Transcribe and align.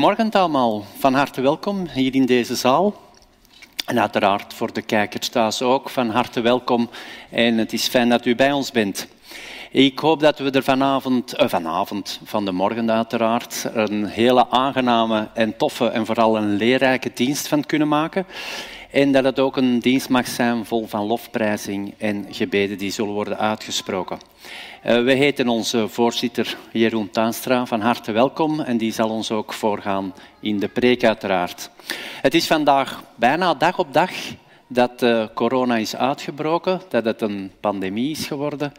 Goedemorgen 0.00 0.40
allemaal, 0.40 0.84
van 0.98 1.14
harte 1.14 1.40
welkom 1.40 1.86
hier 1.92 2.14
in 2.14 2.26
deze 2.26 2.54
zaal. 2.54 2.94
En 3.86 4.00
uiteraard 4.00 4.54
voor 4.54 4.72
de 4.72 4.82
kijkers 4.82 5.28
thuis 5.28 5.62
ook, 5.62 5.88
van 5.88 6.10
harte 6.10 6.40
welkom 6.40 6.90
en 7.30 7.58
het 7.58 7.72
is 7.72 7.88
fijn 7.88 8.08
dat 8.08 8.26
u 8.26 8.34
bij 8.34 8.52
ons 8.52 8.70
bent. 8.70 9.08
Ik 9.70 9.98
hoop 9.98 10.20
dat 10.20 10.38
we 10.38 10.50
er 10.50 10.62
vanavond, 10.62 11.32
eh, 11.32 11.48
vanavond, 11.48 12.20
van 12.24 12.44
de 12.44 12.52
morgen 12.52 12.90
uiteraard, 12.90 13.66
een 13.74 14.06
hele 14.06 14.50
aangename 14.50 15.28
en 15.34 15.56
toffe 15.56 15.88
en 15.88 16.06
vooral 16.06 16.36
een 16.36 16.56
leerrijke 16.56 17.10
dienst 17.14 17.48
van 17.48 17.66
kunnen 17.66 17.88
maken. 17.88 18.26
En 18.90 19.12
dat 19.12 19.24
het 19.24 19.38
ook 19.38 19.56
een 19.56 19.78
dienst 19.78 20.08
mag 20.08 20.28
zijn 20.28 20.64
vol 20.64 20.86
van 20.86 21.06
lofprijzing 21.06 21.94
en 21.98 22.26
gebeden 22.30 22.78
die 22.78 22.90
zullen 22.90 23.12
worden 23.12 23.38
uitgesproken. 23.38 24.18
Uh, 24.86 25.02
we 25.02 25.12
heten 25.12 25.48
onze 25.48 25.88
voorzitter 25.88 26.56
Jeroen 26.72 27.10
Tuinstra 27.10 27.66
van 27.66 27.80
harte 27.80 28.12
welkom 28.12 28.60
en 28.60 28.76
die 28.76 28.92
zal 28.92 29.10
ons 29.10 29.30
ook 29.30 29.52
voorgaan 29.52 30.14
in 30.40 30.58
de 30.58 30.68
preek 30.68 31.04
uiteraard. 31.04 31.70
Het 32.22 32.34
is 32.34 32.46
vandaag 32.46 33.02
bijna 33.14 33.54
dag 33.54 33.78
op 33.78 33.92
dag 33.92 34.10
dat 34.66 35.02
uh, 35.02 35.26
corona 35.34 35.76
is 35.76 35.96
uitgebroken, 35.96 36.80
dat 36.88 37.04
het 37.04 37.20
een 37.20 37.52
pandemie 37.60 38.10
is 38.10 38.26
geworden. 38.26 38.72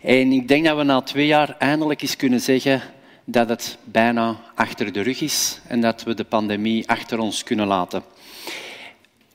En 0.00 0.32
ik 0.32 0.48
denk 0.48 0.64
dat 0.64 0.76
we 0.76 0.82
na 0.82 1.00
twee 1.00 1.26
jaar 1.26 1.56
eindelijk 1.58 2.02
eens 2.02 2.16
kunnen 2.16 2.40
zeggen 2.40 2.82
dat 3.24 3.48
het 3.48 3.78
bijna 3.84 4.36
achter 4.54 4.92
de 4.92 5.00
rug 5.00 5.20
is 5.20 5.60
en 5.68 5.80
dat 5.80 6.02
we 6.02 6.14
de 6.14 6.24
pandemie 6.24 6.88
achter 6.88 7.18
ons 7.18 7.42
kunnen 7.42 7.66
laten. 7.66 8.02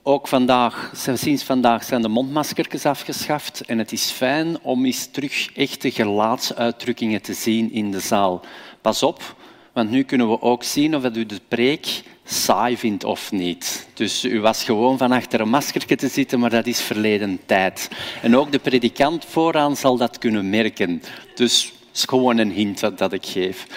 Ook 0.08 0.28
vandaag, 0.28 0.92
sinds 1.16 1.44
vandaag 1.44 1.84
zijn 1.84 2.02
de 2.02 2.08
mondmaskers 2.08 2.86
afgeschaft 2.86 3.62
en 3.66 3.78
het 3.78 3.92
is 3.92 4.12
fijn 4.12 4.58
om 4.62 4.86
eens 4.86 5.08
terug 5.12 5.50
echte 5.56 5.92
gelaatsuitdrukkingen 5.92 7.22
te 7.22 7.34
zien 7.34 7.72
in 7.72 7.92
de 7.92 8.00
zaal. 8.00 8.42
Pas 8.82 9.04
op, 9.04 9.36
want 9.74 9.90
nu 9.90 10.04
kunnen 10.04 10.30
we 10.30 10.42
ook 10.42 10.64
zien 10.64 10.96
of 10.96 11.04
u 11.04 11.26
de 11.26 11.40
preek 11.48 12.04
saai 12.24 12.78
vindt 12.78 13.04
of 13.04 13.32
niet. 13.32 13.88
Dus 13.94 14.26
u 14.26 14.42
was 14.42 14.64
gewoon 14.64 14.98
van 14.98 15.12
achter 15.12 15.42
een 15.42 15.50
masker 15.50 15.98
te 15.98 16.08
zitten, 16.08 16.40
maar 16.40 16.50
dat 16.50 16.68
is 16.68 16.82
verleden 16.82 17.40
tijd. 17.46 17.90
En 18.22 18.38
ook 18.38 18.52
de 18.52 18.60
predikant 18.60 19.26
vooraan 19.26 19.76
zal 19.76 19.98
dat 19.98 20.18
kunnen 20.18 20.50
merken. 20.50 21.02
Dus 21.36 21.64
het 21.66 21.98
is 21.98 22.04
gewoon 22.04 22.38
een 22.38 22.52
hint 22.52 22.98
dat 22.98 23.14
ik 23.14 23.26
geef. 23.26 23.68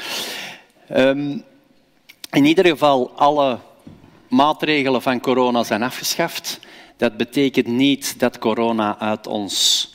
Um, 0.96 1.44
in 2.30 2.44
ieder 2.44 2.66
geval, 2.66 3.10
alle 3.16 3.58
maatregelen 4.30 5.02
van 5.02 5.20
corona 5.20 5.62
zijn 5.62 5.82
afgeschaft. 5.82 6.60
Dat 6.96 7.16
betekent 7.16 7.66
niet 7.66 8.18
dat 8.18 8.38
corona 8.38 8.98
uit 8.98 9.26
ons 9.26 9.88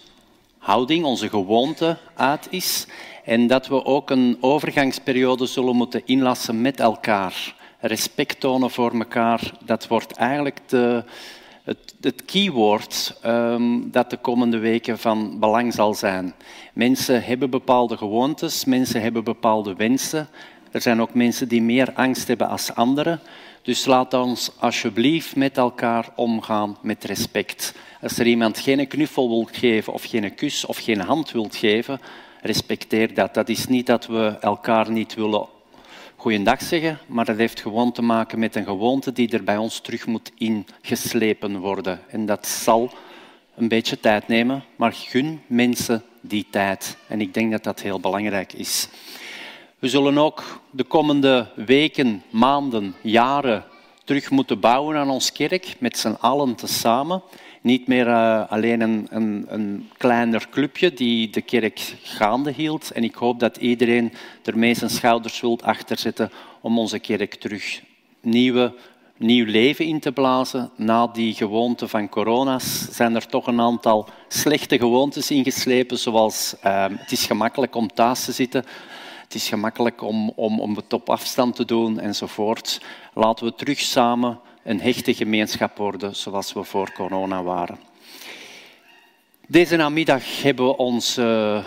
houding, 0.57 1.05
onze 1.05 1.29
gewoonte 1.29 1.97
uit 2.15 2.47
is. 2.49 2.87
En 3.23 3.47
dat 3.47 3.67
we 3.67 3.85
ook 3.85 4.09
een 4.09 4.37
overgangsperiode 4.39 5.45
zullen 5.45 5.75
moeten 5.75 6.01
inlassen 6.05 6.61
met 6.61 6.79
elkaar. 6.79 7.55
Respect 7.79 8.39
tonen 8.39 8.71
voor 8.71 8.93
elkaar, 8.93 9.51
dat 9.65 9.87
wordt 9.87 10.11
eigenlijk 10.11 10.59
de, 10.67 11.03
het, 11.63 11.95
het 12.01 12.25
keyword 12.25 13.19
um, 13.25 13.91
dat 13.91 14.09
de 14.09 14.17
komende 14.17 14.57
weken 14.57 14.99
van 14.99 15.39
belang 15.39 15.73
zal 15.73 15.93
zijn. 15.93 16.33
Mensen 16.73 17.23
hebben 17.23 17.49
bepaalde 17.49 17.97
gewoontes, 17.97 18.65
mensen 18.65 19.01
hebben 19.01 19.23
bepaalde 19.23 19.75
wensen. 19.75 20.27
Er 20.71 20.81
zijn 20.81 21.01
ook 21.01 21.13
mensen 21.13 21.47
die 21.47 21.61
meer 21.61 21.91
angst 21.93 22.27
hebben 22.27 22.49
als 22.49 22.75
anderen. 22.75 23.19
Dus 23.65 23.85
laat 23.85 24.13
ons 24.13 24.51
alsjeblieft 24.59 25.35
met 25.35 25.57
elkaar 25.57 26.09
omgaan 26.15 26.77
met 26.81 27.03
respect. 27.03 27.73
Als 28.01 28.19
er 28.19 28.27
iemand 28.27 28.59
geen 28.59 28.87
knuffel 28.87 29.29
wil 29.29 29.47
geven 29.51 29.93
of 29.93 30.03
geen 30.03 30.35
kus 30.35 30.65
of 30.65 30.77
geen 30.77 30.99
hand 30.99 31.31
wil 31.31 31.47
geven, 31.51 31.99
respecteer 32.41 33.13
dat. 33.13 33.33
Dat 33.33 33.49
is 33.49 33.67
niet 33.67 33.85
dat 33.85 34.05
we 34.05 34.37
elkaar 34.41 34.91
niet 34.91 35.13
willen 35.13 35.47
goeiedag 36.15 36.61
zeggen, 36.61 36.99
maar 37.07 37.25
dat 37.25 37.37
heeft 37.37 37.61
gewoon 37.61 37.91
te 37.91 38.01
maken 38.01 38.39
met 38.39 38.55
een 38.55 38.63
gewoonte 38.63 39.11
die 39.11 39.29
er 39.29 39.43
bij 39.43 39.57
ons 39.57 39.79
terug 39.79 40.05
moet 40.05 40.31
ingeslepen 40.37 41.59
worden. 41.59 41.99
En 42.07 42.25
dat 42.25 42.47
zal 42.47 42.91
een 43.55 43.67
beetje 43.67 43.99
tijd 43.99 44.27
nemen, 44.27 44.63
maar 44.75 44.93
gun 44.93 45.41
mensen 45.47 46.03
die 46.21 46.47
tijd. 46.49 46.97
En 47.07 47.21
ik 47.21 47.33
denk 47.33 47.51
dat 47.51 47.63
dat 47.63 47.81
heel 47.81 47.99
belangrijk 47.99 48.53
is. 48.53 48.87
We 49.85 49.91
zullen 49.91 50.17
ook 50.17 50.43
de 50.69 50.83
komende 50.83 51.47
weken, 51.55 52.23
maanden, 52.29 52.95
jaren 53.01 53.63
terug 54.03 54.29
moeten 54.29 54.59
bouwen 54.59 54.97
aan 54.97 55.09
ons 55.09 55.31
kerk, 55.31 55.75
met 55.79 55.97
z'n 55.97 56.17
allen 56.19 56.55
tezamen. 56.55 57.21
Niet 57.61 57.87
meer 57.87 58.07
uh, 58.07 58.51
alleen 58.51 58.81
een, 58.81 59.07
een, 59.09 59.45
een, 59.47 59.89
kleiner 59.97 60.47
clubje 60.49 60.93
die 60.93 61.29
de 61.29 61.41
kerk 61.41 61.95
gaande 62.03 62.51
hield. 62.51 62.91
En 62.91 63.03
ik 63.03 63.15
hoop 63.15 63.39
dat 63.39 63.57
iedereen 63.57 64.13
ermee 64.43 64.73
zijn 64.73 64.89
schouders 64.89 65.41
wilt 65.41 65.63
achterzetten 65.63 66.31
om 66.61 66.79
onze 66.79 66.99
kerk 66.99 67.35
terug 67.35 67.81
nieuwe, 68.21 68.73
nieuw 69.17 69.45
leven 69.45 69.85
in 69.85 69.99
te 69.99 70.11
blazen. 70.11 70.69
Na 70.75 71.07
die 71.07 71.33
gewoonte 71.33 71.87
van 71.87 72.09
corona's 72.09 72.87
zijn 72.91 73.15
er 73.15 73.27
toch 73.27 73.47
een 73.47 73.61
aantal 73.61 74.07
slechte 74.27 74.77
gewoontes 74.77 75.31
ingeslepen, 75.31 75.97
zoals 75.97 76.55
uh, 76.65 76.85
het 76.89 77.11
is 77.11 77.25
gemakkelijk 77.25 77.75
om 77.75 77.93
thuis 77.93 78.25
te 78.25 78.31
zitten 78.31 78.65
is 79.35 79.47
gemakkelijk 79.47 80.01
om, 80.01 80.29
om, 80.35 80.59
om 80.59 80.75
het 80.75 80.93
op 80.93 81.09
afstand 81.09 81.55
te 81.55 81.65
doen 81.65 81.99
enzovoort. 81.99 82.81
Laten 83.13 83.45
we 83.45 83.55
terug 83.55 83.79
samen 83.79 84.39
een 84.63 84.81
hechte 84.81 85.13
gemeenschap 85.13 85.77
worden 85.77 86.15
zoals 86.15 86.53
we 86.53 86.63
voor 86.63 86.91
corona 86.91 87.43
waren. 87.43 87.79
Deze 89.47 89.75
namiddag 89.75 90.41
hebben 90.41 90.65
we 90.65 90.77
onze 90.77 91.63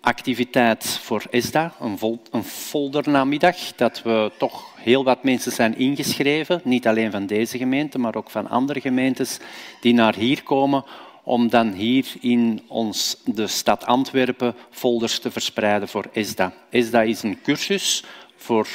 activiteit 0.00 0.84
voor 1.02 1.24
ESDA, 1.30 1.74
een, 1.80 2.20
een 2.30 2.44
foldernamiddag, 2.44 3.56
dat 3.76 4.02
we 4.02 4.32
toch 4.38 4.74
heel 4.76 5.04
wat 5.04 5.22
mensen 5.22 5.52
zijn 5.52 5.78
ingeschreven, 5.78 6.60
niet 6.64 6.86
alleen 6.86 7.10
van 7.10 7.26
deze 7.26 7.58
gemeente, 7.58 7.98
maar 7.98 8.14
ook 8.14 8.30
van 8.30 8.48
andere 8.48 8.80
gemeentes, 8.80 9.38
die 9.80 9.94
naar 9.94 10.14
hier 10.14 10.42
komen 10.42 10.84
om 11.22 11.48
dan 11.48 11.72
hier 11.72 12.06
in 12.20 12.60
ons, 12.66 13.16
de 13.24 13.46
stad 13.46 13.86
Antwerpen 13.86 14.54
folders 14.70 15.18
te 15.18 15.30
verspreiden 15.30 15.88
voor 15.88 16.04
ESDA. 16.12 16.52
ESDA 16.70 17.02
is 17.02 17.22
een 17.22 17.42
cursus 17.42 18.04
voor 18.36 18.68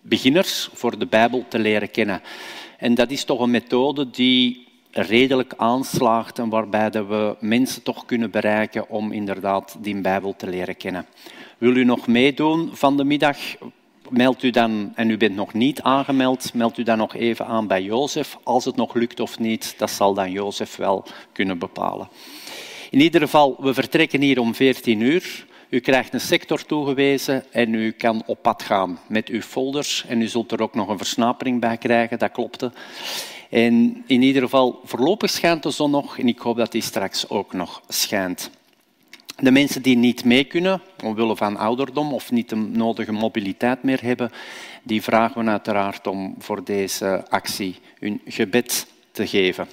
beginners, 0.00 0.68
voor 0.72 0.98
de 0.98 1.06
Bijbel 1.06 1.44
te 1.48 1.58
leren 1.58 1.90
kennen. 1.90 2.22
En 2.78 2.94
dat 2.94 3.10
is 3.10 3.24
toch 3.24 3.40
een 3.40 3.50
methode 3.50 4.10
die 4.10 4.66
redelijk 4.90 5.54
aanslaagt 5.56 6.38
en 6.38 6.48
waarbij 6.48 6.90
we 6.90 7.36
mensen 7.40 7.82
toch 7.82 8.04
kunnen 8.04 8.30
bereiken 8.30 8.88
om 8.88 9.12
inderdaad 9.12 9.76
die 9.80 10.00
Bijbel 10.00 10.36
te 10.36 10.48
leren 10.48 10.76
kennen. 10.76 11.06
Wil 11.58 11.76
u 11.76 11.84
nog 11.84 12.06
meedoen 12.06 12.70
van 12.72 12.96
de 12.96 13.04
middag? 13.04 13.38
Meld 14.10 14.42
u 14.42 14.50
dan, 14.50 14.92
en 14.94 15.10
u 15.10 15.16
bent 15.16 15.34
nog 15.34 15.52
niet 15.54 15.82
aangemeld, 15.82 16.54
meld 16.54 16.78
u 16.78 16.82
dan 16.82 16.98
nog 16.98 17.14
even 17.14 17.46
aan 17.46 17.66
bij 17.66 17.82
Jozef. 17.82 18.38
Als 18.42 18.64
het 18.64 18.76
nog 18.76 18.94
lukt 18.94 19.20
of 19.20 19.38
niet, 19.38 19.74
dat 19.78 19.90
zal 19.90 20.14
dan 20.14 20.30
Jozef 20.30 20.76
wel 20.76 21.04
kunnen 21.32 21.58
bepalen. 21.58 22.08
In 22.90 23.00
ieder 23.00 23.20
geval, 23.20 23.56
we 23.58 23.74
vertrekken 23.74 24.20
hier 24.20 24.40
om 24.40 24.54
14 24.54 25.00
uur. 25.00 25.46
U 25.68 25.80
krijgt 25.80 26.14
een 26.14 26.20
sector 26.20 26.64
toegewezen 26.64 27.52
en 27.52 27.74
u 27.74 27.90
kan 27.90 28.22
op 28.26 28.42
pad 28.42 28.62
gaan 28.62 28.98
met 29.08 29.28
uw 29.28 29.40
folders. 29.40 30.04
En 30.08 30.22
u 30.22 30.26
zult 30.26 30.52
er 30.52 30.62
ook 30.62 30.74
nog 30.74 30.88
een 30.88 30.98
versnapering 30.98 31.60
bij 31.60 31.76
krijgen, 31.76 32.18
dat 32.18 32.32
klopte. 32.32 32.72
En 33.50 34.04
in 34.06 34.22
ieder 34.22 34.42
geval, 34.42 34.80
voorlopig 34.84 35.30
schijnt 35.30 35.62
de 35.62 35.70
zon 35.70 35.90
nog 35.90 36.18
en 36.18 36.28
ik 36.28 36.38
hoop 36.38 36.56
dat 36.56 36.72
die 36.72 36.82
straks 36.82 37.28
ook 37.28 37.52
nog 37.52 37.82
schijnt. 37.88 38.50
De 39.40 39.50
mensen 39.50 39.82
die 39.82 39.96
niet 39.96 40.24
mee 40.24 40.44
kunnen, 40.44 40.82
omwille 41.04 41.36
van 41.36 41.56
ouderdom 41.56 42.12
of 42.12 42.30
niet 42.30 42.48
de 42.48 42.56
nodige 42.56 43.12
mobiliteit 43.12 43.82
meer 43.82 44.02
hebben, 44.02 44.30
die 44.82 45.02
vragen 45.02 45.44
we 45.44 45.50
uiteraard 45.50 46.06
om 46.06 46.34
voor 46.38 46.64
deze 46.64 47.24
actie 47.28 47.76
hun 47.98 48.20
gebed 48.26 48.86
te 49.12 49.26
geven. 49.26 49.68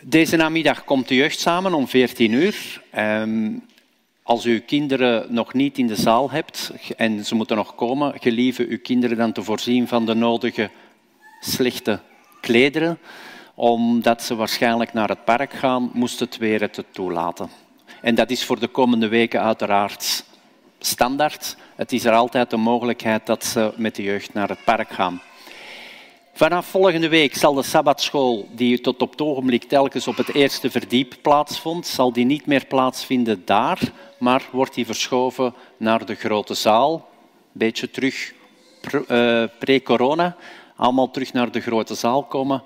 Deze 0.00 0.36
namiddag 0.36 0.84
komt 0.84 1.08
de 1.08 1.14
jeugd 1.14 1.40
samen 1.40 1.74
om 1.74 1.88
14 1.88 2.32
uur. 2.32 2.82
Ehm, 2.90 3.50
als 4.22 4.44
u 4.44 4.58
kinderen 4.58 5.34
nog 5.34 5.52
niet 5.52 5.78
in 5.78 5.86
de 5.86 5.96
zaal 5.96 6.30
hebt 6.30 6.72
en 6.96 7.24
ze 7.24 7.34
moeten 7.34 7.56
nog 7.56 7.74
komen, 7.74 8.14
gelieve 8.20 8.66
uw 8.68 8.80
kinderen 8.80 9.16
dan 9.16 9.32
te 9.32 9.42
voorzien 9.42 9.88
van 9.88 10.06
de 10.06 10.14
nodige 10.14 10.70
slechte 11.40 12.00
klederen, 12.40 12.98
omdat 13.54 14.22
ze 14.22 14.34
waarschijnlijk 14.34 14.92
naar 14.92 15.08
het 15.08 15.24
park 15.24 15.52
gaan, 15.52 15.90
moest 15.92 16.20
het 16.20 16.36
weer 16.36 16.60
het 16.60 16.84
toelaten. 16.90 17.61
En 18.02 18.14
dat 18.14 18.30
is 18.30 18.44
voor 18.44 18.58
de 18.58 18.68
komende 18.68 19.08
weken 19.08 19.42
uiteraard 19.42 20.24
standaard. 20.78 21.56
Het 21.76 21.92
is 21.92 22.04
er 22.04 22.12
altijd 22.12 22.50
de 22.50 22.56
mogelijkheid 22.56 23.26
dat 23.26 23.44
ze 23.44 23.72
met 23.76 23.94
de 23.94 24.02
jeugd 24.02 24.34
naar 24.34 24.48
het 24.48 24.64
park 24.64 24.90
gaan. 24.90 25.22
Vanaf 26.34 26.66
volgende 26.66 27.08
week 27.08 27.36
zal 27.36 27.54
de 27.54 27.62
sabbatschool, 27.62 28.48
die 28.52 28.80
tot 28.80 29.02
op 29.02 29.10
het 29.10 29.20
ogenblik 29.20 29.64
telkens 29.64 30.08
op 30.08 30.16
het 30.16 30.34
eerste 30.34 30.70
verdiep 30.70 31.14
plaatsvond, 31.22 31.86
zal 31.86 32.12
die 32.12 32.24
niet 32.24 32.46
meer 32.46 32.66
plaatsvinden 32.66 33.42
daar, 33.44 33.78
maar 34.18 34.42
wordt 34.52 34.74
die 34.74 34.86
verschoven 34.86 35.54
naar 35.76 36.06
de 36.06 36.14
grote 36.14 36.54
zaal. 36.54 36.92
Een 36.94 37.00
beetje 37.52 37.90
terug 37.90 38.32
eh, 39.08 39.44
pre-corona, 39.58 40.36
allemaal 40.76 41.10
terug 41.10 41.32
naar 41.32 41.50
de 41.50 41.60
grote 41.60 41.94
zaal 41.94 42.22
komen. 42.22 42.62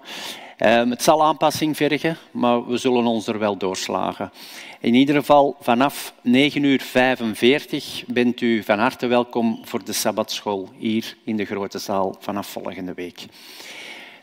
Ehm, 0.56 0.90
het 0.90 1.02
zal 1.02 1.24
aanpassing 1.24 1.76
vergen, 1.76 2.16
maar 2.30 2.66
we 2.66 2.76
zullen 2.76 3.06
ons 3.06 3.26
er 3.26 3.38
wel 3.38 3.56
doorslagen. 3.56 4.32
In 4.80 4.94
ieder 4.94 5.14
geval, 5.14 5.56
vanaf 5.60 6.14
9 6.22 6.62
uur 6.62 6.80
45 6.80 8.04
bent 8.06 8.40
u 8.40 8.62
van 8.62 8.78
harte 8.78 9.06
welkom 9.06 9.60
voor 9.64 9.84
de 9.84 9.92
Sabbatschool 9.92 10.68
hier 10.78 11.16
in 11.24 11.36
de 11.36 11.44
grote 11.44 11.78
zaal 11.78 12.16
vanaf 12.20 12.46
volgende 12.46 12.94
week. 12.94 13.26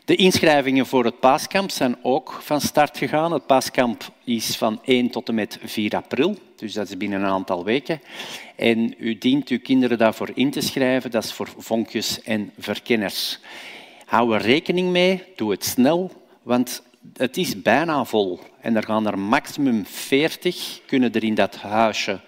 De 0.06 0.16
inschrijvingen 0.16 0.86
voor 0.86 1.06
het 1.06 1.20
paaskamp 1.20 1.72
zijn 1.72 1.98
ook 2.02 2.40
van 2.42 2.62
start 2.62 2.98
gegaan. 2.98 3.32
Het 3.32 3.46
paaskamp 3.46 4.04
is 4.24 4.58
van 4.58 4.80
1 4.84 5.10
tot 5.10 5.28
en 5.28 5.36
met 5.36 5.60
4 5.64 5.96
april, 5.96 6.38
dus 6.56 6.74
dat 6.74 6.90
is 6.90 6.98
binnen 6.98 7.22
een 7.22 7.30
aantal 7.30 7.64
weken. 7.64 8.02
En 8.56 8.96
u 8.98 9.18
dient 9.18 9.50
uw 9.50 9.60
kinderen 9.60 9.98
daarvoor 9.98 10.30
in 10.34 10.52
te 10.52 10.62
schrijven, 10.62 11.12
dat 11.12 11.24
is 11.24 11.34
voor 11.34 11.50
vonkjes 11.58 12.22
en 12.22 12.52
verkenners. 12.58 13.40
Hou 14.06 14.36
er 14.36 14.42
rekening 14.42 14.90
mee, 14.90 15.24
doe 15.36 15.52
het 15.52 15.66
snel, 15.66 16.12
want 16.44 16.82
het 17.18 17.38
is 17.38 17.62
bijna 17.62 18.06
vol. 18.06 18.40
En 18.62 18.76
er 18.76 18.84
gaan 18.84 19.08
er 19.08 19.20
maximum 19.20 19.86
40 19.86 20.82
kunnen 20.86 21.14
er 21.14 21.24
in 21.24 21.36
dat 21.36 21.56
huisje 21.56 22.20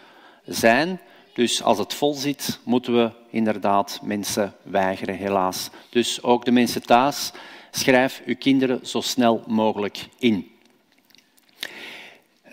zijn. 0.46 1.00
Dus 1.34 1.64
als 1.64 1.78
het 1.78 1.94
vol 1.94 2.14
zit, 2.14 2.60
moeten 2.64 2.94
we 2.94 3.12
inderdaad 3.30 4.00
mensen 4.04 4.54
weigeren, 4.64 5.16
helaas. 5.16 5.70
Dus 5.90 6.24
ook 6.24 6.46
de 6.46 6.52
mensen 6.52 6.82
thuis, 6.82 7.32
schrijf 7.72 8.22
uw 8.26 8.36
kinderen 8.36 8.88
zo 8.88 9.02
snel 9.02 9.44
mogelijk 9.48 10.08
in. 10.20 10.54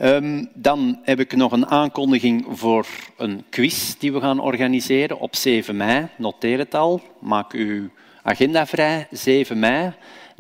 Um, 0.01 0.49
dan 0.55 0.99
heb 1.03 1.21
ik 1.21 1.37
nog 1.37 1.53
een 1.53 1.67
aankondiging 1.67 2.47
voor 2.49 2.87
een 3.17 3.45
quiz 3.51 3.95
die 3.99 4.13
we 4.13 4.21
gaan 4.21 4.41
organiseren 4.41 5.19
op 5.19 5.37
7 5.37 5.77
mei. 5.77 6.09
Noteer 6.17 6.59
het 6.59 6.75
al, 6.75 7.01
maak 7.21 7.53
uw 7.53 7.89
agenda 8.23 8.67
vrij. 8.67 9.07
7 9.11 9.59
mei. 9.59 9.93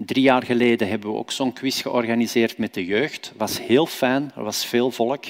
Drie 0.07 0.23
jaar 0.23 0.43
geleden 0.43 0.89
hebben 0.89 1.11
we 1.11 1.17
ook 1.17 1.31
zo'n 1.31 1.53
quiz 1.53 1.83
georganiseerd 1.83 2.59
met 2.59 2.75
de 2.75 2.85
jeugd. 2.85 3.29
Het 3.29 3.39
was 3.39 3.61
heel 3.61 3.87
fijn, 3.87 4.33
er 4.37 4.45
was 4.45 4.67
veel 4.67 4.91
volk. 4.91 5.25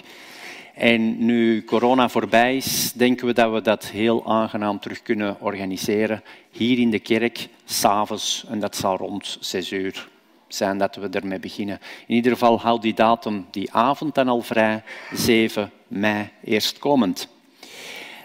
En 0.75 1.25
nu 1.25 1.65
corona 1.65 2.09
voorbij 2.09 2.57
is, 2.57 2.93
denken 2.93 3.27
we 3.27 3.33
dat 3.33 3.53
we 3.53 3.61
dat 3.61 3.87
heel 3.87 4.27
aangenaam 4.27 4.79
terug 4.79 5.03
kunnen 5.03 5.37
organiseren. 5.41 6.23
Hier 6.51 6.79
in 6.79 6.91
de 6.91 6.99
kerk, 6.99 7.49
s'avonds, 7.65 8.45
en 8.49 8.61
dat 8.61 8.77
zal 8.77 8.97
rond 8.97 9.37
zes 9.41 9.73
uur 9.73 10.09
zijn 10.49 10.79
dat 10.79 10.97
we 10.97 11.09
ermee 11.09 11.39
beginnen. 11.39 11.81
In 12.07 12.15
ieder 12.15 12.33
geval 12.33 12.61
houd 12.61 12.83
die 12.83 12.95
datum, 12.95 13.47
die 13.51 13.73
avond 13.73 14.15
dan 14.15 14.29
al 14.29 14.41
vrij, 14.41 14.83
7 15.13 15.71
mei 15.89 16.31
eerstkomend. 16.45 17.29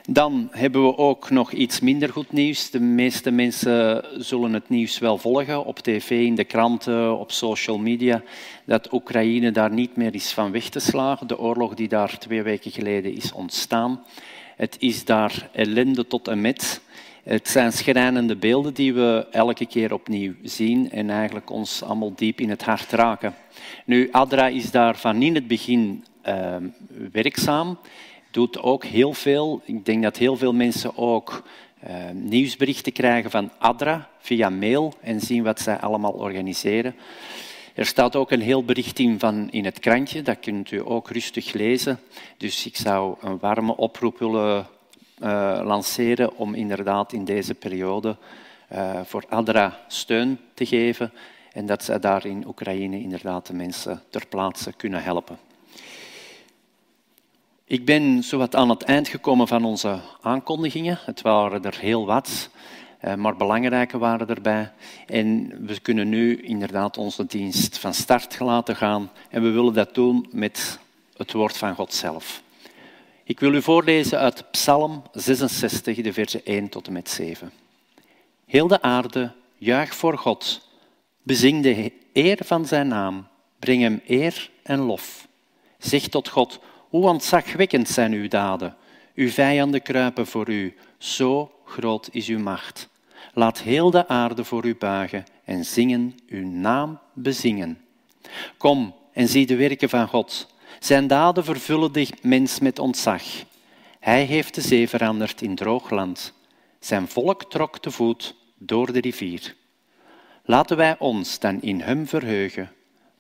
Dan 0.10 0.48
hebben 0.52 0.86
we 0.86 0.98
ook 0.98 1.30
nog 1.30 1.52
iets 1.52 1.80
minder 1.80 2.10
goed 2.10 2.32
nieuws. 2.32 2.70
De 2.70 2.80
meeste 2.80 3.32
mensen 3.32 4.06
zullen 4.18 4.54
het 4.54 4.70
nieuws 4.70 5.00
wel 5.00 5.18
volgen 5.18 5.66
op 5.66 5.80
tv, 5.80 6.10
in 6.10 6.36
de 6.36 6.44
kranten, 6.44 7.18
op 7.18 7.32
social 7.32 7.78
media, 7.78 8.22
dat 8.66 8.94
Oekraïne 8.94 9.52
daar 9.52 9.72
niet 9.72 9.96
meer 9.96 10.14
is 10.14 10.32
van 10.32 10.52
weg 10.52 10.70
te 10.70 10.80
slagen. 10.80 11.28
De 11.28 11.40
oorlog 11.40 11.74
die 11.74 11.88
daar 11.88 12.18
twee 12.18 12.42
weken 12.42 12.72
geleden 12.72 13.16
is 13.16 13.32
ontstaan. 13.32 14.04
Het 14.56 14.76
is 14.80 15.06
daar 15.06 15.50
ellende 15.52 16.08
tot 16.08 16.28
en 16.28 16.42
met. 16.42 16.82
Het 17.24 17.48
zijn 17.48 17.72
schrijnende 17.72 18.36
beelden 18.36 18.74
die 18.74 18.94
we 18.94 19.28
elke 19.32 19.66
keer 19.66 19.94
opnieuw 19.94 20.34
zien 20.44 20.92
en 20.92 21.10
eigenlijk 21.10 21.50
ons 21.50 21.84
allemaal 21.84 22.14
diep 22.16 22.40
in 22.40 22.50
het 22.50 22.64
hart 22.64 22.92
raken. 22.92 23.36
Nu, 23.86 24.10
Adra 24.12 24.48
is 24.48 24.72
daar 24.72 24.98
van 24.98 25.22
in 25.22 25.36
het 25.36 25.48
begin 25.48 26.06
uh, 26.28 26.56
werkzaam 27.12 27.78
doet 28.38 28.62
ook 28.62 28.86
heel 28.86 29.13
veel. 29.13 29.62
Ik 29.65 29.86
denk 29.86 30.03
dat 30.03 30.17
heel 30.17 30.36
veel 30.36 30.53
mensen 30.53 30.98
ook 30.98 31.44
uh, 31.88 31.94
nieuwsberichten 32.13 32.91
krijgen 32.91 33.32
van 33.32 33.51
ADRA 33.58 34.10
via 34.20 34.50
mail 34.50 34.94
en 35.01 35.20
zien 35.20 35.44
wat 35.44 35.60
zij 35.60 35.79
allemaal 35.79 36.12
organiseren. 36.12 36.96
Er 37.74 37.86
staat 37.86 38.15
ook 38.15 38.32
een 38.32 38.41
heel 38.41 38.63
bericht 38.63 39.00
in 39.00 39.20
van 39.20 39.51
in 39.51 39.65
het 39.65 39.79
krantje, 39.79 40.22
dat 40.22 40.39
kunt 40.39 40.72
u 40.72 40.82
ook 40.86 41.10
rustig 41.10 41.53
lezen. 41.53 42.00
Dus 42.38 42.65
ik 42.65 42.75
zou 42.75 43.15
een 43.22 43.39
warme 43.39 43.75
oproep 43.77 44.20
willen 44.20 44.67
uh, 45.24 45.62
lanceren 45.63 46.38
om 46.38 46.53
inderdaad 46.53 47.13
in 47.13 47.25
deze 47.25 47.53
periode 47.53 48.17
uh, 48.74 49.01
voor 49.03 49.24
ADRA 49.29 49.79
steun 49.88 50.39
te 50.53 50.65
geven 50.65 51.12
en 51.53 51.65
dat 51.65 51.84
zij 51.84 52.00
daar 52.00 52.25
in 52.25 52.48
Oekraïne 52.48 53.01
inderdaad 53.01 53.48
de 53.48 53.53
mensen 53.53 54.01
ter 54.10 54.27
plaatse 54.27 54.74
kunnen 54.74 55.03
helpen. 55.03 55.47
Ik 57.70 57.86
ben 57.86 58.24
zowat 58.24 58.56
aan 58.56 58.70
het 58.70 58.84
eind 58.84 59.08
gekomen 59.08 59.48
van 59.48 59.64
onze 59.64 60.00
aankondigingen. 60.22 61.00
Het 61.02 61.22
waren 61.22 61.64
er 61.64 61.78
heel 61.80 62.06
wat, 62.06 62.50
eh, 63.00 63.14
maar 63.14 63.36
belangrijke 63.36 63.98
waren 63.98 64.28
erbij. 64.28 64.72
En 65.06 65.54
we 65.66 65.80
kunnen 65.80 66.10
nu 66.10 66.42
inderdaad 66.42 66.98
onze 66.98 67.26
dienst 67.26 67.78
van 67.78 67.94
start 67.94 68.40
laten 68.40 68.76
gaan. 68.76 69.12
En 69.30 69.42
we 69.42 69.50
willen 69.50 69.74
dat 69.74 69.96
doen 69.96 70.28
met 70.32 70.80
het 71.18 71.34
woord 71.34 71.58
van 71.58 71.76
God 71.76 71.94
zelf. 71.94 72.42
Ik 73.24 73.40
wil 73.40 73.54
u 73.54 73.62
voorlezen 73.62 74.20
uit 74.20 74.52
Psalm 74.52 75.04
66, 75.12 76.02
de 76.02 76.14
versen 76.14 76.42
1 76.44 76.70
tot 76.70 76.88
en 76.88 76.94
met 76.94 77.10
7. 77.10 77.52
Heel 78.46 78.68
de 78.68 78.82
aarde, 78.82 79.32
juich 79.58 79.96
voor 79.96 80.18
God. 80.18 80.70
Bezing 81.24 81.64
de 81.64 81.92
eer 82.14 82.38
van 82.44 82.66
zijn 82.66 82.88
naam. 82.88 83.28
Breng 83.60 83.82
hem 83.82 84.02
eer 84.06 84.50
en 84.64 84.80
lof. 84.80 85.28
Zeg 85.78 86.08
tot 86.08 86.30
God, 86.30 86.60
hoe 86.89 87.08
ontzagwekkend 87.08 87.89
zijn 87.89 88.13
uw 88.13 88.27
daden. 88.27 88.75
Uw 89.15 89.29
vijanden 89.29 89.82
kruipen 89.82 90.27
voor 90.27 90.50
u. 90.50 90.75
Zo 90.98 91.51
groot 91.65 92.10
is 92.12 92.27
uw 92.27 92.39
macht. 92.39 92.89
Laat 93.34 93.62
heel 93.62 93.91
de 93.91 94.08
aarde 94.08 94.44
voor 94.44 94.65
u 94.65 94.75
buigen 94.75 95.25
en 95.44 95.65
zingen, 95.65 96.20
uw 96.27 96.48
naam 96.48 97.00
bezingen. 97.13 97.82
Kom 98.58 98.96
en 99.13 99.27
zie 99.27 99.46
de 99.46 99.56
werken 99.56 99.89
van 99.89 100.08
God. 100.08 100.53
Zijn 100.79 101.08
daden 101.08 101.44
vervullen 101.44 101.91
de 101.91 102.08
mens 102.22 102.60
met 102.60 102.79
ontzag. 102.79 103.24
Hij 104.00 104.24
heeft 104.24 104.56
de 104.56 104.62
zee 104.62 104.89
veranderd 104.89 105.41
in 105.41 105.56
droog 105.56 105.89
land. 105.89 106.34
Zijn 106.79 107.08
volk 107.08 107.50
trok 107.50 107.79
te 107.79 107.91
voet 107.91 108.36
door 108.58 108.94
de 108.94 109.00
rivier. 109.00 109.56
Laten 110.44 110.77
wij 110.77 110.96
ons 111.00 111.39
dan 111.39 111.62
in 111.62 111.82
hem 111.82 112.08
verheugen. 112.08 112.72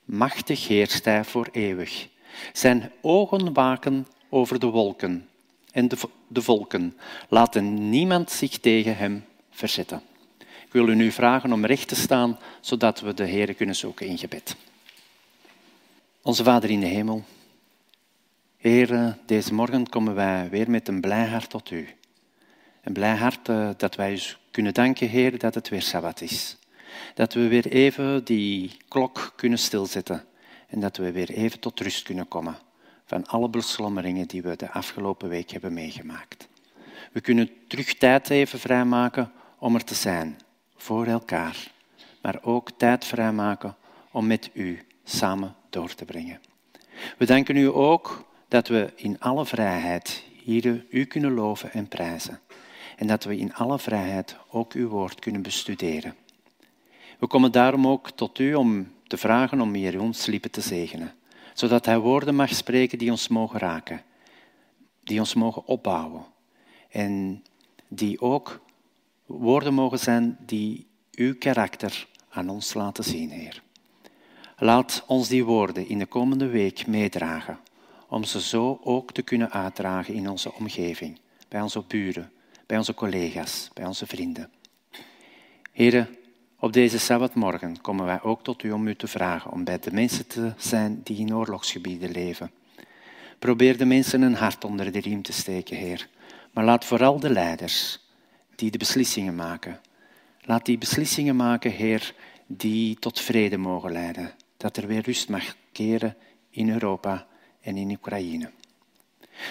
Machtig 0.05 0.67
heerst 0.67 1.05
hij 1.05 1.23
voor 1.23 1.47
eeuwig. 1.51 2.07
Zijn 2.53 2.91
ogen 3.01 3.53
waken 3.53 4.07
over 4.29 4.59
de 4.59 4.67
wolken 4.67 5.27
en 5.71 5.87
de, 5.87 5.97
de 6.27 6.41
volken. 6.41 6.97
Laten 7.29 7.89
niemand 7.89 8.31
zich 8.31 8.59
tegen 8.59 8.97
hem 8.97 9.25
verzetten. 9.49 10.01
Ik 10.39 10.73
wil 10.73 10.87
u 10.87 10.95
nu 10.95 11.11
vragen 11.11 11.53
om 11.53 11.65
recht 11.65 11.87
te 11.87 11.95
staan, 11.95 12.39
zodat 12.61 12.99
we 12.99 13.13
de 13.13 13.25
Heer 13.25 13.53
kunnen 13.53 13.75
zoeken 13.75 14.07
in 14.07 14.17
gebed. 14.17 14.55
Onze 16.21 16.43
Vader 16.43 16.69
in 16.69 16.79
de 16.79 16.85
hemel, 16.85 17.23
Heer, 18.57 19.17
deze 19.25 19.53
morgen 19.53 19.89
komen 19.89 20.15
wij 20.15 20.49
weer 20.49 20.69
met 20.69 20.87
een 20.87 21.01
blij 21.01 21.25
hart 21.25 21.49
tot 21.49 21.71
u. 21.71 21.87
Een 22.83 22.93
blij 22.93 23.15
hart 23.15 23.49
eh, 23.49 23.69
dat 23.77 23.95
wij 23.95 24.13
u 24.13 24.19
kunnen 24.51 24.73
danken, 24.73 25.09
Heer, 25.09 25.37
dat 25.37 25.55
het 25.55 25.69
weer 25.69 25.81
Sabbat 25.81 26.21
is. 26.21 26.57
Dat 27.13 27.33
we 27.33 27.47
weer 27.47 27.67
even 27.67 28.23
die 28.23 28.77
klok 28.87 29.33
kunnen 29.35 29.59
stilzetten 29.59 30.25
en 30.67 30.79
dat 30.79 30.97
we 30.97 31.11
weer 31.11 31.29
even 31.29 31.59
tot 31.59 31.79
rust 31.79 32.03
kunnen 32.03 32.27
komen 32.27 32.57
van 33.05 33.25
alle 33.25 33.49
beslommeringen 33.49 34.27
die 34.27 34.41
we 34.41 34.55
de 34.55 34.71
afgelopen 34.71 35.29
week 35.29 35.49
hebben 35.49 35.73
meegemaakt. 35.73 36.47
We 37.11 37.21
kunnen 37.21 37.49
terug 37.67 37.93
tijd 37.93 38.29
even 38.29 38.59
vrijmaken 38.59 39.31
om 39.59 39.75
er 39.75 39.83
te 39.83 39.95
zijn, 39.95 40.37
voor 40.75 41.05
elkaar, 41.05 41.71
maar 42.21 42.39
ook 42.41 42.71
tijd 42.77 43.05
vrijmaken 43.05 43.75
om 44.11 44.27
met 44.27 44.49
u 44.53 44.81
samen 45.03 45.55
door 45.69 45.95
te 45.95 46.05
brengen. 46.05 46.39
We 47.17 47.25
danken 47.25 47.55
u 47.55 47.65
ook 47.65 48.25
dat 48.47 48.67
we 48.67 48.93
in 48.95 49.19
alle 49.19 49.45
vrijheid 49.45 50.23
hier 50.43 50.85
u 50.89 51.05
kunnen 51.05 51.33
loven 51.33 51.71
en 51.71 51.87
prijzen. 51.87 52.39
En 52.95 53.07
dat 53.07 53.23
we 53.23 53.37
in 53.37 53.53
alle 53.53 53.79
vrijheid 53.79 54.35
ook 54.49 54.73
uw 54.73 54.87
woord 54.87 55.19
kunnen 55.19 55.41
bestuderen. 55.41 56.15
We 57.19 57.27
komen 57.27 57.51
daarom 57.51 57.87
ook 57.87 58.11
tot 58.11 58.39
u 58.39 58.53
om 58.53 58.91
te 59.07 59.17
vragen 59.17 59.61
om 59.61 59.73
hier 59.73 60.01
ons 60.01 60.25
liepen 60.25 60.51
te 60.51 60.61
zegenen. 60.61 61.13
Zodat 61.53 61.85
Hij 61.85 61.99
woorden 61.99 62.35
mag 62.35 62.53
spreken 62.53 62.97
die 62.97 63.11
ons 63.11 63.27
mogen 63.27 63.59
raken. 63.59 64.01
Die 65.03 65.19
ons 65.19 65.33
mogen 65.33 65.65
opbouwen. 65.65 66.25
En 66.89 67.43
die 67.87 68.21
ook 68.21 68.61
woorden 69.25 69.73
mogen 69.73 69.99
zijn 69.99 70.37
die 70.39 70.87
uw 71.11 71.35
karakter 71.37 72.07
aan 72.29 72.49
ons 72.49 72.73
laten 72.73 73.03
zien, 73.03 73.29
Heer. 73.29 73.61
Laat 74.57 75.03
ons 75.07 75.27
die 75.27 75.45
woorden 75.45 75.87
in 75.87 75.99
de 75.99 76.05
komende 76.05 76.47
week 76.47 76.87
meedragen, 76.87 77.59
om 78.07 78.23
ze 78.23 78.41
zo 78.41 78.79
ook 78.83 79.11
te 79.11 79.21
kunnen 79.21 79.51
uitdragen 79.51 80.13
in 80.13 80.29
onze 80.29 80.53
omgeving, 80.53 81.19
bij 81.47 81.61
onze 81.61 81.83
buren, 81.87 82.31
bij 82.65 82.77
onze 82.77 82.93
collega's, 82.93 83.69
bij 83.73 83.85
onze 83.85 84.07
vrienden. 84.07 84.51
Heren, 85.71 86.16
op 86.59 86.73
deze 86.73 86.99
Sabbatmorgen 86.99 87.81
komen 87.81 88.05
wij 88.05 88.21
ook 88.21 88.43
tot 88.43 88.63
u 88.63 88.71
om 88.71 88.87
u 88.87 88.95
te 88.95 89.07
vragen 89.07 89.51
om 89.51 89.63
bij 89.63 89.79
de 89.79 89.91
mensen 89.91 90.27
te 90.27 90.53
zijn 90.57 91.01
die 91.03 91.17
in 91.17 91.35
oorlogsgebieden 91.35 92.11
leven. 92.11 92.51
Probeer 93.39 93.77
de 93.77 93.85
mensen 93.85 94.21
een 94.21 94.35
hart 94.35 94.63
onder 94.63 94.91
de 94.91 94.99
riem 94.99 95.21
te 95.21 95.33
steken, 95.33 95.77
Heer. 95.77 96.09
Maar 96.51 96.65
laat 96.65 96.85
vooral 96.85 97.19
de 97.19 97.29
leiders 97.29 98.05
die 98.55 98.71
de 98.71 98.77
beslissingen 98.77 99.35
maken, 99.35 99.79
laat 100.41 100.65
die 100.65 100.77
beslissingen 100.77 101.35
maken, 101.35 101.71
Heer, 101.71 102.15
die 102.47 102.95
tot 102.99 103.19
vrede 103.19 103.57
mogen 103.57 103.91
leiden. 103.91 104.31
Dat 104.57 104.77
er 104.77 104.87
weer 104.87 105.01
rust 105.01 105.29
mag 105.29 105.55
keren 105.71 106.15
in 106.49 106.69
Europa 106.69 107.27
en 107.61 107.77
in 107.77 107.91
Oekraïne. 107.91 108.51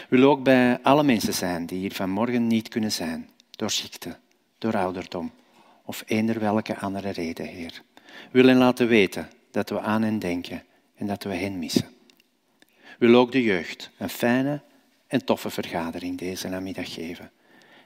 Willen 0.08 0.28
ook 0.28 0.42
bij 0.42 0.78
alle 0.82 1.02
mensen 1.02 1.34
zijn 1.34 1.66
die 1.66 1.78
hier 1.78 1.92
vanmorgen 1.92 2.46
niet 2.46 2.68
kunnen 2.68 2.92
zijn, 2.92 3.30
door 3.50 3.70
ziekte, 3.70 4.16
door 4.58 4.76
ouderdom 4.76 5.32
of 5.86 6.02
eender 6.06 6.40
welke 6.40 6.76
andere 6.76 7.10
reden, 7.10 7.46
Heer. 7.46 7.82
We 8.30 8.42
willen 8.42 8.56
laten 8.56 8.88
weten 8.88 9.28
dat 9.50 9.70
we 9.70 9.80
aan 9.80 10.02
hen 10.02 10.18
denken 10.18 10.62
en 10.94 11.06
dat 11.06 11.22
we 11.22 11.34
hen 11.34 11.58
missen. 11.58 11.88
Willen 12.98 13.18
ook 13.18 13.32
de 13.32 13.42
jeugd 13.42 13.90
een 13.98 14.08
fijne 14.08 14.60
en 15.06 15.24
toffe 15.24 15.50
vergadering 15.50 16.18
deze 16.18 16.48
namiddag 16.48 16.94
geven. 16.94 17.30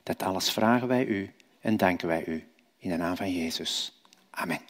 Dat 0.02 0.22
alles 0.22 0.50
vragen 0.50 0.88
wij 0.88 1.04
u 1.04 1.30
en 1.60 1.76
danken 1.76 2.08
wij 2.08 2.24
u 2.26 2.44
in 2.78 2.90
de 2.90 2.96
naam 2.96 3.16
van 3.16 3.32
Jezus. 3.32 4.00
Amen. 4.30 4.60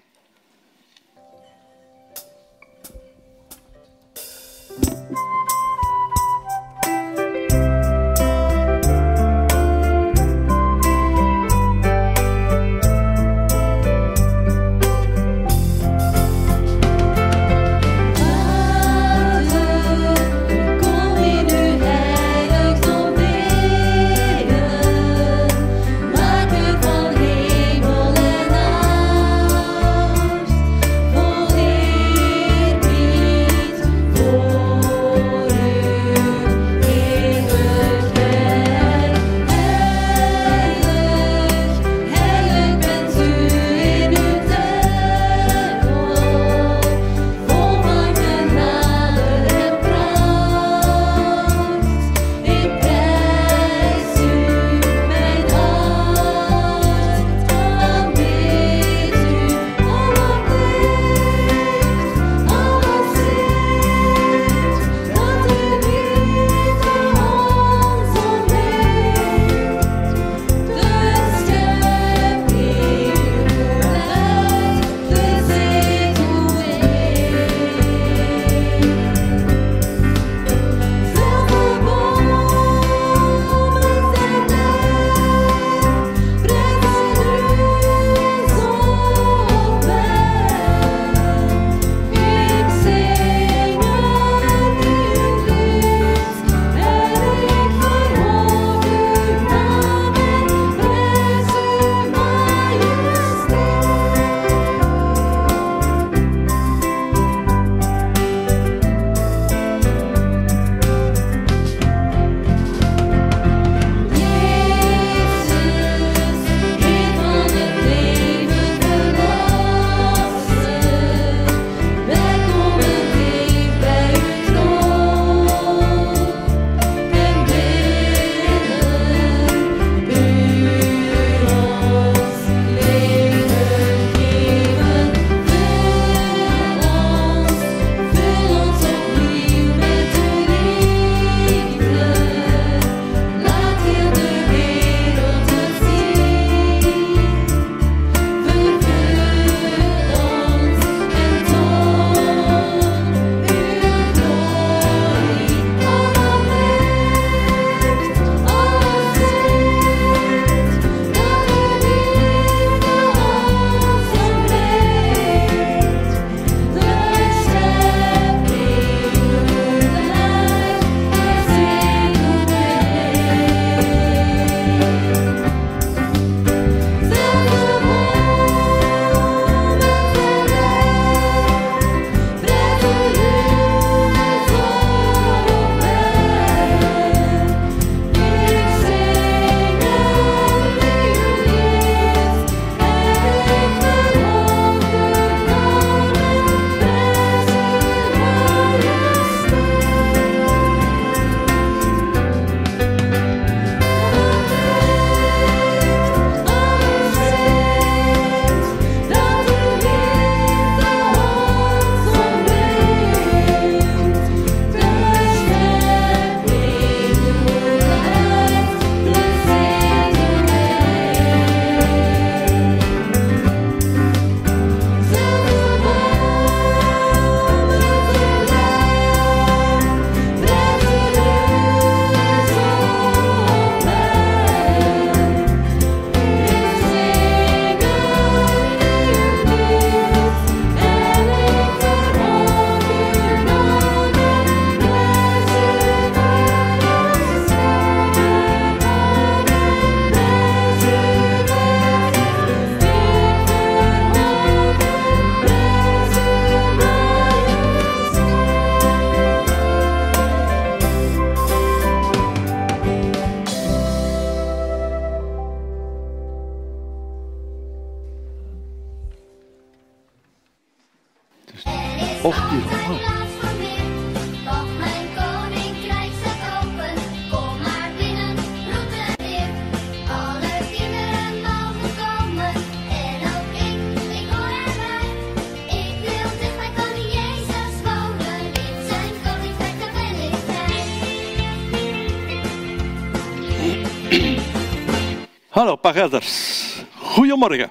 Hallo 295.61 295.77
pagerders. 295.77 296.75
Goedemorgen. 296.97 297.71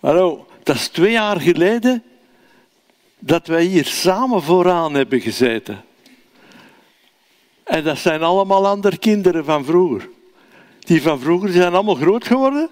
Hallo. 0.00 0.46
Dat 0.62 0.76
is 0.76 0.88
twee 0.88 1.10
jaar 1.10 1.40
geleden 1.40 2.02
dat 3.18 3.46
wij 3.46 3.64
hier 3.64 3.84
samen 3.84 4.42
vooraan 4.42 4.94
hebben 4.94 5.20
gezeten. 5.20 5.84
En 7.64 7.84
dat 7.84 7.98
zijn 7.98 8.22
allemaal 8.22 8.66
andere 8.66 8.96
kinderen 8.98 9.44
van 9.44 9.64
vroeger. 9.64 10.08
Die 10.78 11.02
van 11.02 11.20
vroeger 11.20 11.52
zijn 11.52 11.74
allemaal 11.74 11.94
groot 11.94 12.26
geworden. 12.26 12.70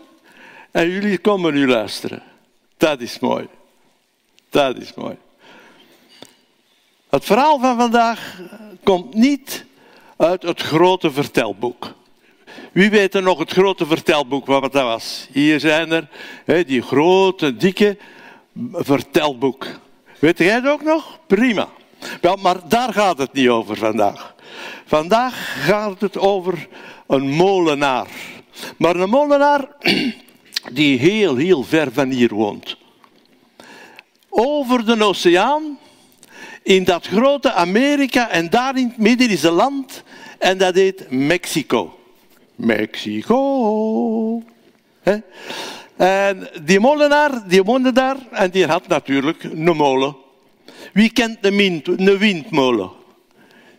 En 0.70 0.90
jullie 0.90 1.18
komen 1.18 1.54
nu 1.54 1.68
luisteren. 1.68 2.22
Dat 2.76 3.00
is 3.00 3.18
mooi. 3.18 3.48
Dat 4.50 4.76
is 4.76 4.94
mooi. 4.94 5.16
Het 7.08 7.24
verhaal 7.24 7.58
van 7.58 7.76
vandaag 7.76 8.40
komt 8.82 9.14
niet 9.14 9.64
uit 10.16 10.42
het 10.42 10.60
grote 10.60 11.12
vertelboek. 11.12 11.94
Wie 12.72 12.90
weet 12.90 13.14
er 13.14 13.22
nog 13.22 13.38
het 13.38 13.52
grote 13.52 13.86
vertelboek 13.86 14.46
wat 14.46 14.72
dat 14.72 14.82
was? 14.82 15.28
Hier 15.32 15.60
zijn 15.60 15.90
er 15.90 16.08
die 16.66 16.82
grote, 16.82 17.56
dikke 17.56 17.96
vertelboek. 18.72 19.66
Weet 20.18 20.38
jij 20.38 20.54
het 20.54 20.66
ook 20.66 20.82
nog? 20.82 21.18
Prima. 21.26 21.68
Maar 22.42 22.68
daar 22.68 22.92
gaat 22.92 23.18
het 23.18 23.32
niet 23.32 23.48
over 23.48 23.76
vandaag. 23.76 24.34
Vandaag 24.86 25.64
gaat 25.64 26.00
het 26.00 26.18
over 26.18 26.68
een 27.06 27.28
molenaar. 27.30 28.06
Maar 28.76 28.96
een 28.96 29.10
molenaar 29.10 29.68
die 30.72 30.98
heel, 30.98 31.36
heel 31.36 31.62
ver 31.62 31.92
van 31.92 32.10
hier 32.10 32.34
woont. 32.34 32.76
Over 34.28 34.86
de 34.86 35.04
oceaan, 35.04 35.78
in 36.62 36.84
dat 36.84 37.06
grote 37.06 37.52
Amerika 37.52 38.30
en 38.30 38.50
daar 38.50 38.76
in 38.76 38.88
het 38.88 38.98
midden 38.98 39.28
is 39.28 39.42
een 39.42 39.52
land 39.52 40.02
en 40.38 40.58
dat 40.58 40.74
heet 40.74 41.10
Mexico. 41.10 41.95
Mexico. 42.56 44.42
En 45.96 46.48
die 46.64 46.80
molenaar, 46.80 47.48
die 47.48 47.62
woonde 47.62 47.92
daar 47.92 48.16
en 48.30 48.50
die 48.50 48.66
had 48.66 48.88
natuurlijk 48.88 49.44
een 49.44 49.76
molen. 49.76 50.16
Wie 50.92 51.12
kent 51.12 51.38
een, 51.40 51.56
wind, 51.56 51.88
een 51.88 52.18
windmolen? 52.18 52.90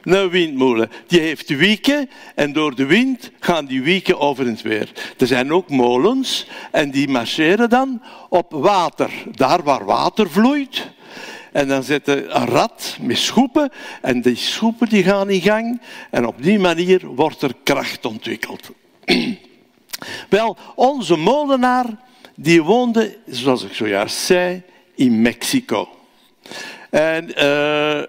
Een 0.03 0.29
windmolen. 0.29 0.91
Die 1.07 1.19
heeft 1.19 1.49
wieken 1.49 2.09
en 2.35 2.53
door 2.53 2.75
de 2.75 2.85
wind 2.85 3.31
gaan 3.39 3.65
die 3.65 3.81
wieken 3.81 4.19
over 4.19 4.45
het 4.45 4.61
weer. 4.61 4.91
Er 5.17 5.27
zijn 5.27 5.53
ook 5.53 5.69
molens 5.69 6.47
en 6.71 6.91
die 6.91 7.07
marcheren 7.07 7.69
dan 7.69 8.01
op 8.29 8.51
water. 8.51 9.11
Daar 9.31 9.63
waar 9.63 9.85
water 9.85 10.29
vloeit. 10.29 10.87
En 11.51 11.67
dan 11.67 11.83
zit 11.83 12.07
er 12.07 12.35
een 12.35 12.45
rad 12.45 12.97
met 13.01 13.17
schoepen 13.17 13.71
en 14.01 14.21
die 14.21 14.35
schoepen 14.35 14.89
die 14.89 15.03
gaan 15.03 15.29
in 15.29 15.41
gang. 15.41 15.81
En 16.11 16.25
op 16.25 16.43
die 16.43 16.59
manier 16.59 17.05
wordt 17.05 17.41
er 17.41 17.53
kracht 17.63 18.05
ontwikkeld. 18.05 18.69
Wel, 20.29 20.57
onze 20.75 21.15
molenaar 21.15 21.85
die 22.35 22.63
woonde, 22.63 23.17
zoals 23.25 23.63
ik 23.63 23.73
zojuist 23.73 24.17
zei, 24.17 24.61
in 24.95 25.21
Mexico. 25.21 25.89
En 26.89 27.35
eh, 27.35 28.03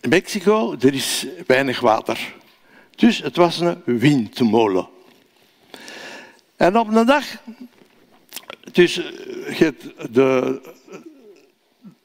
in 0.00 0.08
Mexico, 0.08 0.76
er 0.80 0.94
is 0.94 1.26
weinig 1.46 1.80
water. 1.80 2.34
Dus 2.96 3.18
het 3.18 3.36
was 3.36 3.60
een 3.60 3.82
windmolen. 3.84 4.88
En 6.56 6.78
op 6.78 6.94
een 6.94 7.06
dag, 7.06 7.24
dus 8.72 9.00
eh, 9.46 9.68
de, 10.10 10.60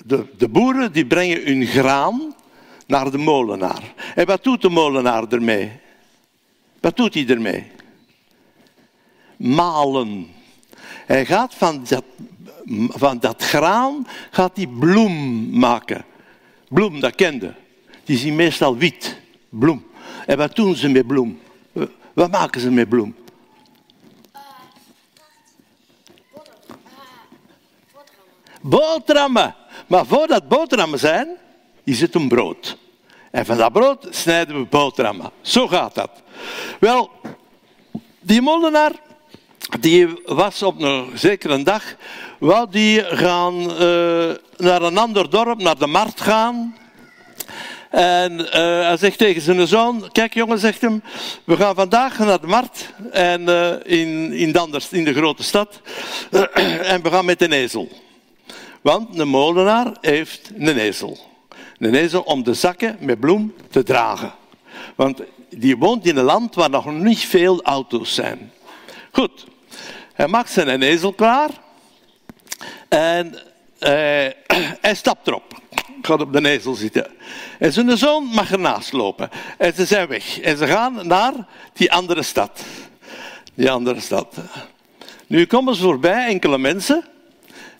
de, 0.09 0.25
de 0.37 0.49
boeren 0.49 0.91
die 0.91 1.05
brengen 1.05 1.43
hun 1.45 1.65
graan 1.65 2.35
naar 2.87 3.11
de 3.11 3.17
molenaar. 3.17 3.93
En 4.15 4.25
wat 4.25 4.43
doet 4.43 4.61
de 4.61 4.69
molenaar 4.69 5.27
ermee? 5.27 5.71
Wat 6.79 6.97
doet 6.97 7.13
hij 7.13 7.27
ermee? 7.27 7.71
Malen. 9.37 10.27
Hij 11.05 11.25
gaat 11.25 11.55
van 11.55 11.83
dat, 11.87 12.03
van 12.87 13.19
dat 13.19 13.43
graan 13.43 14.07
gaat 14.31 14.55
hij 14.55 14.67
bloem 14.67 15.49
maken. 15.59 16.05
Bloem, 16.69 16.99
dat 16.99 17.15
kende. 17.15 17.53
Die 18.03 18.17
zien 18.17 18.35
meestal 18.35 18.77
wit. 18.77 19.19
Bloem. 19.49 19.87
En 20.25 20.37
wat 20.37 20.55
doen 20.55 20.75
ze 20.75 20.89
met 20.89 21.07
bloem? 21.07 21.39
Wat 22.13 22.31
maken 22.31 22.61
ze 22.61 22.71
met 22.71 22.89
bloem? 22.89 23.15
Boterhammen. 28.61 29.55
Maar 29.89 30.05
voordat 30.05 30.47
boterhammen 30.47 30.99
zijn, 30.99 31.27
is 31.83 32.01
het 32.01 32.15
een 32.15 32.27
brood. 32.27 32.77
En 33.31 33.45
van 33.45 33.57
dat 33.57 33.73
brood 33.73 34.07
snijden 34.09 34.59
we 34.59 34.65
boterhammen. 34.65 35.31
Zo 35.41 35.67
gaat 35.67 35.95
dat. 35.95 36.11
Wel, 36.79 37.11
die 38.19 38.41
molenaar, 38.41 38.91
die 39.79 40.07
was 40.25 40.63
op 40.63 40.81
een 40.81 41.11
zekere 41.13 41.63
dag, 41.63 41.95
wou 42.39 42.69
die 42.69 43.03
gaan 43.03 43.71
eh, 43.71 44.29
naar 44.57 44.81
een 44.81 44.97
ander 44.97 45.29
dorp, 45.29 45.61
naar 45.61 45.77
de 45.77 45.87
markt 45.87 46.21
gaan. 46.21 46.75
En 47.89 48.51
eh, 48.51 48.61
hij 48.61 48.97
zegt 48.97 49.17
tegen 49.17 49.41
zijn 49.41 49.67
zoon, 49.67 50.09
kijk 50.11 50.33
jongen, 50.33 50.59
zegt 50.59 50.81
hem, 50.81 51.03
we 51.43 51.55
gaan 51.55 51.75
vandaag 51.75 52.17
naar 52.19 52.41
de 52.41 52.47
markt 52.47 52.93
en, 53.11 53.49
eh, 53.49 53.99
in, 53.99 54.33
in, 54.33 54.51
de 54.51 54.59
anders, 54.59 54.89
in 54.89 55.03
de 55.03 55.13
grote 55.13 55.43
stad 55.43 55.81
en 56.93 57.01
we 57.01 57.09
gaan 57.09 57.25
met 57.25 57.41
een 57.41 57.51
ezel. 57.51 57.89
Want 58.81 59.19
een 59.19 59.27
molenaar 59.27 59.97
heeft 60.01 60.51
een 60.57 60.77
ezel. 60.77 61.17
Een 61.77 61.95
ezel 61.95 62.21
om 62.21 62.43
de 62.43 62.53
zakken 62.53 62.97
met 62.99 63.19
bloem 63.19 63.53
te 63.71 63.83
dragen. 63.83 64.33
Want 64.95 65.21
die 65.49 65.77
woont 65.77 66.05
in 66.05 66.17
een 66.17 66.23
land 66.23 66.55
waar 66.55 66.69
nog 66.69 66.91
niet 66.91 67.19
veel 67.19 67.63
auto's 67.63 68.13
zijn. 68.13 68.51
Goed, 69.11 69.45
hij 70.13 70.27
maakt 70.27 70.51
zijn 70.51 70.81
ezel 70.81 71.13
klaar 71.13 71.49
en 72.87 73.39
eh, 73.79 73.91
hij 74.81 74.95
stapt 74.95 75.27
erop. 75.27 75.61
Gaat 76.01 76.21
op 76.21 76.33
de 76.33 76.49
ezel 76.49 76.73
zitten. 76.73 77.07
En 77.59 77.73
zijn 77.73 77.97
zoon 77.97 78.23
mag 78.23 78.51
ernaast 78.51 78.91
lopen. 78.91 79.29
En 79.57 79.73
ze 79.73 79.85
zijn 79.85 80.07
weg. 80.07 80.39
En 80.39 80.57
ze 80.57 80.67
gaan 80.67 81.07
naar 81.07 81.33
die 81.73 81.91
andere 81.91 82.23
stad. 82.23 82.63
Die 83.53 83.71
andere 83.71 83.99
stad. 83.99 84.35
Nu 85.27 85.45
komen 85.45 85.75
ze 85.75 85.81
voorbij, 85.81 86.27
enkele 86.27 86.57
mensen, 86.57 87.05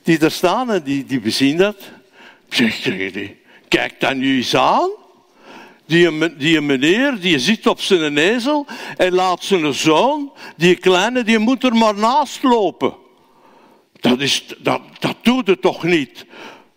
die 0.10 0.20
er 0.20 0.32
staan 0.32 0.72
en 0.72 0.84
die, 0.84 1.06
die 1.06 1.20
bezien 1.20 1.58
dat. 1.58 1.76
Zeg 2.50 2.80
tegen 2.80 3.14
die, 3.14 3.36
kijk 3.68 4.00
dan 4.00 4.18
nu 4.18 4.36
eens 4.36 4.56
aan. 4.56 4.90
Die, 5.86 6.36
die 6.36 6.62
meneer 6.62 7.20
die 7.20 7.40
zit 7.40 7.68
op 7.68 7.82
zijn 7.82 8.18
ezel 8.18 8.66
en 8.98 9.14
laat 9.14 9.44
zijn 9.44 9.74
zoon, 9.74 10.32
die 10.58 10.76
kleine, 10.76 11.24
die 11.24 11.38
moet 11.38 11.64
er 11.64 11.76
maar 11.76 11.96
naast 11.96 12.44
lopen. 12.44 12.94
Dat, 14.00 14.20
is, 14.20 14.46
dat, 14.58 14.82
dat 15.00 15.16
doet 15.22 15.48
het 15.48 15.62
toch 15.62 15.84
niet? 15.84 16.26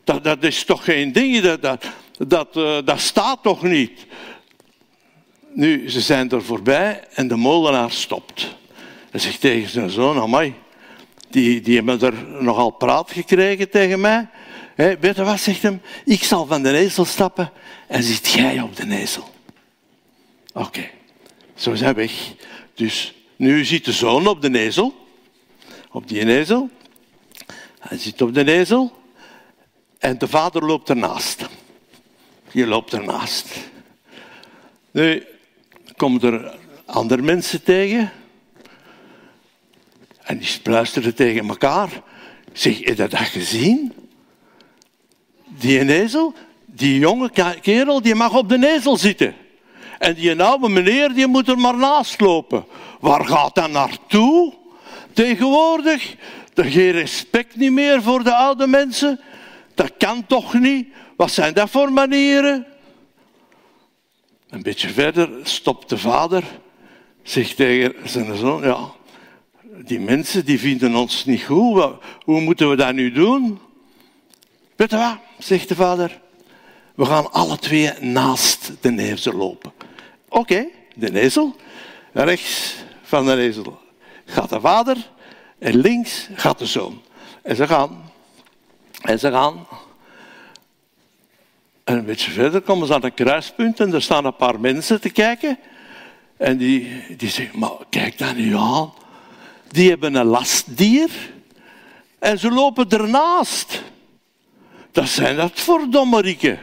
Dat, 0.04 0.24
dat 0.24 0.42
is 0.42 0.64
toch 0.64 0.84
geen 0.84 1.12
ding, 1.12 1.40
dat, 1.40 1.62
dat, 1.62 1.84
dat, 2.18 2.56
uh, 2.56 2.78
dat 2.84 3.00
staat 3.00 3.42
toch 3.42 3.62
niet? 3.62 4.06
Nu, 5.54 5.90
ze 5.90 6.00
zijn 6.00 6.30
er 6.30 6.42
voorbij 6.42 7.04
en 7.14 7.28
de 7.28 7.36
molenaar 7.36 7.90
stopt. 7.90 8.56
Hij 9.10 9.20
zegt 9.20 9.40
tegen 9.40 9.70
zijn 9.70 9.90
zoon, 9.90 10.18
amai, 10.20 10.54
die, 11.32 11.60
die 11.60 11.76
hebben 11.76 12.00
er 12.00 12.42
nogal 12.42 12.70
praat 12.70 13.10
gekregen 13.10 13.70
tegen 13.70 14.00
mij. 14.00 14.28
He, 14.74 14.98
weet 14.98 15.16
je 15.16 15.24
wat, 15.24 15.40
zegt 15.40 15.62
hem, 15.62 15.80
ik 16.04 16.22
zal 16.22 16.46
van 16.46 16.62
de 16.62 16.76
ezel 16.76 17.04
stappen 17.04 17.52
en 17.88 18.02
zit 18.02 18.28
jij 18.30 18.60
op 18.60 18.76
de 18.76 18.96
ezel. 18.96 19.30
Oké, 20.52 20.90
zo 21.54 21.74
zijn 21.74 21.94
weg. 21.94 22.12
Dus 22.74 23.14
nu 23.36 23.64
zit 23.64 23.84
de 23.84 23.92
zoon 23.92 24.26
op 24.26 24.42
de 24.42 24.58
ezel, 24.58 24.94
op 25.90 26.08
die 26.08 26.26
ezel. 26.26 26.70
Hij 27.78 27.98
zit 27.98 28.22
op 28.22 28.34
de 28.34 28.52
ezel 28.52 28.92
en 29.98 30.18
de 30.18 30.28
vader 30.28 30.64
loopt 30.64 30.88
ernaast. 30.88 31.48
Je 32.50 32.66
loopt 32.66 32.92
ernaast. 32.92 33.70
Nu 34.90 35.26
komen 35.96 36.20
er 36.20 36.56
andere 36.84 37.22
mensen 37.22 37.62
tegen. 37.62 38.12
En 40.32 40.38
die 40.38 40.48
luisteren 40.64 41.14
tegen 41.14 41.48
elkaar. 41.48 41.88
Zeg, 42.52 42.78
heb 42.78 42.96
je 42.96 43.08
dat 43.08 43.18
gezien? 43.20 43.92
Die 45.46 45.88
ezel, 45.88 46.34
die 46.64 46.98
jonge 46.98 47.30
kerel, 47.60 48.02
die 48.02 48.14
mag 48.14 48.34
op 48.34 48.48
de 48.48 48.74
ezel 48.74 48.96
zitten. 48.96 49.34
En 49.98 50.14
die 50.14 50.42
oude 50.42 50.68
meneer, 50.68 51.14
die 51.14 51.26
moet 51.26 51.48
er 51.48 51.58
maar 51.58 51.76
naast 51.76 52.20
lopen. 52.20 52.64
Waar 53.00 53.24
gaat 53.24 53.54
dat 53.54 53.70
naartoe? 53.70 54.52
Tegenwoordig, 55.12 56.14
er 56.54 56.64
geen 56.64 56.90
respect 56.90 57.56
niet 57.56 57.72
meer 57.72 58.02
voor 58.02 58.24
de 58.24 58.34
oude 58.34 58.66
mensen. 58.66 59.20
Dat 59.74 59.92
kan 59.98 60.26
toch 60.26 60.54
niet? 60.54 60.88
Wat 61.16 61.30
zijn 61.30 61.54
dat 61.54 61.70
voor 61.70 61.92
manieren? 61.92 62.66
Een 64.48 64.62
beetje 64.62 64.88
verder 64.88 65.30
stopt 65.42 65.88
de 65.88 65.98
vader, 65.98 66.44
zegt 67.22 67.56
tegen 67.56 67.94
zijn 68.04 68.36
zoon, 68.36 68.62
ja, 68.62 68.92
die 69.76 70.00
mensen 70.00 70.44
die 70.44 70.58
vinden 70.58 70.94
ons 70.94 71.24
niet 71.24 71.42
goed, 71.42 71.92
hoe 72.24 72.40
moeten 72.40 72.70
we 72.70 72.76
dat 72.76 72.94
nu 72.94 73.12
doen? 73.12 73.60
Weet 74.76 74.90
je 74.90 74.96
wat, 74.96 75.18
zegt 75.38 75.68
de 75.68 75.74
vader, 75.74 76.20
we 76.94 77.04
gaan 77.04 77.32
alle 77.32 77.58
twee 77.58 77.90
naast 78.00 78.72
de 78.80 78.98
ezel 78.98 79.32
lopen. 79.32 79.72
Oké, 80.28 80.66
de 80.94 81.20
ezel, 81.20 81.56
rechts 82.12 82.74
van 83.02 83.26
de 83.26 83.36
ezel 83.36 83.78
gaat 84.24 84.48
de 84.48 84.60
vader 84.60 84.96
en 85.58 85.76
links 85.76 86.28
gaat 86.34 86.58
de 86.58 86.66
zoon. 86.66 87.02
En 87.42 87.56
ze 87.56 87.66
gaan, 87.66 88.10
en 89.02 89.18
ze 89.18 89.30
gaan 89.30 89.66
en 91.84 91.98
een 91.98 92.04
beetje 92.04 92.30
verder 92.30 92.60
komen 92.60 92.86
ze 92.86 92.94
aan 92.94 93.04
een 93.04 93.14
kruispunt 93.14 93.80
en 93.80 93.94
er 93.94 94.02
staan 94.02 94.24
een 94.24 94.36
paar 94.36 94.60
mensen 94.60 95.00
te 95.00 95.10
kijken. 95.10 95.58
En 96.36 96.56
die, 96.56 97.02
die 97.16 97.28
zeggen, 97.28 97.58
maar 97.58 97.70
kijk 97.90 98.18
daar 98.18 98.34
nu 98.34 98.56
aan. 98.56 98.92
Die 99.72 99.88
hebben 99.88 100.14
een 100.14 100.26
lastdier 100.26 101.10
en 102.18 102.38
ze 102.38 102.50
lopen 102.50 102.88
ernaast. 102.88 103.82
Dat 104.92 105.08
zijn 105.08 105.36
dat 105.36 105.60
voor 105.60 105.90
dommerikken. 105.90 106.58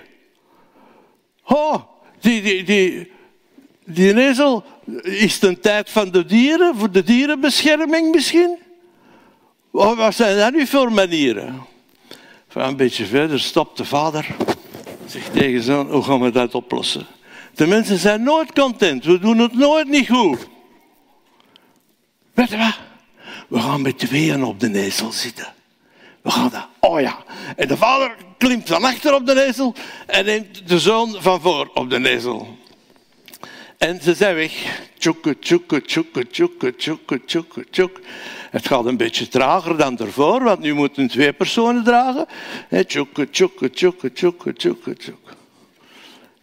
Oh, 1.43 1.75
die, 2.19 2.41
die, 2.41 2.63
die, 2.63 3.11
die 3.85 4.17
ezel, 4.17 4.63
is 5.01 5.33
het 5.33 5.43
een 5.43 5.59
tijd 5.59 5.89
van 5.89 6.11
de 6.11 6.25
dieren, 6.25 6.75
voor 6.75 6.91
de 6.91 7.03
dierenbescherming 7.03 8.11
misschien? 8.11 8.57
Oh, 9.71 9.97
Wat 9.97 10.15
zijn 10.15 10.37
dat 10.37 10.53
nu 10.53 10.67
voor 10.67 10.91
manieren? 10.91 11.61
Van 12.47 12.61
een 12.61 12.77
beetje 12.77 13.05
verder 13.05 13.39
stopt 13.39 13.77
de 13.77 13.85
vader 13.85 14.35
zegt 15.09 15.33
tegen 15.33 15.61
zijn 15.61 15.87
hoe 15.87 16.03
gaan 16.03 16.21
we 16.21 16.31
dat 16.31 16.55
oplossen? 16.55 17.07
De 17.55 17.67
mensen 17.67 17.97
zijn 17.97 18.23
nooit 18.23 18.53
content, 18.53 19.05
we 19.05 19.19
doen 19.19 19.37
het 19.37 19.53
nooit 19.53 19.87
niet 19.87 20.09
goed. 20.09 20.47
Weet 22.33 22.49
je 22.49 22.57
wat? 22.57 22.77
We 23.49 23.59
gaan 23.59 23.81
met 23.81 23.97
tweeën 23.99 24.43
op 24.43 24.59
de 24.59 24.79
ezel 24.79 25.11
zitten. 25.11 25.53
We 26.21 26.31
gaan 26.31 26.49
dat, 26.49 26.67
oh 26.79 27.01
ja. 27.01 27.23
En 27.55 27.67
de 27.67 27.77
vader 27.77 28.15
klimt 28.37 28.67
van 28.67 28.83
achter 28.83 29.13
op 29.13 29.25
de 29.25 29.45
ezel 29.45 29.75
en 30.05 30.25
neemt 30.25 30.67
de 30.67 30.79
zoon 30.79 31.15
van 31.19 31.41
voor 31.41 31.71
op 31.73 31.89
de 31.89 32.09
ezel. 32.09 32.57
En 33.77 34.01
ze 34.01 34.13
zijn 34.13 34.35
weg. 34.35 34.81
Tjoeke, 34.97 35.39
tjoeke, 35.39 35.81
tjoeke, 35.81 36.27
tjoeke, 36.27 36.75
tjoeke, 36.75 37.25
tjoeke, 37.25 37.65
tjoek. 37.69 37.99
Het 38.51 38.67
gaat 38.67 38.85
een 38.85 38.97
beetje 38.97 39.27
trager 39.27 39.77
dan 39.77 39.97
ervoor, 39.97 40.43
want 40.43 40.59
nu 40.59 40.73
moeten 40.73 41.07
twee 41.07 41.33
personen 41.33 41.83
dragen. 41.83 42.25
Tjoeke, 42.87 43.29
tjoeke, 43.29 43.69
tjoeke, 43.69 44.13
tjoeke, 44.13 44.53
tjoeke, 44.53 44.95
tjoeke. 44.95 45.33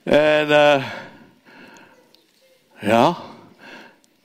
En 0.03 0.51
eh, 0.51 0.87
ja, 2.81 3.17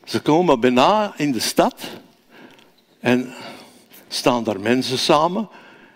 ze 0.06 0.20
komen 0.20 0.60
bijna 0.60 1.14
in 1.18 1.32
de 1.32 1.40
stad 1.40 2.01
en 3.02 3.34
staan 4.08 4.44
daar 4.44 4.60
mensen 4.60 4.98
samen 4.98 5.50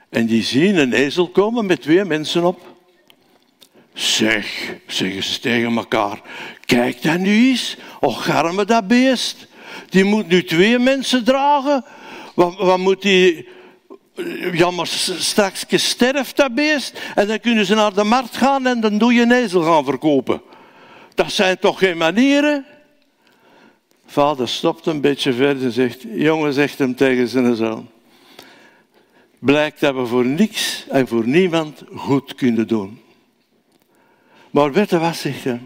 en 0.09 0.25
die 0.25 0.43
zien 0.43 0.77
een 0.77 0.93
ezel 0.93 1.27
komen 1.27 1.65
met 1.65 1.81
twee 1.81 2.05
mensen 2.05 2.43
op. 2.43 2.73
Zeg, 3.93 4.73
zeggen 4.87 5.23
ze 5.23 5.39
tegen 5.39 5.77
elkaar, 5.77 6.21
kijk 6.65 7.01
dan 7.01 7.21
nu 7.21 7.49
eens, 7.49 7.77
och 7.99 8.29
arme 8.29 8.65
dat 8.65 8.87
beest. 8.87 9.47
Die 9.89 10.03
moet 10.03 10.27
nu 10.27 10.43
twee 10.43 10.79
mensen 10.79 11.23
dragen. 11.23 11.85
Wat, 12.33 12.55
wat 12.57 12.77
moet 12.77 13.01
die... 13.01 13.47
Jammer, 14.51 14.87
straks 15.17 15.65
sterft 15.69 16.37
dat 16.37 16.55
beest. 16.55 16.99
En 17.15 17.27
dan 17.27 17.39
kunnen 17.39 17.65
ze 17.65 17.75
naar 17.75 17.93
de 17.93 18.03
markt 18.03 18.37
gaan 18.37 18.67
en 18.67 18.79
dan 18.79 18.97
doe 18.97 19.13
je 19.13 19.21
een 19.21 19.31
ezel 19.31 19.61
gaan 19.61 19.85
verkopen. 19.85 20.41
Dat 21.15 21.31
zijn 21.31 21.59
toch 21.59 21.79
geen 21.79 21.97
manieren? 21.97 22.65
Vader 24.05 24.47
stopt 24.47 24.85
een 24.85 25.01
beetje 25.01 25.33
verder 25.33 25.63
en 25.63 25.71
zegt, 25.71 26.05
jongen, 26.13 26.53
zegt 26.53 26.77
hem 26.77 26.95
tegen 26.95 27.27
zijn 27.27 27.55
zoon. 27.55 27.87
Blijkt 29.39 29.79
dat 29.79 29.95
we 29.95 30.05
voor 30.05 30.25
niks 30.25 30.85
en 30.89 31.07
voor 31.07 31.27
niemand 31.27 31.83
goed 31.95 32.35
kunnen 32.35 32.67
doen. 32.67 32.99
Maar 34.51 34.71
weet 34.71 34.89
je 34.89 34.99
wat, 34.99 35.15
zegt 35.15 35.43
hij? 35.43 35.61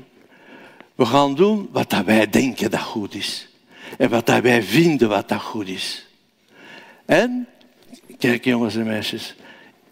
We 0.95 1.05
gaan 1.05 1.35
doen 1.35 1.69
wat 1.71 1.89
dat 1.89 2.05
wij 2.05 2.29
denken 2.29 2.71
dat 2.71 2.81
goed 2.81 3.15
is. 3.15 3.47
En 3.97 4.09
wat 4.09 4.25
dat 4.25 4.41
wij 4.41 4.63
vinden 4.63 5.09
wat 5.09 5.29
dat 5.29 5.41
goed 5.41 5.67
is. 5.67 6.07
En, 7.05 7.47
kijk 8.17 8.45
jongens 8.45 8.75
en 8.75 8.85
meisjes, 8.85 9.35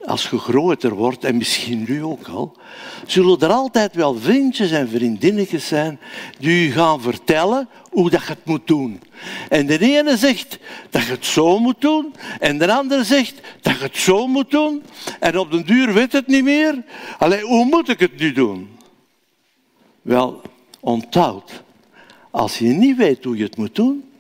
als 0.06 0.30
je 0.30 0.38
groter 0.38 0.94
wordt, 0.94 1.24
en 1.24 1.38
misschien 1.38 1.86
nu 1.88 2.04
ook 2.04 2.28
al, 2.28 2.58
zullen 3.06 3.40
er 3.40 3.50
altijd 3.50 3.96
wel 3.96 4.16
vriendjes 4.16 4.72
en 4.72 4.90
vriendinnetjes 4.90 5.68
zijn 5.68 6.00
die 6.40 6.68
u 6.68 6.72
gaan 6.72 7.02
vertellen 7.02 7.70
hoe 7.98 8.10
dat 8.10 8.22
je 8.22 8.28
het 8.28 8.46
moet 8.46 8.68
doen. 8.68 9.02
En 9.50 9.66
de 9.66 9.80
ene 9.80 10.18
zegt 10.18 10.60
dat 10.90 11.06
je 11.06 11.12
het 11.12 11.26
zo 11.26 11.60
moet 11.60 11.82
doen, 11.82 12.14
en 12.40 12.58
de 12.58 12.74
andere 12.74 13.04
zegt 13.04 13.36
dat 13.62 13.78
je 13.78 13.84
het 13.84 13.98
zo 13.98 14.28
moet 14.28 14.52
doen, 14.52 14.84
en 15.20 15.38
op 15.38 15.52
den 15.52 15.66
duur 15.66 15.94
weet 15.94 16.12
het 16.12 16.28
niet 16.28 16.44
meer. 16.44 16.84
Allee, 17.18 17.42
hoe 17.42 17.66
moet 17.66 17.90
ik 17.90 18.00
het 18.00 18.20
nu 18.20 18.32
doen? 18.32 18.78
Wel, 20.02 20.42
onthoud, 20.80 21.64
als 22.32 22.58
je 22.58 22.68
niet 22.68 22.98
weet 22.98 23.24
hoe 23.24 23.38
je 23.38 23.44
het 23.44 23.58
moet 23.58 23.76
doen, 23.76 24.12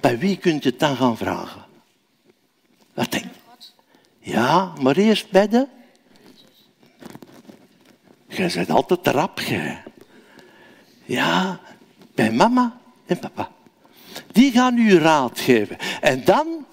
bij 0.00 0.18
wie 0.18 0.36
kunt 0.36 0.62
je 0.62 0.70
het 0.70 0.80
dan 0.80 0.96
gaan 0.96 1.16
vragen? 1.16 1.64
Wat 2.94 3.10
denk 3.10 3.24
je? 3.24 3.70
Ja, 4.18 4.72
maar 4.80 4.96
eerst 4.96 5.30
bij 5.30 5.48
de... 5.48 5.66
Jij 8.28 8.52
bent 8.54 8.70
altijd 8.70 9.06
rap, 9.06 9.40
jij. 9.40 9.82
Ja, 11.04 11.60
bij 12.14 12.32
mama 12.32 12.78
en 13.06 13.18
papa. 13.18 13.50
Die 14.32 14.52
gaan 14.52 14.78
u 14.78 14.98
raad 14.98 15.40
geven. 15.40 15.78
En 16.00 16.24
dan 16.24 16.66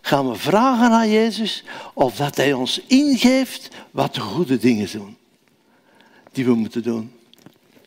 gaan 0.00 0.30
we 0.30 0.36
vragen 0.36 0.90
aan 0.90 1.10
Jezus 1.10 1.64
of 1.94 2.16
dat 2.16 2.36
Hij 2.36 2.52
ons 2.52 2.80
ingeeft 2.86 3.68
wat 3.90 4.14
de 4.14 4.20
goede 4.20 4.58
dingen 4.58 4.88
doen. 4.92 5.16
Die 6.32 6.44
we 6.44 6.54
moeten 6.54 6.82
doen. 6.82 7.12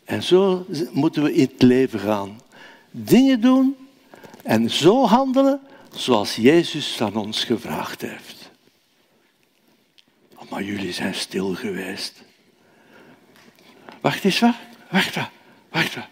En 0.05 0.23
zo 0.23 0.65
moeten 0.91 1.23
we 1.23 1.33
in 1.33 1.49
het 1.51 1.61
leven 1.61 1.99
gaan. 1.99 2.41
Dingen 2.91 3.41
doen 3.41 3.75
en 4.43 4.69
zo 4.71 5.05
handelen 5.05 5.59
zoals 5.93 6.35
Jezus 6.35 6.95
van 6.95 7.15
ons 7.15 7.43
gevraagd 7.43 8.01
heeft. 8.01 8.49
Maar 10.49 10.63
jullie 10.63 10.93
zijn 10.93 11.15
stil 11.15 11.55
geweest. 11.55 12.13
Wacht 14.01 14.23
eens, 14.23 14.39
wat? 14.39 14.55
Wacht, 14.89 15.15
wat? 15.15 15.29
Wacht, 15.69 15.95
wat? 15.95 16.07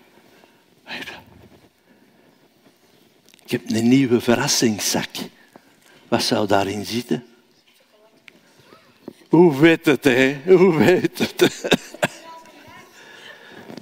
Ik 3.44 3.52
heb 3.52 3.62
een 3.68 3.88
nieuwe 3.88 4.22
verrassingszak. 4.22 5.10
Wat 6.08 6.24
zou 6.24 6.48
daarin 6.48 6.86
zitten? 6.86 7.26
Hoe 9.30 9.60
weet 9.60 9.86
het, 9.86 10.04
hè? 10.04 10.38
Hoe 10.46 10.78
weet 10.78 11.20
het? 11.20 11.52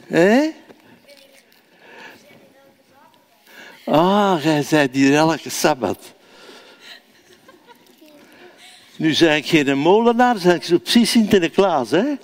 Hé? 0.08 0.50
Ah, 3.86 4.44
jij 4.44 4.63
zei 4.63 4.88
hier 4.92 5.16
elke 5.16 5.50
sabbat. 5.50 6.13
Nu 8.96 9.13
zei 9.13 9.38
ik 9.38 9.46
geen 9.46 9.78
molenaar, 9.78 10.38
zei 10.38 10.56
ik 10.56 10.63
zo 10.63 10.78
precies 10.78 11.12
Sinterklaas, 11.12 11.92
hè? 11.92 12.16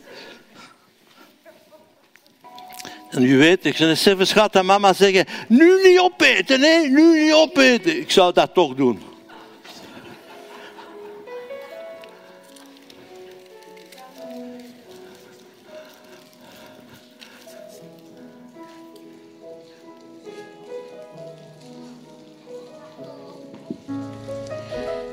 En 3.09 3.23
u 3.23 3.37
weet, 3.37 3.65
ik 3.65 3.75
zei, 3.75 3.95
zelfs 3.95 4.31
gaat 4.31 4.55
aan 4.55 4.65
mama 4.65 4.93
zeggen, 4.93 5.25
nu 5.47 5.81
niet 5.83 5.99
opeten, 5.99 6.61
hè? 6.61 6.87
Nu 6.87 7.23
niet 7.23 7.33
opeten. 7.33 7.99
Ik 7.99 8.11
zou 8.11 8.33
dat 8.33 8.53
toch 8.53 8.75
doen. 8.75 9.01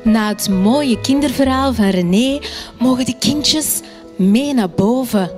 Na 0.03 0.29
het 0.29 0.49
mooie 0.49 1.01
kinderverhaal 1.01 1.75
van 1.75 1.89
René 1.89 2.41
mogen 2.79 3.05
de 3.05 3.19
kindjes 3.19 3.81
mee 4.17 4.55
naar 4.55 4.71
boven. 4.71 5.31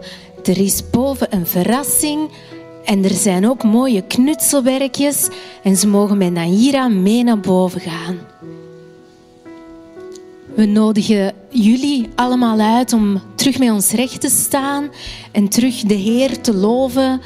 Er 0.49 0.61
is 0.61 0.91
boven 0.91 1.35
een 1.35 1.47
verrassing 1.47 2.31
en 2.85 3.05
er 3.05 3.15
zijn 3.15 3.49
ook 3.49 3.63
mooie 3.63 4.03
knutselwerkjes 4.03 5.29
en 5.63 5.77
ze 5.77 5.89
mogen 5.89 6.19
met 6.19 6.33
Naira 6.33 6.89
mee 6.89 7.25
naar 7.25 7.41
boven 7.41 7.81
gaan. 7.81 8.19
We 10.55 10.67
nodigen 10.67 11.35
jullie 11.49 12.09
allemaal 12.15 12.61
uit 12.61 12.93
om 12.93 13.23
terug 13.35 13.59
met 13.59 13.71
ons 13.71 13.93
recht 13.93 14.21
te 14.21 14.29
staan 14.29 14.91
en 15.33 15.49
terug 15.49 15.83
de 15.83 15.95
Heer 15.95 16.41
te 16.41 16.55
loven 16.55 17.21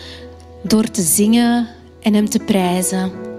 door 0.63 0.91
te 0.91 1.03
zingen 1.03 1.69
en 2.01 2.15
Hem 2.15 2.29
te 2.29 2.39
prijzen. 2.39 3.32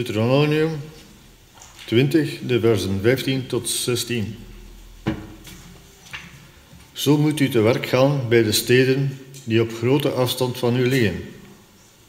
Deuteronomium 0.00 0.70
20, 1.84 2.38
de 2.46 2.60
versen 2.60 3.00
15 3.02 3.46
tot 3.46 3.68
16. 3.68 4.36
Zo 6.92 7.18
moet 7.18 7.40
u 7.40 7.48
te 7.48 7.60
werk 7.60 7.86
gaan 7.86 8.28
bij 8.28 8.42
de 8.42 8.52
steden 8.52 9.18
die 9.44 9.60
op 9.60 9.72
grote 9.72 10.10
afstand 10.10 10.58
van 10.58 10.76
u 10.76 10.86
liggen, 10.88 11.24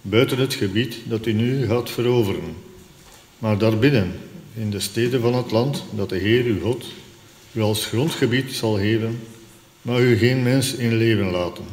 buiten 0.02 0.38
het 0.38 0.54
gebied 0.54 0.96
dat 1.04 1.26
u 1.26 1.34
nu 1.34 1.68
gaat 1.68 1.90
veroveren, 1.90 2.56
maar 3.38 3.58
daarbinnen, 3.58 4.12
in 4.56 4.70
de 4.70 4.80
steden 4.80 5.22
van 5.22 5.36
het 5.36 5.52
land 5.52 5.84
dat 5.92 6.10
de 6.10 6.18
Heer 6.18 6.44
uw 6.44 6.60
God 6.60 6.86
u 7.52 7.62
als 7.62 7.86
grondgebied 7.86 8.52
zal 8.54 8.76
geven, 8.76 9.20
maar 9.82 10.02
u 10.02 10.18
geen 10.18 10.44
mens 10.44 10.74
in 10.74 10.98
leven 10.98 11.32
laten. 11.32 11.66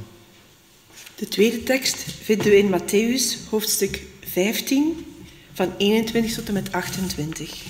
De 1.15 1.29
tweede 1.29 1.63
tekst 1.63 1.97
vinden 2.23 2.47
we 2.47 2.57
in 2.57 2.81
Matthäus 2.81 3.51
hoofdstuk 3.51 4.03
15 4.21 5.07
van 5.59 5.75
21 5.77 6.35
tot 6.35 6.49
en 6.49 6.53
met 6.53 6.73
28. 6.73 7.65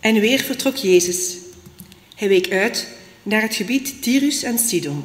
En 0.00 0.20
weer 0.20 0.38
vertrok 0.38 0.76
Jezus. 0.76 1.36
Hij 2.14 2.28
week 2.28 2.50
uit 2.50 2.88
naar 3.22 3.42
het 3.42 3.54
gebied 3.54 4.02
Tyrus 4.02 4.42
en 4.42 4.58
Sidon. 4.58 5.04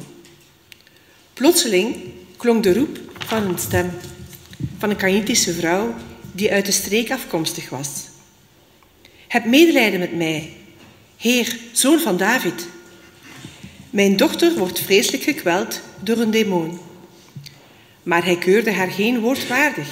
Plotseling 1.32 1.96
klonk 2.36 2.62
de 2.62 2.72
roep 2.72 3.00
van 3.18 3.42
een 3.42 3.58
stem 3.58 3.90
van 4.78 4.90
een 4.90 4.96
Canaanitische 4.96 5.54
vrouw 5.54 5.94
die 6.32 6.52
uit 6.52 6.66
de 6.66 6.72
streek 6.72 7.10
afkomstig 7.10 7.68
was. 7.68 7.88
Heb 9.28 9.44
medelijden 9.44 10.00
met 10.00 10.16
mij, 10.16 10.56
Heer, 11.16 11.56
zoon 11.72 12.00
van 12.00 12.16
David. 12.16 12.66
Mijn 13.92 14.16
dochter 14.16 14.58
wordt 14.58 14.80
vreselijk 14.80 15.22
gekweld 15.22 15.80
door 16.00 16.18
een 16.18 16.30
demon. 16.30 16.78
Maar 18.02 18.24
hij 18.24 18.36
keurde 18.36 18.72
haar 18.72 18.90
geen 18.90 19.20
woord 19.20 19.48
waardig. 19.48 19.88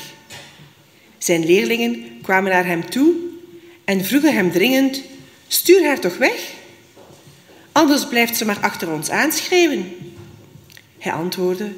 Zijn 1.18 1.46
leerlingen 1.46 2.18
kwamen 2.22 2.50
naar 2.50 2.66
hem 2.66 2.90
toe 2.90 3.14
en 3.84 4.04
vroegen 4.04 4.34
hem 4.34 4.50
dringend: 4.50 5.02
Stuur 5.46 5.84
haar 5.84 6.00
toch 6.00 6.16
weg? 6.16 6.52
Anders 7.72 8.08
blijft 8.08 8.36
ze 8.36 8.44
maar 8.44 8.60
achter 8.60 8.90
ons 8.90 9.10
aanschreeuwen. 9.10 9.96
Hij 10.98 11.12
antwoordde: 11.12 11.72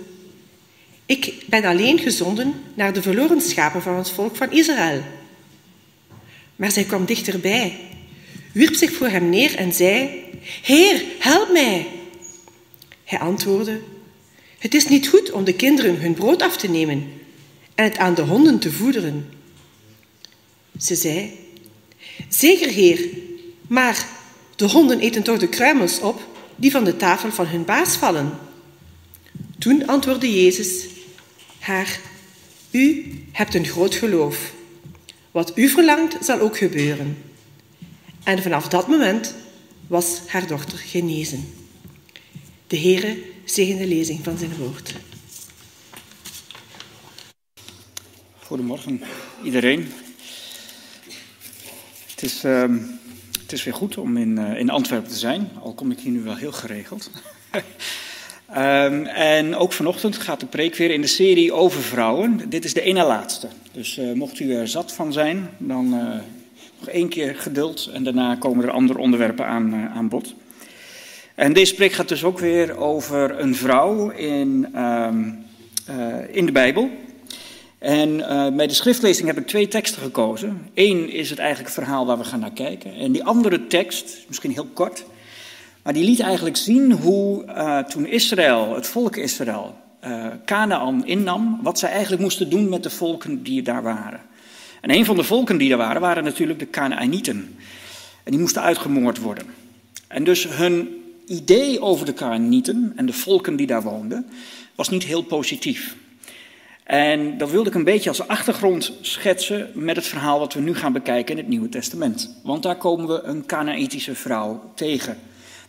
Ik 1.06 1.34
ben 1.46 1.64
alleen 1.64 1.98
gezonden 1.98 2.54
naar 2.74 2.92
de 2.92 3.02
verloren 3.02 3.40
schapen 3.40 3.82
van 3.82 3.96
het 3.96 4.10
volk 4.10 4.36
van 4.36 4.52
Israël. 4.52 5.02
Maar 6.56 6.70
zij 6.70 6.84
kwam 6.84 7.04
dichterbij, 7.04 7.78
wierp 8.52 8.74
zich 8.74 8.92
voor 8.92 9.08
hem 9.08 9.28
neer 9.28 9.56
en 9.56 9.72
zei: 9.72 10.24
Heer, 10.62 11.04
help 11.18 11.52
mij! 11.52 11.86
Hij 13.12 13.20
antwoordde: 13.20 13.80
Het 14.58 14.74
is 14.74 14.88
niet 14.88 15.08
goed 15.08 15.30
om 15.30 15.44
de 15.44 15.54
kinderen 15.54 16.00
hun 16.00 16.14
brood 16.14 16.42
af 16.42 16.56
te 16.56 16.68
nemen 16.68 17.12
en 17.74 17.84
het 17.84 17.96
aan 17.96 18.14
de 18.14 18.22
honden 18.22 18.58
te 18.58 18.72
voederen. 18.72 19.28
Ze 20.78 20.94
zei: 20.94 21.38
Zeker, 22.28 22.68
heer, 22.68 23.08
maar 23.66 24.06
de 24.56 24.68
honden 24.68 25.00
eten 25.00 25.22
toch 25.22 25.38
de 25.38 25.48
kruimels 25.48 26.00
op 26.00 26.26
die 26.56 26.70
van 26.70 26.84
de 26.84 26.96
tafel 26.96 27.32
van 27.32 27.46
hun 27.46 27.64
baas 27.64 27.96
vallen. 27.96 28.38
Toen 29.58 29.86
antwoordde 29.86 30.42
Jezus 30.42 30.86
haar: 31.58 32.00
U 32.70 33.12
hebt 33.32 33.54
een 33.54 33.66
groot 33.66 33.94
geloof. 33.94 34.52
Wat 35.30 35.52
u 35.54 35.68
verlangt, 35.68 36.16
zal 36.24 36.40
ook 36.40 36.56
gebeuren. 36.56 37.18
En 38.24 38.42
vanaf 38.42 38.68
dat 38.68 38.88
moment 38.88 39.34
was 39.86 40.20
haar 40.26 40.46
dochter 40.46 40.78
genezen. 40.78 41.60
De 42.72 42.78
Heere 42.78 43.18
zegen 43.44 43.78
de 43.78 43.86
lezing 43.86 44.24
van 44.24 44.38
zijn 44.38 44.56
woord. 44.56 44.94
Goedemorgen 48.38 49.00
iedereen. 49.44 49.88
Het 52.10 52.22
is, 52.22 52.44
ehm, 52.44 52.78
het 53.42 53.52
is 53.52 53.64
weer 53.64 53.74
goed 53.74 53.98
om 53.98 54.16
in, 54.16 54.38
eh, 54.38 54.58
in 54.58 54.70
Antwerpen 54.70 55.10
te 55.10 55.18
zijn, 55.18 55.50
al 55.62 55.72
kom 55.72 55.90
ik 55.90 55.98
hier 55.98 56.12
nu 56.12 56.20
wel 56.22 56.36
heel 56.36 56.52
geregeld. 56.52 57.10
Ehm, 58.46 59.04
en 59.04 59.56
ook 59.56 59.72
vanochtend 59.72 60.16
gaat 60.16 60.40
de 60.40 60.46
preek 60.46 60.76
weer 60.76 60.90
in 60.90 61.00
de 61.00 61.06
serie 61.06 61.52
over 61.52 61.82
vrouwen. 61.82 62.48
Dit 62.48 62.64
is 62.64 62.74
de 62.74 62.82
ene 62.82 63.04
laatste. 63.04 63.48
Dus 63.72 63.98
eh, 63.98 64.12
mocht 64.12 64.40
u 64.40 64.54
er 64.54 64.68
zat 64.68 64.92
van 64.92 65.12
zijn, 65.12 65.50
dan 65.58 65.94
eh, 65.94 66.18
nog 66.78 66.88
één 66.88 67.08
keer 67.08 67.34
geduld 67.34 67.90
en 67.92 68.04
daarna 68.04 68.34
komen 68.34 68.64
er 68.64 68.70
andere 68.70 68.98
onderwerpen 68.98 69.46
aan, 69.46 69.74
aan 69.74 70.08
bod. 70.08 70.34
En 71.34 71.52
deze 71.52 71.74
preek 71.74 71.92
gaat 71.92 72.08
dus 72.08 72.24
ook 72.24 72.38
weer 72.38 72.76
over 72.76 73.40
een 73.40 73.54
vrouw 73.54 74.10
in, 74.10 74.68
ehm, 74.74 75.30
eh, 75.86 76.36
in 76.36 76.46
de 76.46 76.52
Bijbel. 76.52 76.90
En 77.78 78.28
eh, 78.28 78.54
bij 78.54 78.66
de 78.66 78.74
schriftlezing 78.74 79.26
heb 79.26 79.38
ik 79.38 79.46
twee 79.46 79.68
teksten 79.68 80.02
gekozen. 80.02 80.70
Eén 80.74 81.10
is 81.10 81.30
het 81.30 81.38
eigenlijk 81.38 81.74
verhaal 81.74 82.06
waar 82.06 82.18
we 82.18 82.24
gaan 82.24 82.40
naar 82.40 82.52
kijken. 82.52 82.94
En 82.94 83.12
die 83.12 83.24
andere 83.24 83.66
tekst, 83.66 84.24
misschien 84.28 84.50
heel 84.50 84.68
kort, 84.72 85.04
maar 85.82 85.92
die 85.92 86.04
liet 86.04 86.20
eigenlijk 86.20 86.56
zien 86.56 86.92
hoe 86.92 87.44
eh, 87.44 87.78
toen 87.78 88.06
Israël, 88.06 88.74
het 88.74 88.86
volk 88.86 89.16
Israël, 89.16 89.80
Canaan 90.44 91.06
innam, 91.06 91.58
wat 91.62 91.78
zij 91.78 91.90
eigenlijk 91.90 92.22
moesten 92.22 92.50
doen 92.50 92.68
met 92.68 92.82
de 92.82 92.90
volken 92.90 93.42
die 93.42 93.62
daar 93.62 93.82
waren. 93.82 94.20
En 94.80 94.90
een 94.90 95.04
van 95.04 95.16
de 95.16 95.24
volken 95.24 95.56
die 95.56 95.68
daar 95.68 95.78
waren, 95.78 96.00
waren 96.00 96.24
natuurlijk 96.24 96.58
de 96.58 96.70
Canaanieten. 96.70 97.56
En 98.24 98.30
die 98.30 98.40
moesten 98.40 98.62
uitgemoord 98.62 99.18
worden. 99.18 99.46
En 100.08 100.24
dus 100.24 100.48
hun 100.48 101.01
idee 101.26 101.80
over 101.80 102.06
de 102.06 102.14
Canaanieten 102.14 102.92
en 102.96 103.06
de 103.06 103.12
volken 103.12 103.56
die 103.56 103.66
daar 103.66 103.82
woonden, 103.82 104.26
was 104.74 104.88
niet 104.88 105.04
heel 105.04 105.22
positief. 105.22 105.96
En 106.84 107.38
dat 107.38 107.50
wilde 107.50 107.68
ik 107.68 107.74
een 107.74 107.84
beetje 107.84 108.08
als 108.08 108.26
achtergrond 108.26 108.92
schetsen 109.00 109.70
met 109.74 109.96
het 109.96 110.06
verhaal 110.06 110.38
wat 110.38 110.54
we 110.54 110.60
nu 110.60 110.74
gaan 110.74 110.92
bekijken 110.92 111.32
in 111.32 111.40
het 111.40 111.48
Nieuwe 111.48 111.68
Testament. 111.68 112.40
Want 112.42 112.62
daar 112.62 112.76
komen 112.76 113.06
we 113.08 113.22
een 113.22 113.46
Canaanitische 113.46 114.14
vrouw 114.14 114.72
tegen. 114.74 115.18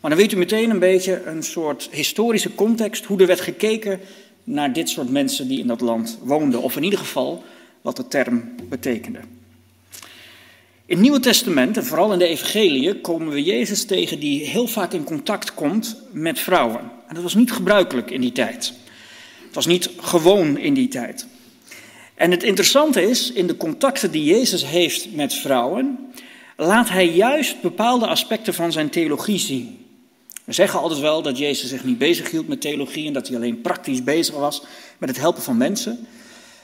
Maar 0.01 0.11
dan 0.11 0.19
weet 0.19 0.31
u 0.31 0.37
meteen 0.37 0.69
een 0.69 0.79
beetje 0.79 1.23
een 1.25 1.43
soort 1.43 1.89
historische 1.91 2.55
context, 2.55 3.05
hoe 3.05 3.19
er 3.19 3.27
werd 3.27 3.41
gekeken 3.41 3.99
naar 4.43 4.73
dit 4.73 4.89
soort 4.89 5.09
mensen 5.09 5.47
die 5.47 5.59
in 5.59 5.67
dat 5.67 5.81
land 5.81 6.17
woonden. 6.23 6.61
Of 6.61 6.75
in 6.75 6.83
ieder 6.83 6.99
geval 6.99 7.43
wat 7.81 7.95
de 7.95 8.07
term 8.07 8.55
betekende. 8.69 9.19
In 10.85 10.95
het 10.95 11.03
Nieuwe 11.03 11.19
Testament, 11.19 11.77
en 11.77 11.85
vooral 11.85 12.13
in 12.13 12.19
de 12.19 12.27
Evangeliën, 12.27 13.01
komen 13.01 13.33
we 13.33 13.43
Jezus 13.43 13.85
tegen 13.85 14.19
die 14.19 14.45
heel 14.45 14.67
vaak 14.67 14.93
in 14.93 15.03
contact 15.03 15.53
komt 15.53 15.95
met 16.11 16.39
vrouwen. 16.39 16.79
En 17.07 17.13
dat 17.13 17.23
was 17.23 17.35
niet 17.35 17.51
gebruikelijk 17.51 18.11
in 18.11 18.21
die 18.21 18.31
tijd. 18.31 18.73
Het 19.45 19.55
was 19.55 19.65
niet 19.65 19.89
gewoon 19.97 20.57
in 20.57 20.73
die 20.73 20.87
tijd. 20.87 21.27
En 22.15 22.31
het 22.31 22.43
interessante 22.43 23.09
is, 23.09 23.31
in 23.31 23.47
de 23.47 23.57
contacten 23.57 24.11
die 24.11 24.23
Jezus 24.23 24.65
heeft 24.65 25.15
met 25.15 25.33
vrouwen, 25.33 26.13
laat 26.57 26.89
hij 26.89 27.09
juist 27.09 27.61
bepaalde 27.61 28.07
aspecten 28.07 28.53
van 28.53 28.71
zijn 28.71 28.89
theologie 28.89 29.39
zien. 29.39 29.85
We 30.43 30.53
zeggen 30.53 30.79
altijd 30.79 30.99
wel 30.99 31.21
dat 31.21 31.37
Jezus 31.37 31.69
zich 31.69 31.83
niet 31.83 31.97
bezighield 31.97 32.47
met 32.47 32.61
theologie 32.61 33.07
en 33.07 33.13
dat 33.13 33.27
hij 33.27 33.37
alleen 33.37 33.61
praktisch 33.61 34.03
bezig 34.03 34.35
was 34.35 34.63
met 34.97 35.09
het 35.09 35.17
helpen 35.19 35.43
van 35.43 35.57
mensen. 35.57 36.07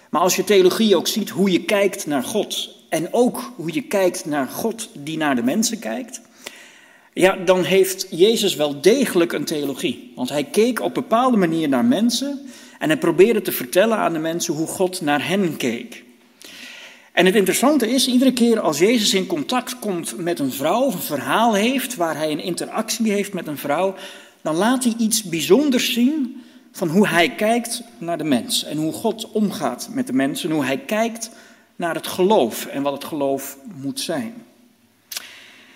Maar 0.09 0.22
als 0.22 0.36
je 0.36 0.43
theologie 0.43 0.95
ook 0.95 1.07
ziet 1.07 1.30
hoe 1.30 1.51
je 1.51 1.63
kijkt 1.63 2.05
naar 2.05 2.24
God 2.24 2.78
en 2.90 3.14
ook 3.14 3.52
hoe 3.56 3.74
je 3.74 3.82
kijkt 3.82 4.26
naar 4.26 4.48
God 4.48 4.90
die 4.94 5.18
naar 5.18 5.36
de 5.36 5.44
mensen 5.44 5.80
kijkt, 5.80 6.22
ja, 7.14 7.36
dan 7.36 7.64
heeft 7.64 8.08
Jezus 8.10 8.56
wel 8.56 8.82
degelijk 8.82 9.34
een 9.34 9.46
theologie. 9.46 10.12
Want 10.16 10.30
hij 10.30 10.44
keek 10.44 10.82
op 10.82 10.94
bepaalde 10.94 11.38
manier 11.38 11.70
naar 11.70 11.86
mensen 11.86 12.40
en 12.80 12.90
hij 12.90 12.98
probeerde 12.98 13.42
te 13.42 13.52
vertellen 13.52 13.98
aan 13.98 14.14
de 14.14 14.20
mensen 14.20 14.54
hoe 14.54 14.68
God 14.68 15.02
naar 15.02 15.28
hen 15.28 15.58
keek. 15.58 16.04
En 17.12 17.26
het 17.26 17.36
interessante 17.36 17.90
is, 17.90 18.08
iedere 18.08 18.34
keer 18.34 18.60
als 18.60 18.80
Jezus 18.80 19.14
in 19.14 19.28
contact 19.28 19.80
komt 19.80 20.18
met 20.18 20.40
een 20.40 20.52
vrouw, 20.52 20.82
of 20.82 20.94
een 20.94 21.02
verhaal 21.02 21.54
heeft 21.54 21.96
waar 21.96 22.18
hij 22.18 22.32
een 22.32 22.44
interactie 22.44 23.12
heeft 23.12 23.34
met 23.34 23.48
een 23.48 23.58
vrouw, 23.58 23.96
dan 24.42 24.56
laat 24.56 24.84
hij 24.84 24.94
iets 24.98 25.24
bijzonders 25.24 25.94
zien 25.94 26.44
van 26.72 26.88
hoe 26.88 27.08
hij 27.08 27.30
kijkt 27.30 27.82
naar 27.98 28.18
de 28.18 28.24
mens 28.24 28.64
en 28.64 28.78
hoe 28.78 28.94
God 28.94 29.32
omgaat 29.32 29.90
met 29.92 30.08
de 30.08 30.14
mensen, 30.14 30.52
hoe 30.52 30.66
hij 30.66 30.78
kijkt 30.78 31.30
naar 31.80 31.95
het 31.95 32.07
geloof 32.07 32.65
en 32.65 32.82
wat 32.82 32.93
het 32.93 33.03
geloof 33.03 33.57
moet 33.75 33.99
zijn. 33.99 34.34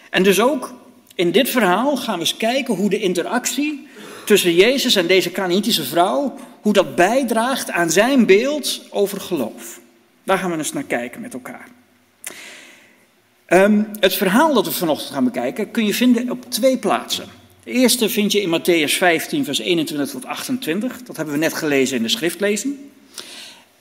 En 0.10 0.24
dus 0.24 0.40
ook 0.40 0.74
in 1.16 1.32
dit 1.32 1.50
verhaal 1.50 1.98
gaan 1.98 2.14
we 2.14 2.20
eens 2.20 2.38
kijken 2.38 2.76
hoe 2.76 2.90
de 2.90 3.00
interactie 3.00 3.88
tussen 4.26 4.56
Jezus 4.56 4.96
en 4.96 5.08
deze 5.08 5.32
Canaanitische 5.32 5.84
vrouw, 5.84 6.34
hoe 6.62 6.74
dat 6.74 6.96
bijdraagt 6.96 7.72
aan 7.72 7.90
zijn 7.92 8.26
beeld 8.26 8.82
over 8.90 9.22
geloof. 9.22 9.80
Daar 10.24 10.38
gaan 10.38 10.52
we 10.52 10.58
eens 10.58 10.74
naar 10.74 10.84
kijken 10.84 11.22
met 11.22 11.34
elkaar. 11.34 11.68
Ehm, 13.46 13.84
het 14.00 14.14
verhaal 14.14 14.54
dat 14.54 14.66
we 14.66 14.72
vanochtend 14.72 15.14
gaan 15.14 15.24
bekijken 15.24 15.72
kun 15.72 15.86
je 15.86 15.94
vinden 15.94 16.32
op 16.32 16.46
twee 16.50 16.78
plaatsen. 16.78 17.26
De 17.64 17.72
eerste 17.72 18.10
vind 18.10 18.32
je 18.32 18.42
in 18.42 18.60
Matthäus 18.60 18.94
15, 18.94 19.46
vers 19.46 19.60
21 19.60 20.10
tot 20.10 20.26
28. 20.26 21.04
Dat 21.04 21.16
hebben 21.16 21.34
we 21.34 21.40
net 21.40 21.54
gelezen 21.54 21.98
in 21.98 22.04
de 22.04 22.10
schriftlezing. 22.10 22.76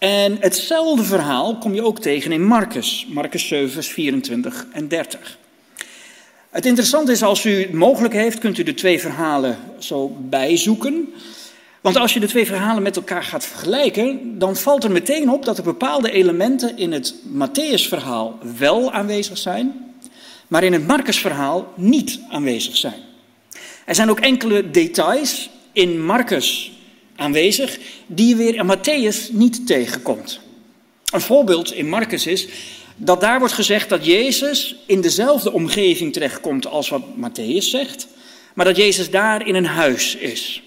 En 0.02 0.36
hetzelfde 0.40 1.04
verhaal 1.04 1.58
kom 1.58 1.74
je 1.74 1.84
ook 1.84 2.00
tegen 2.00 2.32
in 2.32 2.44
Marcus, 2.44 3.06
Marcus 3.08 3.48
7, 3.48 3.70
vers 3.70 3.88
24 3.88 4.66
en 4.72 4.88
30. 4.88 5.38
Het 6.50 6.66
interessante 6.66 7.12
is, 7.12 7.22
als 7.22 7.44
u 7.44 7.68
mogelijk 7.72 8.14
heeft, 8.14 8.38
kunt 8.38 8.58
u 8.58 8.62
de 8.62 8.74
twee 8.74 9.00
verhalen 9.00 9.58
zo 9.78 10.16
bijzoeken. 10.20 11.12
Want 11.80 11.96
als 11.96 12.14
je 12.14 12.20
de 12.20 12.26
twee 12.26 12.46
verhalen 12.46 12.82
met 12.82 12.96
elkaar 12.96 13.22
gaat 13.22 13.44
vergelijken, 13.44 14.38
dan 14.38 14.56
valt 14.56 14.84
er 14.84 14.90
meteen 14.90 15.30
op 15.30 15.44
dat 15.44 15.58
er 15.58 15.64
bepaalde 15.64 16.10
elementen 16.10 16.76
in 16.76 16.92
het 16.92 17.14
Matthäus-verhaal 17.26 18.38
wel 18.58 18.92
aanwezig 18.92 19.38
zijn, 19.38 19.94
maar 20.48 20.64
in 20.64 20.72
het 20.72 20.86
Marcus-verhaal 20.86 21.72
niet 21.76 22.20
aanwezig 22.28 22.76
zijn. 22.76 23.00
Er 23.84 23.94
zijn 23.94 24.10
ook 24.10 24.20
enkele 24.20 24.70
details 24.70 25.50
in 25.72 26.04
Marcus 26.04 26.72
aanwezig 27.22 27.78
die 28.06 28.28
je 28.28 28.36
weer 28.36 28.54
in 28.54 28.76
Matthäus 28.76 29.32
niet 29.32 29.66
tegenkomt. 29.66 30.40
Een 31.12 31.20
voorbeeld 31.20 31.72
in 31.72 31.88
Marcus 31.88 32.26
is 32.26 32.46
dat 32.96 33.20
daar 33.20 33.38
wordt 33.38 33.54
gezegd 33.54 33.88
dat 33.88 34.06
Jezus 34.06 34.76
in 34.86 35.00
dezelfde 35.00 35.52
omgeving 35.52 36.12
terechtkomt 36.12 36.66
als 36.66 36.88
wat 36.88 37.02
Matthäus 37.16 37.64
zegt, 37.64 38.06
maar 38.54 38.64
dat 38.64 38.76
Jezus 38.76 39.10
daar 39.10 39.46
in 39.46 39.54
een 39.54 39.66
huis 39.66 40.14
is. 40.14 40.62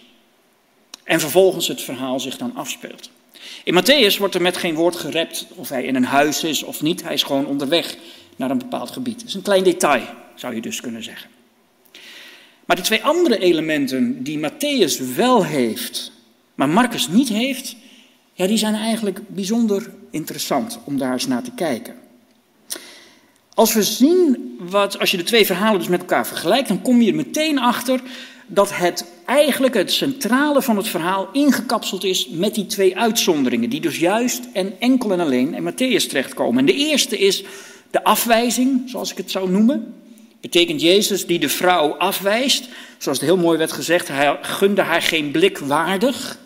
En 1.04 1.20
vervolgens 1.20 1.68
het 1.68 1.82
verhaal 1.82 2.20
zich 2.20 2.38
dan 2.38 2.56
afspeelt. 2.56 3.10
In 3.64 3.84
Matthäus 3.84 4.18
wordt 4.18 4.36
er 4.36 4.42
met 4.42 4.58
geen 4.58 4.76
woord 4.76 4.96
gerept 4.96 5.48
of 5.56 5.70
hij 5.70 5.84
in 5.84 5.96
een 5.96 6.06
huis 6.06 6.44
is 6.44 6.64
of 6.64 6.82
niet. 6.82 7.04
Hij 7.04 7.14
is 7.14 7.24
gewoon 7.24 7.46
onderweg 7.46 7.96
naar 8.36 8.52
een 8.52 8.58
bepaald 8.58 8.92
gebied. 8.92 9.20
Dat 9.20 9.28
is 9.28 9.34
een 9.34 9.42
klein 9.42 9.64
detail, 9.64 10.04
zou 10.36 10.56
je 10.56 10.62
dus 10.62 10.82
kunnen 10.82 11.04
zeggen. 11.04 11.30
Maar 12.66 12.76
de 12.76 12.82
twee 12.82 13.04
andere 13.04 13.40
elementen 13.40 14.24
die 14.24 14.40
Matthäus 14.40 15.16
wel 15.16 15.46
heeft, 15.46 16.12
maar 16.56 16.70
Marcus 16.70 17.08
niet 17.08 17.30
heeft, 17.30 17.76
ja, 18.34 18.48
die 18.48 18.58
zijn 18.58 18.76
eigenlijk 18.76 19.20
bijzonder 19.28 19.94
interessant 20.12 20.80
om 20.84 20.98
daar 20.98 21.14
eens 21.14 21.28
naar 21.28 21.44
te 21.44 21.52
kijken. 21.56 21.96
Als 23.54 23.74
we 23.74 23.84
zien 23.84 24.56
wat, 24.60 25.00
als 25.00 25.12
je 25.12 25.18
de 25.18 25.24
twee 25.24 25.46
verhalen 25.46 25.80
dus 25.80 25.88
met 25.88 26.00
elkaar 26.00 26.28
vergelijkt, 26.28 26.68
dan 26.68 26.82
kom 26.82 27.02
je 27.02 27.10
er 27.10 27.16
meteen 27.16 27.60
achter 27.60 28.02
dat 28.48 28.76
het 28.76 29.06
eigenlijk 29.26 29.74
het 29.74 29.92
centrale 29.92 30.62
van 30.62 30.78
het 30.78 30.88
verhaal 30.88 31.30
ingekapseld 31.32 32.04
is 32.04 32.28
met 32.30 32.56
die 32.56 32.66
twee 32.66 32.98
uitzonderingen, 32.98 33.70
die 33.70 33.82
dus 33.82 34.00
juist 34.00 34.44
en 34.54 34.74
enkel 34.80 35.12
en 35.12 35.20
alleen 35.20 35.54
in 35.54 35.72
Matthäus 35.72 36.08
terechtkomen. 36.08 36.60
En 36.60 36.66
de 36.66 36.74
eerste 36.74 37.18
is 37.18 37.44
de 37.92 38.04
afwijzing, 38.04 38.82
zoals 38.86 39.12
ik 39.12 39.18
het 39.18 39.32
zou 39.32 39.50
noemen. 39.50 39.94
Betekent 40.42 40.82
Jezus 40.82 41.26
die 41.26 41.40
de 41.40 41.50
vrouw 41.50 41.94
afwijst, 41.94 42.68
zoals 42.98 43.20
het 43.20 43.28
heel 43.28 43.38
mooi 43.38 43.58
werd 43.58 43.72
gezegd, 43.72 44.08
hij 44.08 44.38
gunde 44.42 44.82
haar 44.82 45.02
geen 45.02 45.32
blik 45.32 45.58
waardig. 45.58 46.38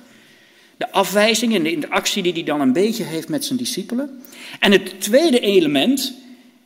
De 0.80 0.92
afwijzing 0.92 1.56
en 1.56 1.64
de 1.64 1.72
interactie 1.72 2.24
die 2.24 2.34
hij 2.34 2.44
dan 2.44 2.62
een 2.62 2.74
beetje 2.74 3.04
heeft 3.04 3.30
met 3.30 3.46
zijn 3.46 3.58
discipelen. 3.58 4.22
En 4.60 4.72
het 4.72 5.02
tweede 5.02 5.40
element 5.40 6.14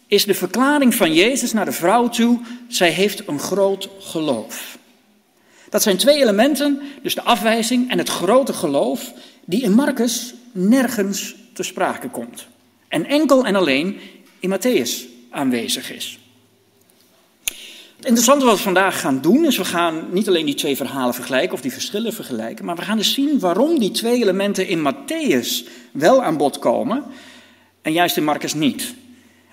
is 0.08 0.26
de 0.26 0.34
verklaring 0.34 0.96
van 0.96 1.14
Jezus 1.14 1.54
naar 1.54 1.66
de 1.66 1.72
vrouw 1.72 2.10
toe, 2.10 2.40
zij 2.68 2.90
heeft 2.90 3.28
een 3.28 3.40
groot 3.40 3.90
geloof. 4.00 4.78
Dat 5.70 5.82
zijn 5.82 5.98
twee 5.98 6.22
elementen, 6.22 6.82
dus 7.02 7.16
de 7.16 7.24
afwijzing 7.24 7.92
en 7.92 7.98
het 7.98 8.10
grote 8.10 8.54
geloof, 8.54 9.14
die 9.46 9.62
in 9.62 9.74
Marcus 9.74 10.34
nergens 10.52 11.36
te 11.54 11.64
sprake 11.64 12.10
komt. 12.10 12.48
En 12.88 13.06
enkel 13.06 13.46
en 13.46 13.56
alleen 13.56 14.00
in 14.40 14.58
Matthäus 14.58 14.92
aanwezig 15.30 15.92
is. 15.92 16.20
Het 18.04 18.12
interessante 18.12 18.46
wat 18.46 18.58
we 18.58 18.64
vandaag 18.64 19.00
gaan 19.00 19.22
doen, 19.22 19.46
is 19.46 19.58
we 19.58 19.66
gaan 19.66 20.08
niet 20.12 20.28
alleen 20.28 20.46
die 20.46 20.56
twee 20.56 20.76
verhalen 20.76 21.14
vergelijken 21.14 21.54
of 21.54 21.62
die 21.62 21.72
verschillen 21.72 22.14
vergelijken, 22.14 22.66
maar 22.66 22.76
we 22.76 22.82
gaan 22.82 22.98
dus 22.98 23.14
zien 23.14 23.40
waarom 23.40 23.80
die 23.80 23.92
twee 23.92 24.22
elementen 24.22 24.68
in 24.68 24.94
Matthäus 24.94 25.70
wel 25.92 26.24
aan 26.24 26.38
bod 26.38 26.60
komen 26.60 27.04
en 27.82 27.92
juist 27.92 28.18
in 28.18 28.24
Marcus 28.24 28.54
niet. 28.54 28.94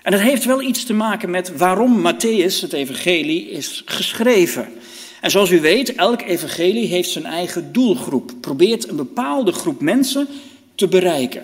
En 0.01 0.11
dat 0.11 0.21
heeft 0.21 0.45
wel 0.45 0.61
iets 0.61 0.83
te 0.83 0.93
maken 0.93 1.29
met 1.29 1.57
waarom 1.57 1.99
Matthäus, 1.99 2.61
het 2.61 2.73
evangelie, 2.73 3.49
is 3.49 3.81
geschreven. 3.85 4.67
En 5.21 5.31
zoals 5.31 5.51
u 5.51 5.61
weet, 5.61 5.95
elk 5.95 6.21
evangelie 6.21 6.87
heeft 6.87 7.09
zijn 7.09 7.25
eigen 7.25 7.73
doelgroep. 7.73 8.31
Probeert 8.41 8.89
een 8.89 8.95
bepaalde 8.95 9.51
groep 9.51 9.81
mensen 9.81 10.27
te 10.75 10.87
bereiken. 10.87 11.43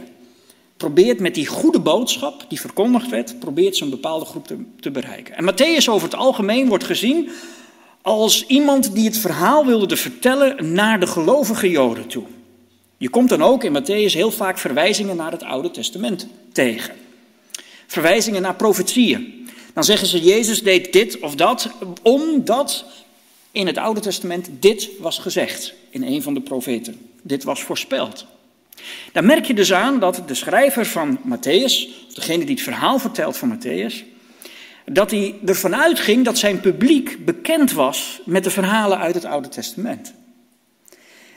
Probeert 0.78 1.19
met 1.19 1.36
die 1.36 1.45
goede 1.45 1.80
boodschap 1.80 2.45
die 2.49 2.59
verkondigd 2.59 3.09
werd, 3.09 3.39
probeert 3.39 3.75
zo'n 3.75 3.89
bepaalde 3.89 4.25
groep 4.25 4.47
te, 4.47 4.57
te 4.80 4.91
bereiken. 4.91 5.36
En 5.36 5.53
Matthäus 5.53 5.89
over 5.89 6.07
het 6.07 6.17
algemeen 6.17 6.67
wordt 6.67 6.84
gezien 6.84 7.30
als 8.01 8.45
iemand 8.45 8.93
die 8.93 9.05
het 9.05 9.17
verhaal 9.17 9.65
wilde 9.65 9.97
vertellen 9.97 10.73
naar 10.73 10.99
de 10.99 11.07
gelovige 11.07 11.69
Joden 11.69 12.07
toe. 12.07 12.23
Je 12.97 13.09
komt 13.09 13.30
dan 13.30 13.43
ook 13.43 13.63
in 13.63 13.82
Matthäus 13.82 14.13
heel 14.13 14.32
vaak 14.32 14.57
verwijzingen 14.57 15.15
naar 15.15 15.32
het 15.32 15.43
Oude 15.43 15.71
Testament 15.71 16.28
tegen. 16.51 16.95
Verwijzingen 17.88 18.41
naar 18.41 18.55
profetieën. 18.55 19.47
Dan 19.73 19.84
zeggen 19.84 20.07
ze, 20.07 20.21
Jezus 20.21 20.63
deed 20.63 20.93
dit 20.93 21.19
of 21.19 21.36
dat, 21.36 21.69
omdat 22.01 22.86
in 23.51 23.67
het 23.67 23.78
Oude 23.78 23.99
Testament 23.99 24.49
dit 24.59 24.89
was 24.99 25.19
gezegd 25.19 25.73
in 25.89 26.03
een 26.03 26.21
van 26.21 26.34
de 26.34 26.41
profeten. 26.41 27.09
Dit 27.21 27.43
was 27.43 27.63
voorspeld. 27.63 28.25
Daar 29.11 29.23
merk 29.25 29.45
je 29.45 29.53
dus 29.53 29.73
aan 29.73 29.99
dat 29.99 30.23
de 30.28 30.34
schrijver 30.34 30.86
van 30.86 31.19
Matthäus, 31.19 32.05
degene 32.13 32.45
die 32.45 32.55
het 32.55 32.63
verhaal 32.63 32.99
vertelt 32.99 33.38
van 33.38 33.57
Matthäus, 33.57 34.05
dat 34.86 35.11
hij 35.11 35.36
ervan 35.45 35.75
uitging 35.75 36.25
dat 36.25 36.38
zijn 36.38 36.59
publiek 36.59 37.25
bekend 37.25 37.71
was 37.71 38.21
met 38.25 38.43
de 38.43 38.49
verhalen 38.49 38.97
uit 38.97 39.15
het 39.15 39.25
Oude 39.25 39.49
Testament. 39.49 40.13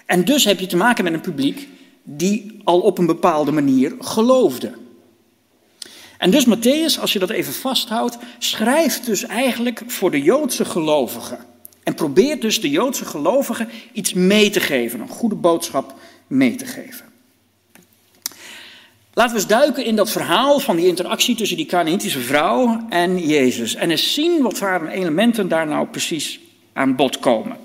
En 0.07 0.25
dus 0.25 0.45
heb 0.45 0.61
je 0.61 0.67
te 0.67 0.77
maken 0.77 1.05
met 1.05 1.13
een 1.13 1.21
publiek 1.21 1.69
die 2.03 2.61
al 2.65 2.81
op 2.81 2.99
een 2.99 3.07
bepaalde 3.07 3.53
manier 3.53 3.95
geloofde. 3.99 4.73
En 6.19 6.31
dus 6.31 6.47
Matthäus, 6.47 7.01
als 7.01 7.13
je 7.13 7.19
dat 7.19 7.31
even 7.31 7.53
vasthoudt, 7.53 8.19
schrijft 8.39 9.07
dus 9.07 9.23
eigenlijk 9.23 9.83
voor 9.87 10.11
de 10.11 10.23
Joodse 10.23 10.65
gelovigen. 10.65 11.39
En 11.83 11.95
probeert 11.95 12.41
dus 12.41 12.61
de 12.61 12.71
Joodse 12.71 13.05
gelovigen 13.05 13.69
iets 13.93 14.13
mee 14.13 14.51
te 14.51 14.61
geven, 14.61 15.01
een 15.01 15.09
goede 15.09 15.35
boodschap 15.35 15.95
mee 16.27 16.55
te 16.55 16.67
geven. 16.67 17.10
Laten 19.21 19.35
we 19.35 19.41
eens 19.41 19.51
duiken 19.51 19.85
in 19.85 19.97
dat 19.97 20.11
verhaal 20.11 20.59
van 20.59 20.77
die 20.77 20.87
interactie 20.87 21.35
tussen 21.35 21.57
die 21.57 21.67
Canaanitische 21.67 22.21
vrouw 22.21 22.87
en 22.89 23.19
Jezus. 23.27 23.75
En 23.75 23.91
eens 23.91 24.15
zien 24.15 24.43
wat 24.43 24.59
voor 24.59 24.89
elementen 24.89 25.49
daar 25.49 25.67
nou 25.67 25.87
precies 25.87 26.41
aan 26.73 26.97
bod 26.97 27.19
komen. 27.19 27.57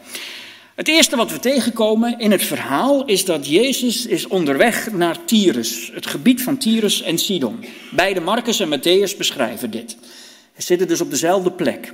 Het 0.76 0.88
eerste 0.88 1.16
wat 1.16 1.32
we 1.32 1.40
tegenkomen 1.40 2.20
in 2.20 2.32
het 2.32 2.44
verhaal 2.44 3.06
is 3.06 3.26
dat 3.26 3.48
Jezus 3.48 4.06
is 4.06 4.28
onderweg 4.28 4.92
naar 4.92 5.26
Tyrus, 5.26 5.92
het 5.94 6.06
gebied 6.06 6.42
van 6.42 6.58
Tyrus 6.58 7.02
en 7.02 7.18
Sidon. 7.18 7.66
Beide 7.92 8.20
Marcus 8.20 8.60
en 8.60 8.80
Matthäus 8.80 9.18
beschrijven 9.18 9.72
dit. 9.72 9.98
Ze 10.56 10.62
zitten 10.62 10.88
dus 10.88 11.02
op 11.02 11.10
dezelfde 11.10 11.52
plek. 11.52 11.94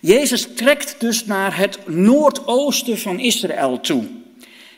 Jezus 0.00 0.48
trekt 0.54 0.96
dus 0.98 1.24
naar 1.24 1.56
het 1.56 1.78
noordoosten 1.86 2.98
van 2.98 3.18
Israël 3.18 3.80
toe. 3.80 4.04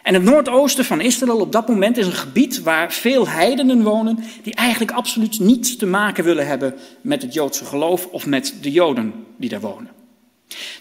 En 0.08 0.14
het 0.14 0.22
noordoosten 0.22 0.84
van 0.84 1.00
Israël 1.00 1.40
op 1.40 1.52
dat 1.52 1.68
moment 1.68 1.96
is 1.96 2.06
een 2.06 2.12
gebied 2.12 2.62
waar 2.62 2.92
veel 2.92 3.28
heidenen 3.28 3.82
wonen 3.82 4.24
die 4.42 4.54
eigenlijk 4.54 4.90
absoluut 4.90 5.38
niets 5.38 5.76
te 5.76 5.86
maken 5.86 6.24
willen 6.24 6.46
hebben 6.46 6.74
met 7.00 7.22
het 7.22 7.34
Joodse 7.34 7.64
geloof 7.64 8.06
of 8.06 8.26
met 8.26 8.54
de 8.60 8.70
Joden 8.70 9.12
die 9.36 9.48
daar 9.48 9.60
wonen. 9.60 9.90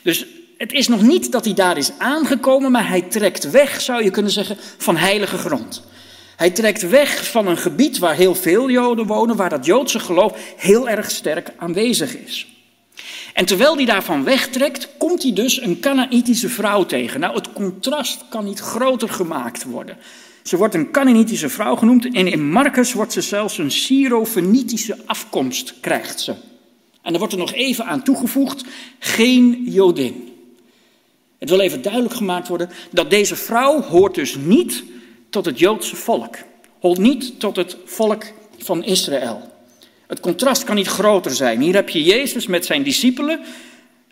Dus 0.02 0.26
het 0.58 0.72
is 0.72 0.88
nog 0.88 1.02
niet 1.02 1.32
dat 1.32 1.46
hij 1.46 1.54
daar 1.54 1.78
is 1.78 1.92
aangekomen, 1.98 2.72
maar 2.72 2.88
hij 2.88 3.02
trekt 3.02 3.52
weg, 3.52 3.82
zou 3.82 4.04
je 4.04 4.12
kunnen 4.12 4.32
zeggen, 4.32 4.58
van 4.78 4.98
heilige 4.98 5.38
grond. 5.38 5.84
Hij 6.36 6.52
trekt 6.52 6.90
weg 6.90 7.30
van 7.30 7.48
een 7.48 7.58
gebied 7.58 7.98
waar 7.98 8.16
heel 8.16 8.36
veel 8.36 8.70
Joden 8.70 9.06
wonen, 9.06 9.36
waar 9.36 9.50
dat 9.50 9.66
Joodse 9.66 10.00
geloof 10.00 10.54
heel 10.58 10.90
erg 10.90 11.12
sterk 11.12 11.54
aanwezig 11.58 12.18
is. 12.18 12.57
En 13.38 13.46
terwijl 13.46 13.76
hij 13.76 13.86
daarvan 13.86 14.24
wegtrekt, 14.24 14.90
komt 14.98 15.24
hij 15.24 15.34
dus 15.34 15.62
een 15.62 15.80
Canaanitische 15.80 16.50
vrouw 16.50 16.86
tegen. 16.86 17.20
Nou, 17.20 17.36
het 17.36 17.54
contrast 17.54 18.24
kan 18.30 18.46
niet 18.46 18.60
groter 18.60 19.10
gemaakt 19.10 19.64
worden. 19.64 19.98
Ze 20.44 20.58
wordt 20.58 20.74
een 20.74 20.92
Canaanitische 20.92 21.50
vrouw 21.50 21.76
genoemd 21.76 22.14
en 22.14 22.28
in 22.28 22.50
Marcus 22.50 22.94
wordt 22.94 23.14
ze 23.14 23.22
zelfs 23.22 23.58
een 23.58 23.72
Syro-Fenitische 23.72 24.98
afkomst, 25.06 25.74
krijgt 25.80 26.20
ze. 26.20 26.34
En 27.02 27.14
er 27.14 27.20
wordt 27.20 27.34
er 27.34 27.40
nog 27.40 27.54
even 27.54 27.86
aan 27.86 28.04
toegevoegd, 28.04 28.64
geen 29.00 29.64
Jodin. 29.66 30.34
Het 31.38 31.50
wil 31.50 31.60
even 31.60 31.82
duidelijk 31.82 32.14
gemaakt 32.14 32.48
worden 32.48 32.70
dat 32.92 33.10
deze 33.10 33.36
vrouw 33.36 33.82
hoort 33.82 34.16
dus 34.16 34.36
niet 34.36 34.84
tot 35.30 35.46
het 35.46 35.60
Joodse 35.60 35.96
volk. 35.96 36.36
Hoort 36.80 36.98
niet 37.00 37.40
tot 37.40 37.56
het 37.56 37.78
volk 37.86 38.24
van 38.58 38.84
Israël. 38.84 39.57
Het 40.08 40.20
contrast 40.20 40.64
kan 40.64 40.76
niet 40.76 40.88
groter 40.88 41.36
zijn. 41.36 41.62
Hier 41.62 41.74
heb 41.74 41.90
je 41.90 42.04
Jezus 42.04 42.48
met 42.48 42.66
zijn 42.66 42.84
discipelen. 42.84 43.40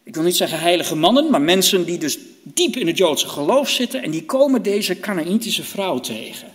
Ik 0.03 0.15
wil 0.15 0.23
niet 0.23 0.35
zeggen 0.35 0.59
heilige 0.59 0.95
mannen, 0.95 1.29
maar 1.31 1.41
mensen 1.41 1.85
die 1.85 1.97
dus 1.97 2.17
diep 2.43 2.75
in 2.75 2.87
het 2.87 2.97
Joodse 2.97 3.27
geloof 3.27 3.69
zitten. 3.69 4.03
En 4.03 4.11
die 4.11 4.23
komen 4.23 4.61
deze 4.61 4.99
Canaanitische 4.99 5.63
vrouw 5.63 5.99
tegen. 5.99 6.47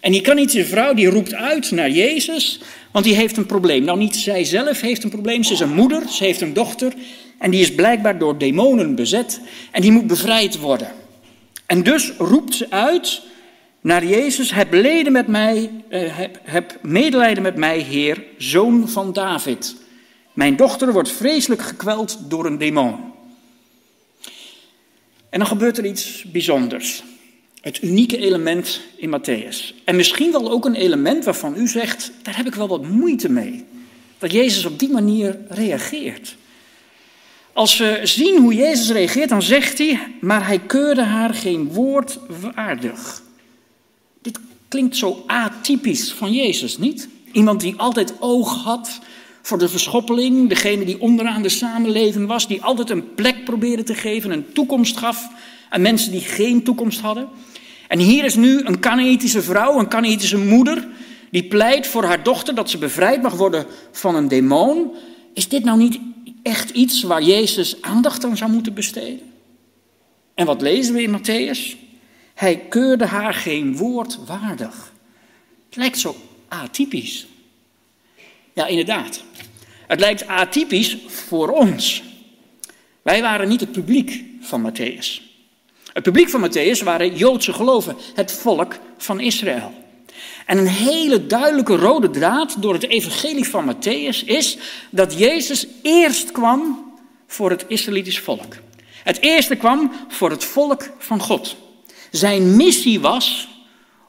En 0.00 0.12
die 0.12 0.20
Canaanitische 0.20 0.66
vrouw 0.66 0.94
die 0.94 1.08
roept 1.08 1.34
uit 1.34 1.70
naar 1.70 1.90
Jezus, 1.90 2.60
want 2.90 3.04
die 3.04 3.14
heeft 3.14 3.36
een 3.36 3.46
probleem. 3.46 3.84
Nou, 3.84 3.98
niet 3.98 4.16
zij 4.16 4.44
zelf 4.44 4.80
heeft 4.80 5.04
een 5.04 5.10
probleem, 5.10 5.42
ze 5.42 5.52
is 5.52 5.60
een 5.60 5.74
moeder, 5.74 6.02
ze 6.08 6.24
heeft 6.24 6.40
een 6.40 6.52
dochter. 6.52 6.92
En 7.38 7.50
die 7.50 7.60
is 7.60 7.74
blijkbaar 7.74 8.18
door 8.18 8.38
demonen 8.38 8.94
bezet 8.94 9.40
en 9.70 9.80
die 9.80 9.92
moet 9.92 10.06
bevrijd 10.06 10.58
worden. 10.58 10.92
En 11.66 11.82
dus 11.82 12.12
roept 12.18 12.54
ze 12.54 12.70
uit 12.70 13.22
naar 13.84 14.06
Jezus, 14.06 14.52
heb, 14.52 14.72
leden 14.72 15.12
met 15.12 15.26
mij, 15.26 15.70
eh, 15.88 16.16
heb, 16.16 16.38
heb 16.42 16.78
medelijden 16.82 17.42
met 17.42 17.56
mij, 17.56 17.78
Heer, 17.78 18.24
zoon 18.38 18.88
van 18.88 19.12
David. 19.12 19.76
Mijn 20.32 20.56
dochter 20.56 20.92
wordt 20.92 21.12
vreselijk 21.12 21.62
gekweld 21.62 22.18
door 22.28 22.46
een 22.46 22.58
demon. 22.58 23.12
En 25.30 25.38
dan 25.38 25.46
gebeurt 25.46 25.78
er 25.78 25.86
iets 25.86 26.24
bijzonders. 26.32 27.02
Het 27.60 27.82
unieke 27.82 28.18
element 28.18 28.80
in 28.96 29.18
Matthäus. 29.18 29.84
En 29.84 29.96
misschien 29.96 30.32
wel 30.32 30.50
ook 30.50 30.64
een 30.64 30.74
element 30.74 31.24
waarvan 31.24 31.56
u 31.56 31.68
zegt, 31.68 32.12
daar 32.22 32.36
heb 32.36 32.46
ik 32.46 32.54
wel 32.54 32.68
wat 32.68 32.88
moeite 32.88 33.28
mee. 33.28 33.64
Dat 34.18 34.32
Jezus 34.32 34.64
op 34.64 34.78
die 34.78 34.90
manier 34.90 35.38
reageert. 35.48 36.36
Als 37.52 37.78
we 37.78 38.00
zien 38.02 38.40
hoe 38.40 38.54
Jezus 38.54 38.90
reageert, 38.90 39.28
dan 39.28 39.42
zegt 39.42 39.78
hij, 39.78 40.00
maar 40.20 40.46
hij 40.46 40.58
keurde 40.58 41.02
haar 41.02 41.34
geen 41.34 41.72
woord 41.72 42.18
waardig. 42.54 43.22
Dit 44.24 44.38
klinkt 44.68 44.96
zo 44.96 45.24
atypisch 45.26 46.12
van 46.12 46.32
Jezus, 46.32 46.78
niet? 46.78 47.08
Iemand 47.32 47.60
die 47.60 47.74
altijd 47.76 48.14
oog 48.20 48.62
had 48.62 48.98
voor 49.42 49.58
de 49.58 49.68
verschoppeling, 49.68 50.48
degene 50.48 50.84
die 50.84 51.00
onderaan 51.00 51.42
de 51.42 51.48
samenleving 51.48 52.26
was, 52.26 52.48
die 52.48 52.62
altijd 52.62 52.90
een 52.90 53.14
plek 53.14 53.44
probeerde 53.44 53.82
te 53.82 53.94
geven, 53.94 54.30
een 54.30 54.52
toekomst 54.52 54.96
gaf 54.96 55.28
aan 55.68 55.80
mensen 55.80 56.10
die 56.10 56.20
geen 56.20 56.62
toekomst 56.62 57.00
hadden. 57.00 57.28
En 57.88 57.98
hier 57.98 58.24
is 58.24 58.34
nu 58.34 58.60
een 58.64 58.80
Canaanitische 58.80 59.42
vrouw, 59.42 59.78
een 59.78 59.88
Canaanitische 59.88 60.38
moeder, 60.38 60.88
die 61.30 61.44
pleit 61.44 61.86
voor 61.86 62.04
haar 62.04 62.22
dochter 62.22 62.54
dat 62.54 62.70
ze 62.70 62.78
bevrijd 62.78 63.22
mag 63.22 63.34
worden 63.34 63.66
van 63.92 64.14
een 64.14 64.28
demon. 64.28 64.90
Is 65.34 65.48
dit 65.48 65.64
nou 65.64 65.78
niet 65.78 65.98
echt 66.42 66.70
iets 66.70 67.02
waar 67.02 67.22
Jezus 67.22 67.82
aandacht 67.82 68.24
aan 68.24 68.36
zou 68.36 68.50
moeten 68.50 68.74
besteden? 68.74 69.32
En 70.34 70.46
wat 70.46 70.60
lezen 70.60 70.94
we 70.94 71.02
in 71.02 71.18
Matthäus? 71.18 71.83
Hij 72.34 72.56
keurde 72.56 73.06
haar 73.06 73.34
geen 73.34 73.76
woord 73.76 74.18
waardig. 74.26 74.92
Het 75.66 75.76
lijkt 75.76 75.98
zo 75.98 76.16
atypisch. 76.48 77.26
Ja, 78.52 78.66
inderdaad. 78.66 79.22
Het 79.86 80.00
lijkt 80.00 80.26
atypisch 80.26 80.96
voor 81.06 81.48
ons. 81.48 82.02
Wij 83.02 83.22
waren 83.22 83.48
niet 83.48 83.60
het 83.60 83.72
publiek 83.72 84.24
van 84.40 84.72
Matthäus. 84.72 85.22
Het 85.92 86.02
publiek 86.02 86.28
van 86.28 86.50
Matthäus 86.50 86.84
waren 86.84 87.16
Joodse 87.16 87.52
geloven, 87.52 87.96
het 88.14 88.32
volk 88.32 88.78
van 88.98 89.20
Israël. 89.20 89.72
En 90.46 90.58
een 90.58 90.66
hele 90.66 91.26
duidelijke 91.26 91.76
rode 91.76 92.10
draad 92.10 92.62
door 92.62 92.72
het 92.72 92.88
evangelie 92.88 93.48
van 93.48 93.74
Matthäus 93.74 94.24
is 94.24 94.58
dat 94.90 95.18
Jezus 95.18 95.66
eerst 95.82 96.32
kwam 96.32 96.92
voor 97.26 97.50
het 97.50 97.64
Israëlitisch 97.68 98.18
volk. 98.18 98.56
Het 99.02 99.20
eerste 99.20 99.56
kwam 99.56 99.92
voor 100.08 100.30
het 100.30 100.44
volk 100.44 100.90
van 100.98 101.20
God. 101.20 101.56
Zijn 102.16 102.56
missie 102.56 103.00
was 103.00 103.48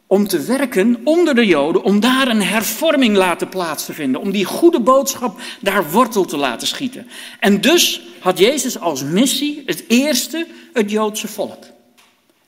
om 0.08 0.28
te 0.28 0.42
werken 0.42 1.02
onder 1.04 1.36
de 1.36 1.46
Joden, 1.46 1.84
om 1.84 2.00
daar 2.00 2.28
een 2.28 2.42
hervorming 2.42 3.16
laten 3.16 3.50
plaats 3.50 3.86
te 3.86 3.94
vinden, 3.94 4.22
om 4.22 4.32
die 4.32 4.46
goede 4.46 4.80
boodschap 4.80 5.40
daar 5.62 5.92
wortel 5.92 6.26
te 6.26 6.38
laten 6.38 6.68
schieten. 6.68 7.08
En 7.40 7.62
dus 7.62 8.02
had 8.20 8.38
Jezus 8.38 8.80
als 8.80 9.04
missie 9.04 9.64
het 9.66 9.84
eerste 9.88 10.48
het 10.74 10.92
Joodse 10.92 11.28
volk 11.28 11.64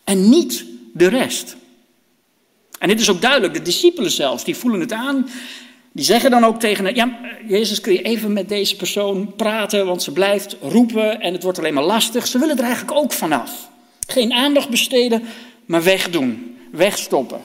en 0.03 0.29
niet 0.29 0.65
de 0.93 1.07
rest. 1.07 1.55
En 2.79 2.87
dit 2.87 2.99
is 2.99 3.09
ook 3.09 3.21
duidelijk, 3.21 3.53
de 3.53 3.61
discipelen 3.61 4.11
zelfs, 4.11 4.43
die 4.43 4.55
voelen 4.55 4.79
het 4.79 4.91
aan. 4.91 5.29
Die 5.91 6.05
zeggen 6.05 6.31
dan 6.31 6.43
ook 6.43 6.59
tegen 6.59 6.95
ja, 6.95 7.19
Jezus 7.47 7.81
kun 7.81 7.93
je 7.93 8.01
even 8.01 8.33
met 8.33 8.49
deze 8.49 8.75
persoon 8.75 9.35
praten, 9.35 9.85
want 9.85 10.03
ze 10.03 10.11
blijft 10.11 10.57
roepen 10.61 11.21
en 11.21 11.33
het 11.33 11.43
wordt 11.43 11.57
alleen 11.57 11.73
maar 11.73 11.83
lastig. 11.83 12.27
Ze 12.27 12.39
willen 12.39 12.57
er 12.57 12.63
eigenlijk 12.63 12.97
ook 12.97 13.13
vanaf. 13.13 13.75
Geen 14.07 14.33
aandacht 14.33 14.69
besteden, 14.69 15.23
maar 15.65 15.83
wegdoen, 15.83 16.57
wegstoppen. 16.71 17.41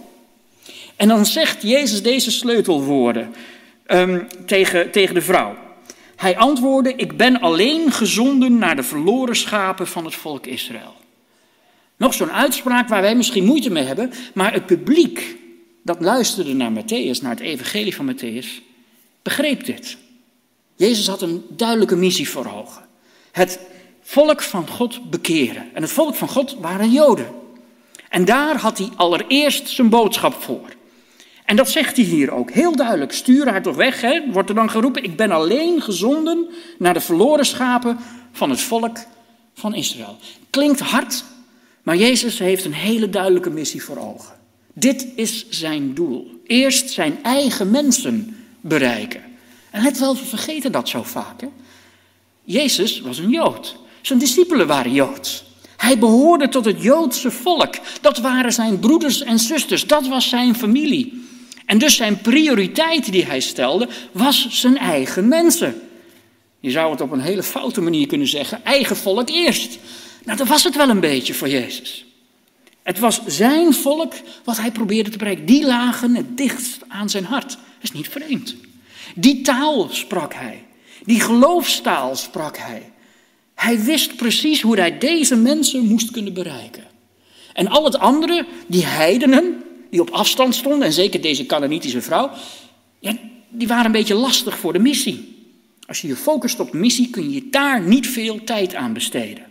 En 0.96 1.08
dan 1.08 1.26
zegt 1.26 1.62
Jezus 1.62 2.02
deze 2.02 2.30
sleutelwoorden 2.30 3.34
um, 3.86 4.26
tegen, 4.46 4.90
tegen 4.90 5.14
de 5.14 5.22
vrouw. 5.22 5.56
Hij 6.16 6.36
antwoordde, 6.36 6.94
ik 6.94 7.16
ben 7.16 7.40
alleen 7.40 7.92
gezonden 7.92 8.58
naar 8.58 8.76
de 8.76 8.82
verloren 8.82 9.36
schapen 9.36 9.86
van 9.86 10.04
het 10.04 10.14
volk 10.14 10.46
Israël. 10.46 10.94
Nog 11.96 12.14
zo'n 12.14 12.32
uitspraak 12.32 12.88
waar 12.88 13.02
wij 13.02 13.16
misschien 13.16 13.44
moeite 13.44 13.70
mee 13.70 13.84
hebben, 13.84 14.12
maar 14.34 14.52
het 14.52 14.66
publiek 14.66 15.36
dat 15.82 16.00
luisterde 16.00 16.54
naar 16.54 16.72
Matthäus, 16.72 17.22
naar 17.22 17.30
het 17.30 17.40
evangelie 17.40 17.94
van 17.94 18.14
Matthäus, 18.14 18.46
begreep 19.22 19.64
dit. 19.64 19.96
Jezus 20.76 21.06
had 21.06 21.22
een 21.22 21.44
duidelijke 21.48 21.96
missie 21.96 22.28
voor 22.28 22.52
ogen. 22.56 22.82
Het 23.32 23.58
volk 24.02 24.42
van 24.42 24.68
God 24.68 25.10
bekeren. 25.10 25.70
En 25.74 25.82
het 25.82 25.90
volk 25.90 26.14
van 26.14 26.28
God 26.28 26.56
waren 26.60 26.90
Joden. 26.90 27.28
En 28.08 28.24
daar 28.24 28.56
had 28.56 28.78
hij 28.78 28.88
allereerst 28.96 29.68
zijn 29.68 29.88
boodschap 29.88 30.42
voor. 30.42 30.68
En 31.44 31.56
dat 31.56 31.70
zegt 31.70 31.96
hij 31.96 32.04
hier 32.04 32.30
ook 32.30 32.50
heel 32.50 32.76
duidelijk. 32.76 33.12
Stuur 33.12 33.48
haar 33.48 33.62
toch 33.62 33.76
weg, 33.76 34.00
hè? 34.00 34.20
wordt 34.30 34.48
er 34.48 34.54
dan 34.54 34.70
geroepen. 34.70 35.04
Ik 35.04 35.16
ben 35.16 35.30
alleen 35.30 35.82
gezonden 35.82 36.46
naar 36.78 36.94
de 36.94 37.00
verloren 37.00 37.46
schapen 37.46 37.98
van 38.32 38.50
het 38.50 38.60
volk 38.60 38.96
van 39.54 39.74
Israël. 39.74 40.16
Klinkt 40.50 40.80
hard, 40.80 41.24
maar 41.82 41.96
Jezus 41.96 42.38
heeft 42.38 42.64
een 42.64 42.72
hele 42.72 43.10
duidelijke 43.10 43.50
missie 43.50 43.82
voor 43.82 43.98
ogen. 43.98 44.34
Dit 44.72 45.06
is 45.14 45.48
zijn 45.48 45.94
doel. 45.94 46.40
Eerst 46.46 46.90
zijn 46.90 47.18
eigen 47.22 47.70
mensen 47.70 48.36
bereiken. 48.60 49.22
En 49.70 49.82
let 49.82 49.98
wel, 49.98 50.16
we 50.16 50.24
vergeten 50.24 50.72
dat 50.72 50.88
zo 50.88 51.02
vaak. 51.02 51.40
Hè? 51.40 51.48
Jezus 52.44 53.00
was 53.00 53.18
een 53.18 53.30
Jood. 53.30 53.76
Zijn 54.02 54.18
discipelen 54.18 54.66
waren 54.66 54.92
Joods. 54.92 55.44
Hij 55.76 55.98
behoorde 55.98 56.48
tot 56.48 56.64
het 56.64 56.82
Joodse 56.82 57.30
volk. 57.30 57.74
Dat 58.00 58.18
waren 58.18 58.52
zijn 58.52 58.78
broeders 58.78 59.22
en 59.22 59.38
zusters. 59.38 59.86
Dat 59.86 60.08
was 60.08 60.28
zijn 60.28 60.54
familie. 60.54 61.24
En 61.66 61.78
dus 61.78 61.96
zijn 61.96 62.20
prioriteit 62.20 63.12
die 63.12 63.24
hij 63.24 63.40
stelde, 63.40 63.88
was 64.12 64.46
zijn 64.50 64.78
eigen 64.78 65.28
mensen. 65.28 65.80
Je 66.60 66.70
zou 66.70 66.90
het 66.90 67.00
op 67.00 67.10
een 67.10 67.20
hele 67.20 67.42
foute 67.42 67.80
manier 67.80 68.06
kunnen 68.06 68.26
zeggen: 68.26 68.64
eigen 68.64 68.96
volk 68.96 69.28
eerst. 69.28 69.78
Nou, 70.24 70.38
dat 70.38 70.48
was 70.48 70.64
het 70.64 70.76
wel 70.76 70.88
een 70.88 71.00
beetje 71.00 71.34
voor 71.34 71.48
Jezus. 71.48 72.04
Het 72.82 72.98
was 72.98 73.20
zijn 73.26 73.74
volk 73.74 74.12
wat 74.44 74.56
hij 74.56 74.70
probeerde 74.70 75.10
te 75.10 75.18
bereiken. 75.18 75.46
Die 75.46 75.66
lagen 75.66 76.14
het 76.14 76.36
dichtst 76.36 76.78
aan 76.88 77.10
zijn 77.10 77.24
hart. 77.24 77.50
Dat 77.50 77.82
is 77.82 77.92
niet 77.92 78.08
vreemd. 78.08 78.54
Die 79.14 79.40
taal 79.40 79.88
sprak 79.90 80.34
hij. 80.34 80.64
Die 81.04 81.20
geloofstaal 81.20 82.16
sprak 82.16 82.56
hij. 82.56 82.92
Hij 83.54 83.80
wist 83.80 84.16
precies 84.16 84.60
hoe 84.60 84.78
hij 84.78 84.98
deze 84.98 85.36
mensen 85.36 85.86
moest 85.86 86.10
kunnen 86.10 86.34
bereiken. 86.34 86.84
En 87.52 87.66
al 87.66 87.84
het 87.84 87.98
andere, 87.98 88.46
die 88.66 88.86
heidenen, 88.86 89.62
die 89.90 90.00
op 90.00 90.10
afstand 90.10 90.54
stonden, 90.54 90.86
en 90.86 90.92
zeker 90.92 91.20
deze 91.20 91.46
Canaanitische 91.46 92.02
vrouw, 92.02 92.30
ja, 92.98 93.16
die 93.48 93.68
waren 93.68 93.84
een 93.84 93.92
beetje 93.92 94.14
lastig 94.14 94.58
voor 94.58 94.72
de 94.72 94.78
missie. 94.78 95.30
Als 95.86 96.00
je 96.00 96.08
je 96.08 96.16
focust 96.16 96.60
op 96.60 96.72
missie, 96.72 97.10
kun 97.10 97.30
je 97.30 97.48
daar 97.50 97.82
niet 97.82 98.06
veel 98.06 98.44
tijd 98.44 98.74
aan 98.74 98.92
besteden. 98.92 99.42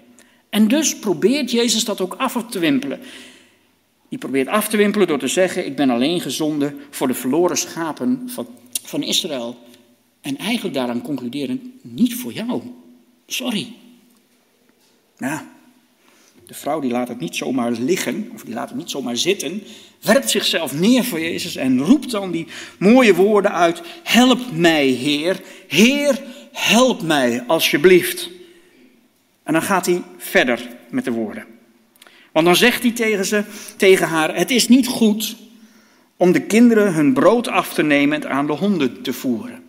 En 0.49 0.67
dus 0.67 0.99
probeert 0.99 1.51
Jezus 1.51 1.85
dat 1.85 2.01
ook 2.01 2.13
af 2.13 2.45
te 2.49 2.59
wimpelen. 2.59 2.99
Die 4.09 4.19
probeert 4.19 4.47
af 4.47 4.67
te 4.67 4.77
wimpelen 4.77 5.07
door 5.07 5.19
te 5.19 5.27
zeggen: 5.27 5.65
Ik 5.65 5.75
ben 5.75 5.89
alleen 5.89 6.21
gezonden 6.21 6.79
voor 6.89 7.07
de 7.07 7.13
verloren 7.13 7.57
schapen 7.57 8.21
van, 8.25 8.47
van 8.83 9.03
Israël. 9.03 9.57
En 10.21 10.37
eigenlijk 10.37 10.75
daaraan 10.75 11.01
concluderen: 11.01 11.73
Niet 11.81 12.15
voor 12.15 12.33
jou. 12.33 12.61
Sorry. 13.27 13.73
Nou, 15.22 15.39
de 16.45 16.53
vrouw 16.53 16.80
die 16.80 16.91
laat 16.91 17.07
het 17.07 17.19
niet 17.19 17.36
zomaar 17.36 17.72
liggen, 17.72 18.30
of 18.34 18.43
die 18.43 18.53
laat 18.53 18.69
het 18.69 18.78
niet 18.78 18.89
zomaar 18.89 19.17
zitten, 19.17 19.63
werpt 20.01 20.30
zichzelf 20.30 20.74
neer 20.74 21.03
voor 21.03 21.19
Jezus 21.19 21.55
en 21.55 21.82
roept 21.82 22.11
dan 22.11 22.32
die 22.32 22.47
mooie 22.80 23.15
woorden 23.15 23.51
uit: 23.51 23.82
Help 24.03 24.51
mij, 24.51 24.88
Heer. 24.88 25.41
Heer, 25.67 26.22
help 26.51 27.01
mij 27.01 27.43
alsjeblieft. 27.47 28.30
En 29.43 29.53
dan 29.53 29.61
gaat 29.61 29.86
hij 29.86 30.01
verder 30.17 30.67
met 30.89 31.05
de 31.05 31.11
woorden. 31.11 31.45
Want 32.32 32.45
dan 32.45 32.55
zegt 32.55 32.82
hij 32.82 32.91
tegen, 32.91 33.26
ze, 33.26 33.43
tegen 33.78 34.07
haar: 34.07 34.36
Het 34.36 34.51
is 34.51 34.67
niet 34.67 34.88
goed 34.88 35.36
om 36.17 36.32
de 36.32 36.41
kinderen 36.41 36.93
hun 36.93 37.13
brood 37.13 37.47
af 37.47 37.74
te 37.74 37.84
nemen 37.84 38.24
en 38.24 38.30
aan 38.30 38.47
de 38.47 38.53
honden 38.53 39.01
te 39.01 39.13
voeren. 39.13 39.63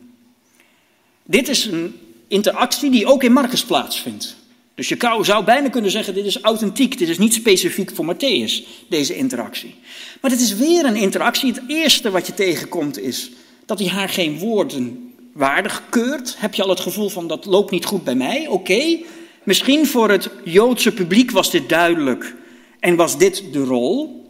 Dit 1.24 1.48
is 1.48 1.64
een 1.64 1.94
interactie 2.28 2.90
die 2.90 3.06
ook 3.06 3.22
in 3.22 3.32
Marcus 3.32 3.64
plaatsvindt. 3.64 4.40
Dus 4.82 4.90
je 4.90 5.18
zou 5.20 5.44
bijna 5.44 5.68
kunnen 5.68 5.90
zeggen, 5.90 6.14
dit 6.14 6.24
is 6.24 6.40
authentiek, 6.40 6.98
dit 6.98 7.08
is 7.08 7.18
niet 7.18 7.34
specifiek 7.34 7.90
voor 7.94 8.14
Matthäus, 8.14 8.66
deze 8.88 9.16
interactie. 9.16 9.74
Maar 10.20 10.30
het 10.30 10.40
is 10.40 10.54
weer 10.54 10.84
een 10.84 10.96
interactie. 10.96 11.52
Het 11.52 11.62
eerste 11.66 12.10
wat 12.10 12.26
je 12.26 12.34
tegenkomt 12.34 12.98
is 12.98 13.30
dat 13.66 13.78
hij 13.78 13.88
haar 13.88 14.08
geen 14.08 14.38
woorden 14.38 15.12
waardig 15.32 15.82
keurt. 15.90 16.34
Heb 16.38 16.54
je 16.54 16.62
al 16.62 16.68
het 16.68 16.80
gevoel 16.80 17.08
van, 17.08 17.26
dat 17.26 17.44
loopt 17.44 17.70
niet 17.70 17.84
goed 17.84 18.04
bij 18.04 18.14
mij? 18.14 18.46
Oké, 18.48 18.98
misschien 19.42 19.86
voor 19.86 20.10
het 20.10 20.30
Joodse 20.44 20.92
publiek 20.92 21.30
was 21.30 21.50
dit 21.50 21.68
duidelijk. 21.68 22.34
En 22.80 22.96
was 22.96 23.18
dit 23.18 23.44
de 23.52 23.64
rol? 23.64 24.24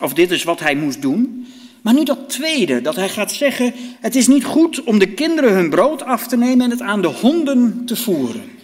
Of 0.00 0.14
dit 0.14 0.30
is 0.30 0.42
wat 0.42 0.60
hij 0.60 0.74
moest 0.74 1.02
doen? 1.02 1.46
Maar 1.82 1.94
nu 1.94 2.04
dat 2.04 2.28
tweede, 2.28 2.80
dat 2.80 2.96
hij 2.96 3.08
gaat 3.08 3.32
zeggen: 3.32 3.72
Het 4.00 4.16
is 4.16 4.26
niet 4.26 4.44
goed 4.44 4.82
om 4.84 4.98
de 4.98 5.12
kinderen 5.12 5.52
hun 5.52 5.70
brood 5.70 6.02
af 6.02 6.26
te 6.26 6.36
nemen 6.36 6.64
en 6.64 6.70
het 6.70 6.80
aan 6.80 7.02
de 7.02 7.08
honden 7.08 7.82
te 7.86 7.96
voeren. 7.96 8.60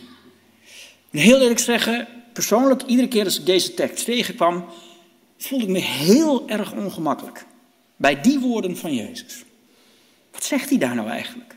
Heel 1.11 1.40
eerlijk 1.40 1.59
zeggen, 1.59 2.09
persoonlijk, 2.32 2.82
iedere 2.86 3.09
keer 3.09 3.24
als 3.24 3.38
ik 3.38 3.46
deze 3.46 3.74
tekst 3.74 4.04
tegenkwam, 4.04 4.64
voelde 5.38 5.64
ik 5.64 5.70
me 5.70 5.78
heel 5.78 6.48
erg 6.48 6.72
ongemakkelijk. 6.72 7.46
Bij 7.96 8.20
die 8.20 8.38
woorden 8.38 8.76
van 8.76 8.94
Jezus. 8.94 9.44
Wat 10.32 10.44
zegt 10.44 10.68
hij 10.68 10.78
daar 10.78 10.94
nou 10.94 11.09
eigenlijk? 11.09 11.56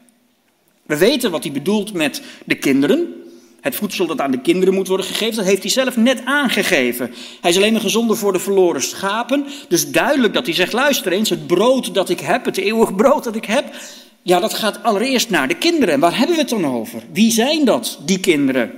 We 0.85 0.97
weten 0.97 1.31
wat 1.31 1.43
hij 1.43 1.51
bedoelt 1.51 1.93
met 1.93 2.21
de 2.45 2.55
kinderen. 2.55 3.13
Het 3.61 3.75
voedsel 3.75 4.05
dat 4.05 4.21
aan 4.21 4.31
de 4.31 4.41
kinderen 4.41 4.73
moet 4.73 4.87
worden 4.87 5.05
gegeven, 5.05 5.35
dat 5.35 5.45
heeft 5.45 5.61
hij 5.61 5.71
zelf 5.71 5.97
net 5.97 6.25
aangegeven. 6.25 7.13
Hij 7.41 7.51
is 7.51 7.57
alleen 7.57 7.71
maar 7.71 7.81
gezonder 7.81 8.17
voor 8.17 8.33
de 8.33 8.39
verloren 8.39 8.81
schapen. 8.81 9.45
Dus 9.67 9.91
duidelijk 9.91 10.33
dat 10.33 10.45
hij 10.45 10.55
zegt, 10.55 10.73
luister 10.73 11.11
eens, 11.11 11.29
het 11.29 11.47
brood 11.47 11.93
dat 11.93 12.09
ik 12.09 12.19
heb, 12.19 12.45
het 12.45 12.57
eeuwig 12.57 12.95
brood 12.95 13.23
dat 13.23 13.35
ik 13.35 13.45
heb, 13.45 13.75
ja, 14.21 14.39
dat 14.39 14.53
gaat 14.53 14.83
allereerst 14.83 15.29
naar 15.29 15.47
de 15.47 15.57
kinderen. 15.57 15.93
En 15.93 15.99
waar 15.99 16.17
hebben 16.17 16.35
we 16.35 16.41
het 16.41 16.49
dan 16.49 16.65
over? 16.65 17.03
Wie 17.11 17.31
zijn 17.31 17.65
dat, 17.65 17.99
die 18.05 18.19
kinderen? 18.19 18.71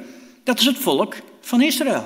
Dat 0.43 0.59
is 0.59 0.65
het 0.65 0.77
volk 0.77 1.15
van 1.41 1.61
Israël. 1.61 2.05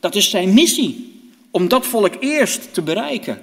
Dat 0.00 0.14
is 0.14 0.30
zijn 0.30 0.54
missie, 0.54 1.20
om 1.50 1.68
dat 1.68 1.86
volk 1.86 2.14
eerst 2.20 2.74
te 2.74 2.82
bereiken. 2.82 3.42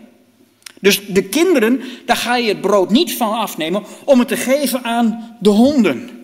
Dus 0.79 1.05
de 1.07 1.23
kinderen, 1.23 1.81
daar 2.05 2.15
ga 2.15 2.35
je 2.35 2.47
het 2.47 2.61
brood 2.61 2.89
niet 2.89 3.13
van 3.13 3.33
afnemen 3.33 3.83
om 4.03 4.19
het 4.19 4.27
te 4.27 4.37
geven 4.37 4.83
aan 4.83 5.37
de 5.39 5.49
honden. 5.49 6.17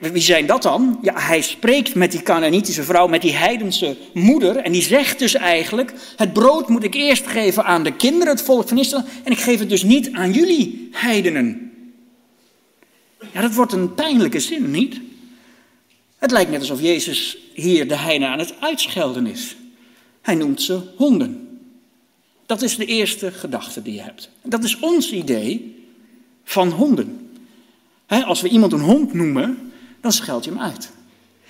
Wie 0.00 0.22
zijn 0.22 0.46
dat 0.46 0.62
dan? 0.62 0.98
Ja, 1.02 1.20
hij 1.20 1.40
spreekt 1.40 1.94
met 1.94 2.10
die 2.12 2.22
Canaanitische 2.22 2.82
vrouw, 2.82 3.06
met 3.06 3.22
die 3.22 3.32
heidense 3.32 3.96
moeder. 4.14 4.56
En 4.56 4.72
die 4.72 4.82
zegt 4.82 5.18
dus 5.18 5.34
eigenlijk: 5.34 5.92
Het 6.16 6.32
brood 6.32 6.68
moet 6.68 6.84
ik 6.84 6.94
eerst 6.94 7.26
geven 7.26 7.64
aan 7.64 7.84
de 7.84 7.92
kinderen, 7.92 8.34
het 8.34 8.42
volk 8.42 8.68
van 8.68 8.78
Israël. 8.78 9.04
En 9.24 9.32
ik 9.32 9.38
geef 9.38 9.58
het 9.58 9.68
dus 9.68 9.82
niet 9.82 10.12
aan 10.12 10.32
jullie 10.32 10.88
heidenen. 10.92 11.72
Ja, 13.32 13.40
dat 13.40 13.54
wordt 13.54 13.72
een 13.72 13.94
pijnlijke 13.94 14.40
zin, 14.40 14.70
niet? 14.70 15.00
Het 16.22 16.30
lijkt 16.30 16.50
net 16.50 16.60
alsof 16.60 16.80
Jezus 16.80 17.36
hier 17.54 17.88
de 17.88 17.96
heiden 17.96 18.28
aan 18.28 18.38
het 18.38 18.54
uitschelden 18.60 19.26
is. 19.26 19.56
Hij 20.20 20.34
noemt 20.34 20.62
ze 20.62 20.80
honden. 20.96 21.58
Dat 22.46 22.62
is 22.62 22.76
de 22.76 22.84
eerste 22.84 23.32
gedachte 23.32 23.82
die 23.82 23.94
je 23.94 24.00
hebt. 24.00 24.30
Dat 24.42 24.64
is 24.64 24.80
ons 24.80 25.12
idee 25.12 25.84
van 26.44 26.70
honden. 26.70 27.30
als 28.06 28.40
we 28.40 28.48
iemand 28.48 28.72
een 28.72 28.80
hond 28.80 29.12
noemen, 29.12 29.72
dan 30.00 30.12
scheld 30.12 30.44
je 30.44 30.50
hem 30.50 30.60
uit. 30.60 30.90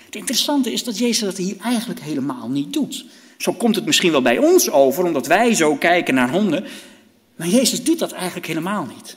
Het 0.04 0.14
interessante 0.14 0.72
is 0.72 0.84
dat 0.84 0.98
Jezus 0.98 1.18
dat 1.18 1.36
hier 1.36 1.56
eigenlijk 1.62 2.00
helemaal 2.00 2.48
niet 2.48 2.72
doet. 2.72 3.04
Zo 3.38 3.52
komt 3.52 3.74
het 3.76 3.84
misschien 3.84 4.10
wel 4.10 4.22
bij 4.22 4.38
ons 4.38 4.70
over, 4.70 5.04
omdat 5.04 5.26
wij 5.26 5.54
zo 5.54 5.76
kijken 5.76 6.14
naar 6.14 6.30
honden. 6.30 6.64
Maar 7.36 7.48
Jezus 7.48 7.84
doet 7.84 7.98
dat 7.98 8.12
eigenlijk 8.12 8.46
helemaal 8.46 8.86
niet. 8.96 9.16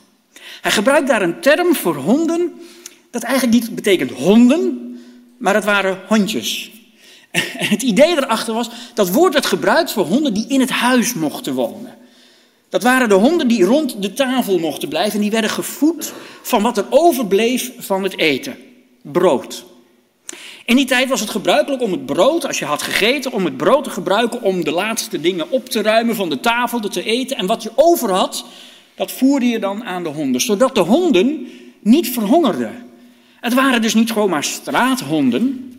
Hij 0.60 0.70
gebruikt 0.70 1.08
daar 1.08 1.22
een 1.22 1.40
term 1.40 1.74
voor 1.74 1.96
honden, 1.96 2.52
dat 3.10 3.22
eigenlijk 3.22 3.62
niet 3.62 3.74
betekent 3.74 4.10
honden, 4.10 4.85
maar 5.38 5.54
het 5.54 5.64
waren 5.64 6.00
hondjes. 6.06 6.70
En 7.58 7.66
het 7.66 7.82
idee 7.82 8.16
erachter 8.16 8.54
was, 8.54 8.70
dat 8.94 9.10
woord 9.10 9.32
werd 9.32 9.46
gebruikt 9.46 9.92
voor 9.92 10.04
honden 10.04 10.34
die 10.34 10.48
in 10.48 10.60
het 10.60 10.70
huis 10.70 11.14
mochten 11.14 11.54
wonen. 11.54 11.94
Dat 12.68 12.82
waren 12.82 13.08
de 13.08 13.14
honden 13.14 13.48
die 13.48 13.64
rond 13.64 14.02
de 14.02 14.12
tafel 14.12 14.58
mochten 14.58 14.88
blijven 14.88 15.14
en 15.14 15.20
die 15.20 15.30
werden 15.30 15.50
gevoed 15.50 16.12
van 16.42 16.62
wat 16.62 16.78
er 16.78 16.86
overbleef 16.90 17.72
van 17.78 18.02
het 18.02 18.18
eten. 18.18 18.56
Brood. 19.02 19.64
In 20.64 20.76
die 20.76 20.84
tijd 20.84 21.08
was 21.08 21.20
het 21.20 21.30
gebruikelijk 21.30 21.82
om 21.82 21.92
het 21.92 22.06
brood, 22.06 22.46
als 22.46 22.58
je 22.58 22.64
had 22.64 22.82
gegeten, 22.82 23.32
om 23.32 23.44
het 23.44 23.56
brood 23.56 23.84
te 23.84 23.90
gebruiken 23.90 24.42
om 24.42 24.64
de 24.64 24.70
laatste 24.70 25.20
dingen 25.20 25.50
op 25.50 25.68
te 25.68 25.82
ruimen 25.82 26.14
van 26.14 26.28
de 26.28 26.40
tafel, 26.40 26.80
te 26.80 27.02
eten. 27.02 27.36
En 27.36 27.46
wat 27.46 27.62
je 27.62 27.70
over 27.74 28.10
had, 28.10 28.44
dat 28.94 29.12
voerde 29.12 29.46
je 29.46 29.58
dan 29.58 29.84
aan 29.84 30.02
de 30.02 30.08
honden, 30.08 30.40
zodat 30.40 30.74
de 30.74 30.80
honden 30.80 31.46
niet 31.80 32.10
verhongerden. 32.10 32.85
Het 33.40 33.54
waren 33.54 33.82
dus 33.82 33.94
niet 33.94 34.12
gewoon 34.12 34.30
maar 34.30 34.44
straathonden. 34.44 35.70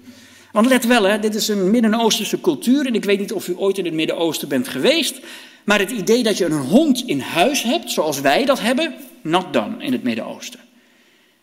Want 0.51 0.67
let 0.67 0.85
wel, 0.85 1.03
hè, 1.03 1.19
dit 1.19 1.35
is 1.35 1.47
een 1.47 1.71
Midden-Oosterse 1.71 2.41
cultuur 2.41 2.85
en 2.85 2.95
ik 2.95 3.05
weet 3.05 3.19
niet 3.19 3.33
of 3.33 3.47
u 3.47 3.53
ooit 3.57 3.77
in 3.77 3.85
het 3.85 3.93
Midden-Oosten 3.93 4.47
bent 4.47 4.67
geweest. 4.67 5.19
Maar 5.63 5.79
het 5.79 5.91
idee 5.91 6.23
dat 6.23 6.37
je 6.37 6.45
een 6.45 6.61
hond 6.61 7.03
in 7.05 7.19
huis 7.19 7.63
hebt, 7.63 7.91
zoals 7.91 8.21
wij 8.21 8.45
dat 8.45 8.59
hebben, 8.59 8.93
not 9.21 9.53
done 9.53 9.83
in 9.83 9.91
het 9.91 10.03
Midden-Oosten. 10.03 10.59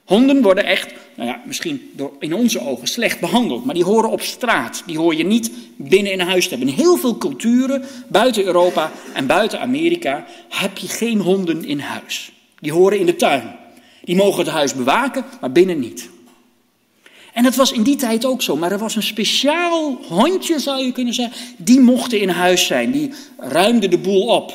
Honden 0.05 0.43
worden 0.43 0.65
echt, 0.65 0.93
nou 1.15 1.29
ja, 1.29 1.41
misschien 1.47 1.91
door, 1.93 2.13
in 2.19 2.35
onze 2.35 2.61
ogen 2.61 2.87
slecht 2.87 3.21
behandeld, 3.21 3.65
maar 3.65 3.75
die 3.75 3.85
horen 3.85 4.11
op 4.11 4.21
straat. 4.21 4.83
Die 4.87 4.99
hoor 4.99 5.15
je 5.15 5.25
niet 5.25 5.51
binnen 5.77 6.13
in 6.13 6.21
huis 6.21 6.45
te 6.45 6.51
hebben. 6.51 6.69
In 6.69 6.75
heel 6.75 6.97
veel 6.97 7.19
culturen, 7.19 7.85
buiten 8.09 8.45
Europa 8.45 8.93
en 9.15 9.27
buiten 9.27 9.61
Amerika, 9.61 10.27
heb 10.49 10.79
je 10.79 10.89
geen 10.89 11.21
honden 11.21 11.65
in 11.65 11.79
huis. 11.79 12.33
Die 12.61 12.73
horen 12.73 12.99
in 12.99 13.07
de 13.07 13.17
tuin. 13.17 13.57
Die 14.05 14.17
mogen 14.17 14.45
het 14.45 14.53
huis 14.53 14.75
bewaken, 14.75 15.25
maar 15.41 15.53
binnen 15.53 15.79
niet. 15.79 16.09
En 17.33 17.43
dat 17.43 17.55
was 17.55 17.73
in 17.73 17.83
die 17.83 17.97
tijd 17.97 18.25
ook 18.25 18.43
zo, 18.43 18.57
maar 18.57 18.73
er 18.73 18.79
was 18.79 18.97
een 18.97 19.03
speciaal 19.03 19.99
hondje, 20.09 20.59
zou 20.59 20.85
je 20.85 20.93
kunnen 20.93 21.15
zeggen, 21.15 21.37
die 21.57 21.81
mochten 21.81 22.21
in 22.21 22.29
huis 22.29 22.67
zijn, 22.67 22.91
die 22.91 23.13
ruimde 23.39 23.89
de 23.89 23.99
boel 23.99 24.27
op. 24.27 24.51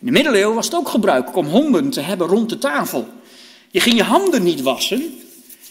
In 0.00 0.06
de 0.06 0.12
middeleeuwen 0.12 0.54
was 0.54 0.66
het 0.66 0.74
ook 0.74 0.88
gebruikelijk 0.88 1.36
om 1.36 1.46
honden 1.46 1.90
te 1.90 2.00
hebben 2.00 2.26
rond 2.26 2.48
de 2.48 2.58
tafel. 2.58 3.08
Je 3.70 3.80
ging 3.80 3.96
je 3.96 4.02
handen 4.02 4.42
niet 4.42 4.62
wassen. 4.62 4.98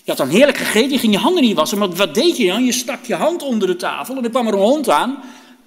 Je 0.04 0.14
had 0.14 0.18
dan 0.18 0.30
heerlijk 0.30 0.58
gegeten, 0.58 0.92
je 0.92 0.98
ging 0.98 1.14
je 1.14 1.20
handen 1.20 1.44
niet 1.44 1.56
wassen. 1.56 1.78
Maar 1.78 1.90
wat 1.90 2.14
deed 2.14 2.38
je 2.38 2.48
dan? 2.48 2.66
Je 2.66 2.72
stak 2.72 3.06
je 3.06 3.16
hand 3.16 3.44
onder 3.44 3.68
de 3.68 3.76
tafel 3.76 4.18
en 4.18 4.24
er 4.24 4.30
kwam 4.30 4.48
er 4.48 4.54
een 4.54 4.60
hond 4.60 4.90
aan 4.90 5.18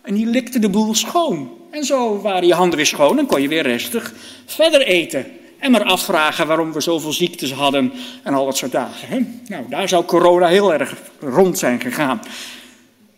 en 0.02 0.14
die 0.14 0.26
likte 0.26 0.58
de 0.58 0.68
boel 0.68 0.94
schoon. 0.94 1.50
En 1.70 1.84
zo 1.84 2.20
waren 2.20 2.46
je 2.46 2.54
handen 2.54 2.76
weer 2.76 2.86
schoon 2.86 3.18
en 3.18 3.26
kon 3.26 3.42
je 3.42 3.48
weer 3.48 3.62
rustig 3.62 4.14
verder 4.46 4.80
eten. 4.80 5.26
En 5.60 5.70
maar 5.70 5.84
afvragen 5.84 6.46
waarom 6.46 6.72
we 6.72 6.80
zoveel 6.80 7.12
ziektes 7.12 7.52
hadden 7.52 7.92
en 8.22 8.34
al 8.34 8.44
dat 8.44 8.56
soort 8.56 8.72
dagen. 8.72 9.08
Hè? 9.08 9.18
Nou, 9.46 9.64
daar 9.68 9.88
zou 9.88 10.04
corona 10.04 10.46
heel 10.46 10.72
erg 10.72 10.94
rond 11.20 11.58
zijn 11.58 11.80
gegaan. 11.80 12.20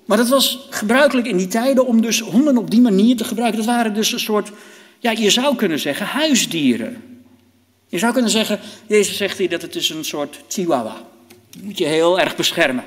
Maar 0.04 0.16
dat 0.16 0.28
was 0.28 0.66
gebruikelijk 0.70 1.26
in 1.26 1.36
die 1.36 1.46
tijden 1.46 1.86
om 1.86 2.00
dus 2.00 2.20
honden 2.20 2.56
op 2.56 2.70
die 2.70 2.80
manier 2.80 3.16
te 3.16 3.24
gebruiken. 3.24 3.58
Dat 3.58 3.74
waren 3.74 3.94
dus 3.94 4.12
een 4.12 4.20
soort, 4.20 4.50
ja, 4.98 5.10
je 5.10 5.30
zou 5.30 5.56
kunnen 5.56 5.78
zeggen, 5.78 6.06
huisdieren. 6.06 7.02
Je 7.88 7.98
zou 7.98 8.12
kunnen 8.12 8.30
zeggen, 8.30 8.60
Jezus 8.86 9.16
zegt 9.16 9.38
hier 9.38 9.48
dat 9.48 9.62
het 9.62 9.74
is 9.74 9.90
een 9.90 10.04
soort 10.04 10.40
chihuahua. 10.48 10.96
Die 11.50 11.62
moet 11.62 11.78
je 11.78 11.84
heel 11.84 12.20
erg 12.20 12.36
beschermen. 12.36 12.84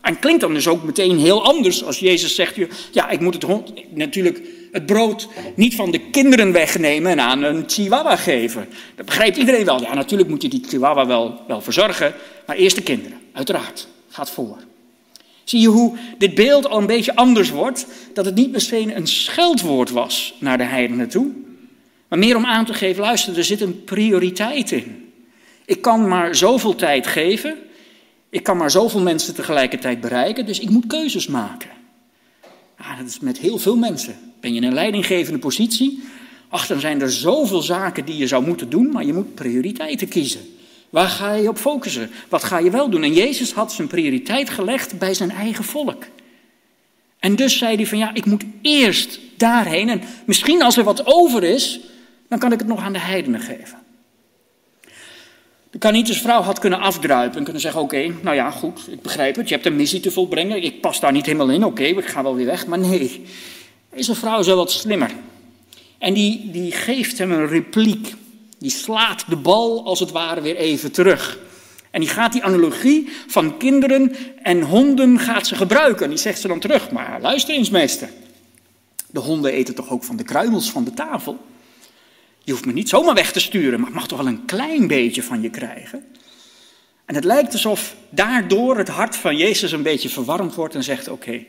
En 0.00 0.18
klinkt 0.18 0.40
dan 0.40 0.54
dus 0.54 0.68
ook 0.68 0.82
meteen 0.82 1.18
heel 1.18 1.44
anders 1.44 1.84
als 1.84 1.98
Jezus 1.98 2.34
zegt, 2.34 2.56
ja, 2.92 3.08
ik 3.08 3.20
moet 3.20 3.34
het 3.34 3.42
hond, 3.42 3.72
natuurlijk 3.94 4.40
het 4.72 4.86
brood 4.86 5.28
niet 5.54 5.74
van 5.74 5.90
de 5.90 5.98
kinderen 5.98 6.52
wegnemen 6.52 7.10
en 7.10 7.20
aan 7.20 7.42
een 7.42 7.64
chihuahua 7.66 8.16
geven. 8.16 8.68
Dat 8.96 9.06
begrijpt 9.06 9.36
iedereen 9.36 9.64
wel. 9.64 9.80
Ja, 9.80 9.94
natuurlijk 9.94 10.30
moet 10.30 10.42
je 10.42 10.48
die 10.48 10.64
chihuahua 10.68 11.06
wel, 11.06 11.40
wel 11.46 11.60
verzorgen, 11.60 12.14
maar 12.46 12.56
eerst 12.56 12.76
de 12.76 12.82
kinderen, 12.82 13.18
uiteraard, 13.32 13.88
gaat 14.08 14.30
voor. 14.30 14.56
Zie 15.44 15.60
je 15.60 15.68
hoe 15.68 15.96
dit 16.18 16.34
beeld 16.34 16.68
al 16.68 16.78
een 16.78 16.86
beetje 16.86 17.16
anders 17.16 17.50
wordt? 17.50 17.86
Dat 18.12 18.24
het 18.24 18.34
niet 18.34 18.52
meteen 18.52 18.96
een 18.96 19.06
scheldwoord 19.06 19.90
was 19.90 20.34
naar 20.38 20.58
de 20.58 20.64
heidenen 20.64 21.08
toe, 21.08 21.32
maar 22.08 22.18
meer 22.18 22.36
om 22.36 22.46
aan 22.46 22.64
te 22.64 22.74
geven, 22.74 23.02
luister, 23.02 23.36
er 23.36 23.44
zit 23.44 23.60
een 23.60 23.84
prioriteit 23.84 24.70
in. 24.70 25.12
Ik 25.64 25.82
kan 25.82 26.08
maar 26.08 26.34
zoveel 26.34 26.74
tijd 26.74 27.06
geven, 27.06 27.58
ik 28.30 28.42
kan 28.42 28.56
maar 28.56 28.70
zoveel 28.70 29.00
mensen 29.00 29.34
tegelijkertijd 29.34 30.00
bereiken, 30.00 30.46
dus 30.46 30.60
ik 30.60 30.70
moet 30.70 30.86
keuzes 30.86 31.26
maken. 31.26 31.79
Ja, 32.82 32.96
dat 32.96 33.06
is 33.06 33.20
met 33.20 33.38
heel 33.38 33.58
veel 33.58 33.76
mensen. 33.76 34.16
Ben 34.40 34.54
je 34.54 34.60
in 34.60 34.66
een 34.66 34.74
leidinggevende 34.74 35.38
positie? 35.38 36.02
Ach, 36.48 36.66
dan 36.66 36.80
zijn 36.80 37.00
er 37.00 37.12
zoveel 37.12 37.62
zaken 37.62 38.04
die 38.04 38.16
je 38.16 38.26
zou 38.26 38.46
moeten 38.46 38.70
doen, 38.70 38.90
maar 38.90 39.04
je 39.04 39.12
moet 39.12 39.34
prioriteiten 39.34 40.08
kiezen. 40.08 40.40
Waar 40.90 41.08
ga 41.08 41.32
je 41.32 41.48
op 41.48 41.58
focussen? 41.58 42.10
Wat 42.28 42.44
ga 42.44 42.58
je 42.58 42.70
wel 42.70 42.90
doen? 42.90 43.02
En 43.02 43.12
Jezus 43.12 43.52
had 43.52 43.72
zijn 43.72 43.88
prioriteit 43.88 44.50
gelegd 44.50 44.98
bij 44.98 45.14
zijn 45.14 45.30
eigen 45.30 45.64
volk. 45.64 46.04
En 47.18 47.36
dus 47.36 47.58
zei 47.58 47.76
hij 47.76 47.86
van 47.86 47.98
ja, 47.98 48.14
ik 48.14 48.24
moet 48.24 48.44
eerst 48.62 49.20
daarheen. 49.36 49.88
En 49.88 50.02
misschien 50.26 50.62
als 50.62 50.76
er 50.76 50.84
wat 50.84 51.06
over 51.06 51.44
is, 51.44 51.80
dan 52.28 52.38
kan 52.38 52.52
ik 52.52 52.58
het 52.58 52.68
nog 52.68 52.80
aan 52.80 52.92
de 52.92 52.98
heidenen 52.98 53.40
geven. 53.40 53.78
De 55.70 55.78
Canitische 55.78 56.22
vrouw 56.22 56.42
had 56.42 56.58
kunnen 56.58 56.80
afdruipen 56.80 57.38
en 57.38 57.44
kunnen 57.44 57.62
zeggen: 57.62 57.80
Oké, 57.80 58.14
nou 58.22 58.36
ja, 58.36 58.50
goed, 58.50 58.88
ik 58.90 59.02
begrijp 59.02 59.36
het. 59.36 59.48
Je 59.48 59.54
hebt 59.54 59.66
een 59.66 59.76
missie 59.76 60.00
te 60.00 60.10
volbrengen. 60.10 60.62
Ik 60.62 60.80
pas 60.80 61.00
daar 61.00 61.12
niet 61.12 61.26
helemaal 61.26 61.50
in. 61.50 61.64
Oké, 61.64 61.82
ik 61.82 62.06
ga 62.06 62.22
wel 62.22 62.34
weer 62.34 62.46
weg. 62.46 62.66
Maar 62.66 62.78
nee, 62.78 63.24
deze 63.94 64.14
vrouw 64.14 64.38
is 64.38 64.46
wel 64.46 64.56
wat 64.56 64.70
slimmer. 64.70 65.10
En 65.98 66.14
die, 66.14 66.50
die 66.50 66.72
geeft 66.72 67.18
hem 67.18 67.32
een 67.32 67.46
repliek. 67.46 68.14
Die 68.58 68.70
slaat 68.70 69.24
de 69.28 69.36
bal 69.36 69.84
als 69.84 70.00
het 70.00 70.10
ware 70.10 70.40
weer 70.40 70.56
even 70.56 70.92
terug. 70.92 71.38
En 71.90 72.00
die 72.00 72.08
gaat 72.08 72.32
die 72.32 72.42
analogie 72.42 73.08
van 73.26 73.56
kinderen 73.56 74.14
en 74.42 74.62
honden 74.62 75.18
gaat 75.18 75.46
ze 75.46 75.54
gebruiken. 75.54 76.04
En 76.04 76.10
die 76.10 76.18
zegt 76.18 76.40
ze 76.40 76.48
dan 76.48 76.60
terug. 76.60 76.90
Maar 76.90 77.18
luister 77.20 77.54
eens, 77.54 77.70
meester. 77.70 78.08
De 79.06 79.20
honden 79.20 79.52
eten 79.52 79.74
toch 79.74 79.90
ook 79.90 80.04
van 80.04 80.16
de 80.16 80.24
kruimels 80.24 80.70
van 80.70 80.84
de 80.84 80.94
tafel? 80.94 81.38
Je 82.50 82.56
hoeft 82.56 82.68
me 82.68 82.74
niet 82.74 82.88
zomaar 82.88 83.14
weg 83.14 83.32
te 83.32 83.40
sturen, 83.40 83.80
maar 83.80 83.88
ik 83.88 83.94
mag 83.94 84.08
toch 84.08 84.18
wel 84.18 84.26
een 84.26 84.44
klein 84.44 84.86
beetje 84.86 85.22
van 85.22 85.42
je 85.42 85.50
krijgen. 85.50 86.04
En 87.04 87.14
het 87.14 87.24
lijkt 87.24 87.52
alsof 87.52 87.94
daardoor 88.08 88.76
het 88.76 88.88
hart 88.88 89.16
van 89.16 89.36
Jezus 89.36 89.72
een 89.72 89.82
beetje 89.82 90.08
verwarmd 90.08 90.54
wordt 90.54 90.74
en 90.74 90.84
zegt: 90.84 91.08
Oké, 91.08 91.44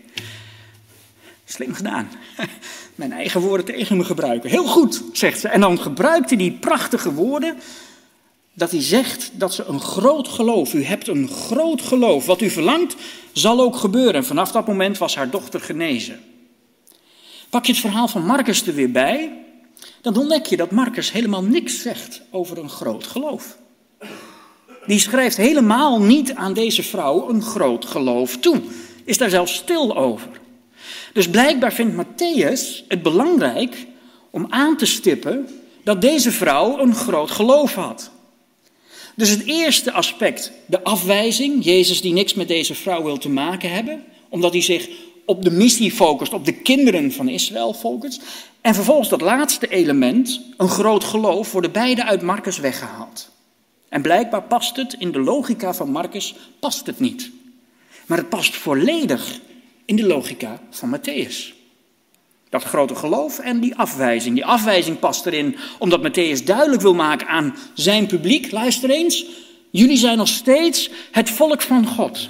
slim 1.45 1.73
gedaan. 1.73 2.09
Mijn 2.95 3.11
eigen 3.11 3.41
woorden 3.41 3.65
tegen 3.65 3.97
me 3.97 4.03
gebruiken. 4.03 4.49
Heel 4.49 4.65
goed, 4.65 5.03
zegt 5.13 5.39
ze. 5.39 5.47
En 5.47 5.61
dan 5.61 5.79
gebruikt 5.79 6.29
hij 6.29 6.37
die 6.37 6.51
prachtige 6.51 7.13
woorden. 7.13 7.57
Dat 8.53 8.71
hij 8.71 8.81
zegt 8.81 9.31
dat 9.33 9.53
ze 9.53 9.63
een 9.63 9.81
groot 9.81 10.27
geloof, 10.27 10.73
u 10.73 10.83
hebt 10.83 11.07
een 11.07 11.29
groot 11.29 11.81
geloof. 11.81 12.25
Wat 12.25 12.41
u 12.41 12.49
verlangt, 12.49 12.95
zal 13.31 13.61
ook 13.61 13.75
gebeuren. 13.75 14.13
En 14.13 14.25
vanaf 14.25 14.51
dat 14.51 14.67
moment 14.67 14.97
was 14.97 15.15
haar 15.15 15.29
dochter 15.29 15.61
genezen. 15.61 16.19
Pak 17.49 17.65
je 17.65 17.71
het 17.71 17.81
verhaal 17.81 18.07
van 18.07 18.25
Marcus 18.25 18.67
er 18.67 18.73
weer 18.73 18.91
bij, 18.91 19.41
dan 20.01 20.17
ontdek 20.17 20.45
je 20.45 20.57
dat 20.57 20.71
Marcus 20.71 21.11
helemaal 21.11 21.43
niks 21.43 21.81
zegt 21.81 22.21
over 22.29 22.57
een 22.57 22.69
groot 22.69 23.07
geloof. 23.07 23.57
die 24.85 24.99
schrijft 24.99 25.37
helemaal 25.37 26.01
niet 26.01 26.33
aan 26.33 26.53
deze 26.53 26.83
vrouw 26.83 27.29
een 27.29 27.41
groot 27.41 27.85
geloof 27.85 28.37
toe. 28.37 28.61
Is 29.05 29.17
daar 29.17 29.29
zelfs 29.29 29.55
stil 29.55 29.97
over. 29.97 30.29
Dus 31.13 31.29
blijkbaar 31.29 31.73
vindt 31.73 32.05
Matthäus 32.05 32.87
het 32.87 33.01
belangrijk 33.01 33.87
om 34.29 34.45
aan 34.49 34.77
te 34.77 34.85
stippen 34.85 35.47
dat 35.83 36.01
deze 36.01 36.31
vrouw 36.31 36.79
een 36.79 36.95
groot 36.95 37.31
geloof 37.31 37.75
had. 37.75 38.11
Dus 39.15 39.29
het 39.29 39.45
eerste 39.45 39.91
aspect, 39.91 40.51
de 40.65 40.83
afwijzing, 40.83 41.63
Jezus 41.63 42.01
die 42.01 42.13
niks 42.13 42.33
met 42.33 42.47
deze 42.47 42.75
vrouw 42.75 43.03
wil 43.03 43.17
te 43.17 43.29
maken 43.29 43.71
hebben, 43.71 44.03
omdat 44.29 44.51
hij 44.51 44.61
zich 44.61 44.89
op 45.31 45.43
de 45.43 45.51
missie 45.51 45.91
focust, 45.91 46.33
op 46.33 46.45
de 46.45 46.53
kinderen 46.53 47.11
van 47.11 47.27
Israël 47.27 47.73
focust. 47.73 48.21
En 48.61 48.75
vervolgens 48.75 49.09
dat 49.09 49.21
laatste 49.21 49.67
element, 49.67 50.41
een 50.57 50.69
groot 50.69 51.03
geloof, 51.03 51.51
worden 51.51 51.71
beide 51.71 52.05
uit 52.05 52.21
Marcus 52.21 52.57
weggehaald. 52.57 53.29
En 53.89 54.01
blijkbaar 54.01 54.43
past 54.43 54.75
het 54.75 54.95
in 54.99 55.11
de 55.11 55.19
logica 55.19 55.73
van 55.73 55.91
Marcus, 55.91 56.35
past 56.59 56.85
het 56.85 56.99
niet. 56.99 57.31
Maar 58.05 58.17
het 58.17 58.29
past 58.29 58.55
volledig 58.55 59.39
in 59.85 59.95
de 59.95 60.05
logica 60.05 60.61
van 60.69 60.97
Matthäus. 60.97 61.53
Dat 62.49 62.63
grote 62.63 62.95
geloof 62.95 63.39
en 63.39 63.59
die 63.59 63.75
afwijzing. 63.75 64.35
Die 64.35 64.45
afwijzing 64.45 64.99
past 64.99 65.25
erin 65.25 65.55
omdat 65.79 66.09
Matthäus 66.09 66.43
duidelijk 66.43 66.81
wil 66.81 66.93
maken 66.93 67.27
aan 67.27 67.55
zijn 67.73 68.05
publiek, 68.05 68.51
luister 68.51 68.89
eens, 68.89 69.25
jullie 69.69 69.97
zijn 69.97 70.17
nog 70.17 70.27
steeds 70.27 70.89
het 71.11 71.29
volk 71.29 71.61
van 71.61 71.87
God. 71.87 72.29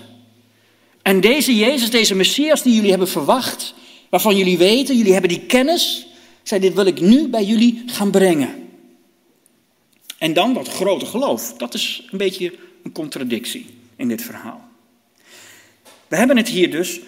En 1.02 1.22
deze 1.22 1.56
Jezus, 1.56 1.90
deze 1.90 2.16
Messias 2.16 2.62
die 2.64 2.76
jullie 2.76 2.90
hebben 2.90 3.08
verwacht, 3.08 3.74
waarvan 4.10 4.38
jullie 4.38 4.58
weten, 4.58 4.98
jullie 4.98 5.12
hebben 5.12 5.30
die 5.30 5.46
kennis, 5.46 6.08
zei 6.44 6.62
dit 6.62 6.74
wil 6.74 6.86
ik 6.86 7.02
nu 7.02 7.28
bij 7.28 7.44
jullie 7.44 7.84
gaan 7.86 8.12
brengen. 8.12 8.70
En 10.18 10.34
dan 10.34 10.54
dat 10.54 10.68
grote 10.68 11.06
geloof. 11.06 11.54
Dat 11.54 11.74
is 11.74 12.08
een 12.12 12.18
beetje 12.18 12.54
een 12.84 12.92
contradictie 12.92 13.66
in 13.96 14.08
dit 14.08 14.22
verhaal. 14.22 14.62
We 16.08 16.16
hebben 16.16 16.38
het 16.38 16.48
hier 16.48 16.72
dus 16.72 17.00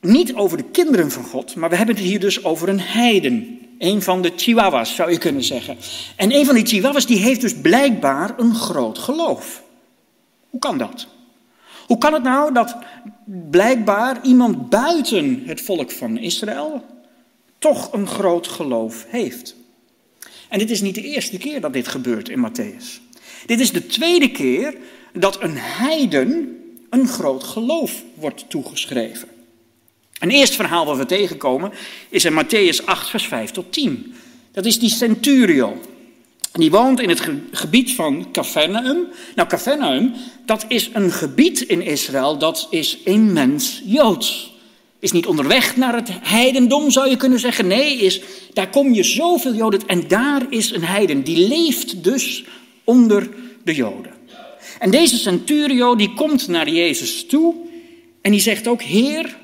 niet 0.00 0.34
over 0.34 0.56
de 0.56 0.64
kinderen 0.72 1.10
van 1.10 1.24
God, 1.24 1.54
maar 1.54 1.70
we 1.70 1.76
hebben 1.76 1.94
het 1.94 2.04
hier 2.04 2.20
dus 2.20 2.44
over 2.44 2.68
een 2.68 2.80
heiden. 2.80 3.58
Een 3.78 4.02
van 4.02 4.22
de 4.22 4.32
chihuahuas 4.36 4.94
zou 4.94 5.10
je 5.10 5.18
kunnen 5.18 5.44
zeggen. 5.44 5.76
En 6.16 6.34
een 6.34 6.44
van 6.44 6.54
die 6.54 6.66
chihuahuas 6.66 7.06
die 7.06 7.18
heeft 7.18 7.40
dus 7.40 7.54
blijkbaar 7.54 8.38
een 8.38 8.54
groot 8.54 8.98
geloof. 8.98 9.62
Hoe 10.50 10.60
kan 10.60 10.78
dat? 10.78 11.06
Hoe 11.88 11.98
kan 11.98 12.12
het 12.12 12.22
nou 12.22 12.52
dat 12.52 12.76
blijkbaar 13.50 14.18
iemand 14.22 14.68
buiten 14.68 15.42
het 15.46 15.60
volk 15.60 15.90
van 15.90 16.18
Israël 16.18 16.84
toch 17.58 17.92
een 17.92 18.06
groot 18.06 18.48
geloof 18.48 19.06
heeft? 19.08 19.56
En 20.48 20.58
dit 20.58 20.70
is 20.70 20.80
niet 20.80 20.94
de 20.94 21.02
eerste 21.02 21.38
keer 21.38 21.60
dat 21.60 21.72
dit 21.72 21.88
gebeurt 21.88 22.28
in 22.28 22.50
Matthäus. 22.50 23.00
Dit 23.46 23.60
is 23.60 23.72
de 23.72 23.86
tweede 23.86 24.30
keer 24.30 24.76
dat 25.12 25.42
een 25.42 25.56
heiden 25.56 26.58
een 26.90 27.08
groot 27.08 27.44
geloof 27.44 28.02
wordt 28.14 28.50
toegeschreven. 28.50 29.28
Een 30.18 30.30
eerste 30.30 30.56
verhaal 30.56 30.86
wat 30.86 30.96
we 30.96 31.06
tegenkomen 31.06 31.72
is 32.08 32.24
in 32.24 32.44
Matthäus 32.44 32.84
8, 32.84 33.08
vers 33.08 33.26
5 33.26 33.50
tot 33.50 33.72
10. 33.72 34.14
Dat 34.52 34.64
is 34.64 34.78
die 34.78 34.90
centurio. 34.90 35.80
Die 36.52 36.70
woont 36.70 37.00
in 37.00 37.08
het 37.08 37.20
ge- 37.20 37.38
gebied 37.52 37.92
van 37.92 38.26
Capernaum. 38.32 39.06
Nou, 39.34 39.48
Capernaum, 39.48 40.12
dat 40.46 40.64
is 40.68 40.90
een 40.92 41.12
gebied 41.12 41.60
in 41.60 41.82
Israël, 41.82 42.38
dat 42.38 42.66
is 42.70 42.98
immens 43.04 43.82
Joods. 43.84 44.56
Is 45.00 45.12
niet 45.12 45.26
onderweg 45.26 45.76
naar 45.76 45.94
het 45.94 46.08
heidendom, 46.22 46.90
zou 46.90 47.08
je 47.08 47.16
kunnen 47.16 47.38
zeggen. 47.40 47.66
Nee, 47.66 47.96
is, 47.96 48.20
daar 48.52 48.70
kom 48.70 48.94
je 48.94 49.02
zoveel 49.02 49.54
Joden 49.54 49.80
en 49.86 50.08
daar 50.08 50.46
is 50.50 50.70
een 50.70 50.84
heiden. 50.84 51.22
Die 51.22 51.48
leeft 51.48 52.04
dus 52.04 52.44
onder 52.84 53.28
de 53.64 53.74
Joden. 53.74 54.12
En 54.78 54.90
deze 54.90 55.16
centurio, 55.16 55.96
die 55.96 56.14
komt 56.14 56.48
naar 56.48 56.68
Jezus 56.68 57.26
toe 57.26 57.54
en 58.22 58.30
die 58.30 58.40
zegt 58.40 58.68
ook, 58.68 58.82
Heer, 58.82 59.36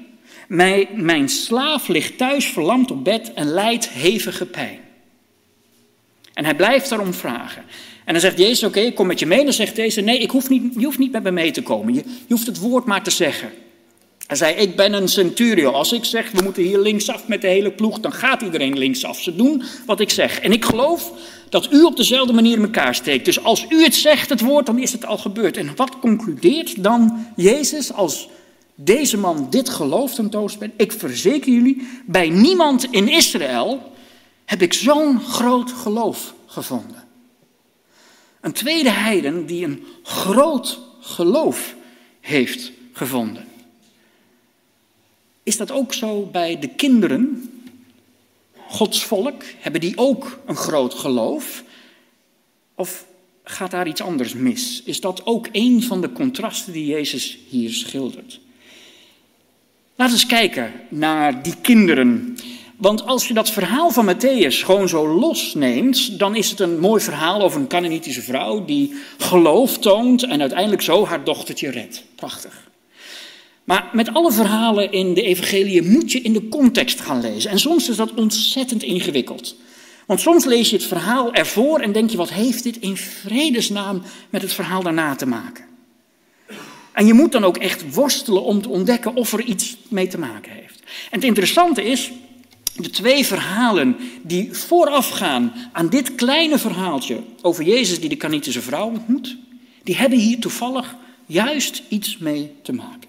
mijn, 0.49 0.87
mijn 0.93 1.29
slaaf 1.29 1.89
ligt 1.89 2.19
thuis 2.19 2.47
verlamd 2.47 2.91
op 2.91 3.05
bed 3.05 3.33
en 3.35 3.47
lijdt 3.47 3.89
hevige 3.89 4.47
pijn. 4.47 4.79
En 6.35 6.45
hij 6.45 6.55
blijft 6.55 6.89
daarom 6.89 7.15
vragen. 7.15 7.63
En 8.05 8.13
dan 8.13 8.23
zegt 8.23 8.39
Jezus, 8.39 8.63
oké, 8.63 8.81
ik 8.81 8.95
kom 8.95 9.07
met 9.07 9.19
je 9.19 9.27
mee. 9.27 9.45
Dan 9.45 9.53
zegt 9.53 9.77
deze, 9.77 10.01
nee, 10.01 10.19
ik 10.19 10.31
hoef 10.31 10.49
niet, 10.49 10.75
je 10.77 10.85
hoeft 10.85 10.99
niet 10.99 11.13
met 11.13 11.23
me 11.23 11.31
mee 11.31 11.51
te 11.51 11.63
komen. 11.63 11.95
Je, 11.95 12.03
je 12.05 12.35
hoeft 12.35 12.47
het 12.47 12.59
woord 12.59 12.85
maar 12.85 13.03
te 13.03 13.11
zeggen. 13.11 13.51
Hij 14.27 14.37
zei, 14.37 14.55
ik 14.55 14.77
ben 14.77 14.93
een 14.93 15.09
centurio. 15.09 15.71
Als 15.71 15.93
ik 15.93 16.05
zeg, 16.05 16.31
we 16.31 16.43
moeten 16.43 16.63
hier 16.63 16.79
linksaf 16.79 17.29
met 17.29 17.41
de 17.41 17.47
hele 17.47 17.71
ploeg, 17.71 18.01
dan 18.01 18.13
gaat 18.13 18.43
iedereen 18.43 18.79
linksaf. 18.79 19.21
Ze 19.21 19.37
doen 19.37 19.63
wat 19.87 20.01
ik 20.01 20.11
zeg. 20.11 20.41
En 20.41 20.53
ik 20.53 20.65
geloof 20.65 21.13
dat 21.49 21.73
u 21.73 21.83
op 21.83 21.97
dezelfde 21.97 22.33
manier 22.33 22.57
in 22.57 22.63
elkaar 22.63 22.95
steekt. 22.95 23.25
Dus 23.25 23.45
als 23.45 23.67
u 23.69 23.83
het 23.83 23.95
zegt, 23.95 24.29
het 24.29 24.41
woord, 24.41 24.67
dan 24.67 24.79
is 24.79 24.93
het 24.93 25.07
al 25.07 25.19
gebeurd. 25.19 25.57
En 25.57 25.77
wat 25.77 25.99
concludeert 25.99 26.83
dan 26.83 27.27
Jezus 27.37 27.93
als 27.93 28.29
deze 28.75 29.19
man 29.19 29.47
dit 29.51 29.69
geloof 29.69 30.15
tentoonspreekt? 30.15 30.83
Ik 30.83 30.93
verzeker 30.93 31.53
jullie, 31.53 31.89
bij 32.07 32.29
niemand 32.29 32.87
in 32.91 33.09
Israël 33.09 33.93
heb 34.45 34.63
ik 34.63 34.73
zo'n 34.73 35.21
groot 35.21 35.73
geloof 35.73 36.35
gevonden. 36.47 37.05
Een 38.41 38.53
tweede 38.53 38.91
heiden 38.91 39.47
die 39.47 39.65
een 39.65 39.85
groot 40.03 40.81
geloof 41.01 41.75
heeft 42.21 42.73
gevonden. 42.93 43.49
Is 45.43 45.57
dat 45.57 45.71
ook 45.71 45.95
zo 45.95 46.23
bij 46.23 46.59
de 46.59 46.69
kinderen? 46.69 47.51
Gods 48.69 49.05
volk, 49.05 49.43
hebben 49.59 49.81
die 49.81 49.99
ook 49.99 50.39
een 50.47 50.57
groot 50.57 50.95
geloof? 50.95 51.63
Of 52.75 53.07
gaat 53.45 53.71
daar 53.71 53.89
iets 53.89 54.01
anders 54.01 54.35
mis? 54.35 54.83
Is 54.85 55.01
dat 55.01 55.27
ook 55.27 55.49
een 55.53 55.83
van 55.83 56.01
de 56.01 56.13
contrasten 56.13 56.73
die 56.73 56.87
Jezus 56.87 57.39
hier 57.49 57.71
schildert? 57.71 58.41
Laten 59.97 60.15
we 60.15 60.21
eens 60.21 60.31
kijken 60.31 60.73
naar 60.89 61.43
die 61.43 61.57
kinderen. 61.61 62.37
Want 62.77 63.07
als 63.07 63.29
je 63.29 63.35
dat 63.35 63.51
verhaal 63.51 63.91
van 63.91 64.15
Matthäus 64.15 64.65
gewoon 64.65 64.89
zo 64.89 65.09
losneemt, 65.09 66.19
dan 66.19 66.37
is 66.37 66.51
het 66.51 66.61
een 66.61 66.79
mooi 66.79 67.03
verhaal 67.03 67.43
over 67.43 67.61
een 67.61 67.67
Canaanitische 67.67 68.23
vrouw 68.23 68.65
die 68.65 68.95
geloof 69.19 69.79
toont 69.79 70.23
en 70.23 70.41
uiteindelijk 70.41 70.83
zo 70.83 71.07
haar 71.07 71.25
dochtertje 71.25 71.71
redt. 71.71 72.05
Prachtig. 72.15 72.71
Maar 73.65 73.89
met 73.93 74.15
alle 74.15 74.33
verhalen 74.33 74.93
in 74.93 75.15
de 75.15 75.23
evangelie 75.23 75.83
moet 75.83 76.13
je 76.13 76.21
in 76.21 76.33
de 76.33 76.49
context 76.49 77.01
gaan 77.01 77.21
lezen. 77.21 77.51
En 77.51 77.59
soms 77.59 77.89
is 77.89 77.97
dat 77.97 78.15
ontzettend 78.15 78.83
ingewikkeld. 78.83 79.57
Want 80.07 80.21
soms 80.21 80.45
lees 80.45 80.71
je 80.71 80.77
het 80.77 80.85
verhaal 80.85 81.33
ervoor 81.33 81.81
en 81.81 81.93
denk 81.93 82.11
je, 82.11 82.17
wat 82.17 82.33
heeft 82.33 82.63
dit 82.63 82.77
in 82.77 82.97
vredesnaam 82.97 84.03
met 84.31 84.43
het 84.43 84.53
verhaal 84.53 84.83
daarna 84.83 85.15
te 85.15 85.27
maken? 85.27 85.65
En 86.93 87.07
je 87.07 87.15
moet 87.15 87.33
dan 87.33 87.45
ook 87.45 87.57
echt 87.57 87.95
worstelen 87.95 88.43
om 88.43 88.63
te 88.63 88.69
ontdekken 88.69 89.15
of 89.15 89.33
er 89.33 89.41
iets 89.41 89.77
mee 89.89 90.07
te 90.07 90.19
maken 90.19 90.53
heeft. 90.53 90.81
En 90.81 91.19
het 91.19 91.25
interessante 91.25 91.85
is, 91.85 92.11
de 92.77 92.91
twee 92.91 93.27
verhalen 93.27 93.97
die 94.23 94.53
voorafgaan 94.53 95.53
aan 95.73 95.89
dit 95.89 96.15
kleine 96.15 96.59
verhaaltje 96.59 97.21
over 97.43 97.65
Jezus 97.65 98.01
die 98.01 98.09
de 98.09 98.17
Canitische 98.17 98.63
vrouw 98.63 98.87
ontmoet, 98.87 99.37
die 99.83 99.97
hebben 99.97 100.19
hier 100.19 100.39
toevallig 100.39 100.97
juist 101.27 101.83
iets 101.89 102.19
mee 102.19 102.53
te 102.63 102.73
maken. 102.73 103.09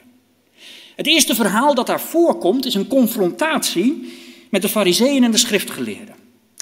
Het 0.95 1.07
eerste 1.07 1.36
verhaal 1.36 1.74
dat 1.76 1.88
daar 1.88 2.01
voorkomt 2.01 2.66
is 2.66 2.76
een 2.76 2.88
confrontatie 2.88 4.13
met 4.49 4.61
de 4.61 4.70
fariseeën 4.70 5.24
en 5.24 5.32
de 5.32 5.38
schriftgeleerden. 5.38 6.16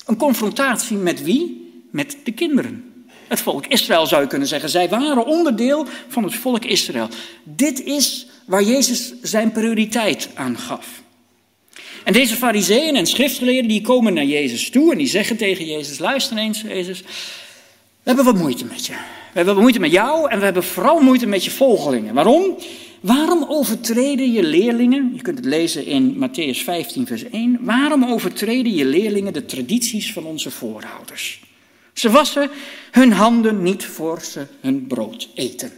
Een 0.06 0.18
confrontatie 0.18 0.98
met 0.98 1.24
wie? 1.24 1.72
Met 1.92 2.18
de 2.24 2.32
kinderen. 2.32 3.06
Het 3.28 3.42
volk 3.42 3.68
Israël 3.68 4.08
zou 4.08 4.22
je 4.22 4.28
kunnen 4.28 4.48
zeggen. 4.48 4.70
Zij 4.70 4.90
waren 4.90 5.26
onderdeel 5.26 5.86
van 6.08 6.24
het 6.24 6.36
volk 6.36 6.66
Israël. 6.66 7.08
Dit 7.44 7.84
is 7.84 8.28
waar 8.46 8.64
Jezus 8.64 9.14
zijn 9.22 9.52
prioriteit 9.52 10.30
aan 10.34 10.58
gaf. 10.58 11.03
En 12.04 12.14
deze 12.14 12.36
fariseeën 12.36 12.96
en 12.96 13.06
schriftgeleerden 13.06 13.68
die 13.68 13.82
komen 13.82 14.14
naar 14.14 14.26
Jezus 14.26 14.70
toe 14.70 14.92
en 14.92 14.98
die 14.98 15.08
zeggen 15.08 15.38
tegen 15.38 15.66
Jezus, 15.66 16.00
luister 16.00 16.38
eens 16.38 16.62
Jezus, 16.62 17.02
we 17.02 18.10
hebben 18.10 18.26
wat 18.26 18.38
moeite 18.38 18.66
met 18.66 18.86
je. 18.86 18.94
We 19.34 19.40
hebben 19.40 19.58
moeite 19.58 19.80
met 19.80 19.92
jou 19.92 20.30
en 20.30 20.38
we 20.40 20.44
hebben 20.44 20.64
vooral 20.64 21.00
moeite 21.00 21.26
met 21.26 21.44
je 21.44 21.52
volgelingen. 21.52 22.14
Waarom? 22.14 22.58
Waarom 23.00 23.46
overtreden 23.48 24.32
je 24.32 24.44
leerlingen, 24.44 25.12
je 25.16 25.22
kunt 25.22 25.38
het 25.38 25.46
lezen 25.46 25.86
in 25.86 26.16
Matthäus 26.16 26.64
15 26.64 27.08
vers 27.08 27.24
1, 27.24 27.58
waarom 27.62 28.06
overtreden 28.06 28.74
je 28.74 28.86
leerlingen 28.86 29.34
de 29.34 29.46
tradities 29.46 30.14
van 30.14 30.26
onze 30.26 30.52
voorouders? 30.52 31.42
Ze 31.94 32.10
wassen 32.10 32.50
hun 32.92 33.12
handen 33.12 33.64
niet 33.64 33.86
voor 33.86 34.22
ze 34.22 34.48
hun 34.62 34.88
brood 34.88 35.30
eten. 35.36 35.72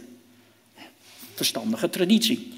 Verstandige 1.34 1.90
traditie. 1.90 2.52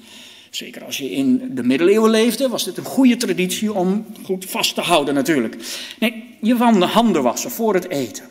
Zeker 0.49 0.83
als 0.83 0.97
je 0.97 1.11
in 1.11 1.51
de 1.55 1.63
middeleeuwen 1.63 2.09
leefde, 2.09 2.49
was 2.49 2.63
dit 2.63 2.77
een 2.77 2.83
goede 2.83 3.17
traditie 3.17 3.73
om 3.73 4.05
goed 4.23 4.45
vast 4.45 4.75
te 4.75 4.81
houden 4.81 5.13
natuurlijk. 5.13 5.55
Nee, 5.99 6.37
je 6.41 6.55
handen 6.55 7.23
wassen 7.23 7.51
voor 7.51 7.73
het 7.73 7.89
eten. 7.89 8.23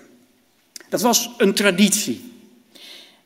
Dat 0.88 1.00
was 1.00 1.30
een 1.36 1.54
traditie. 1.54 2.32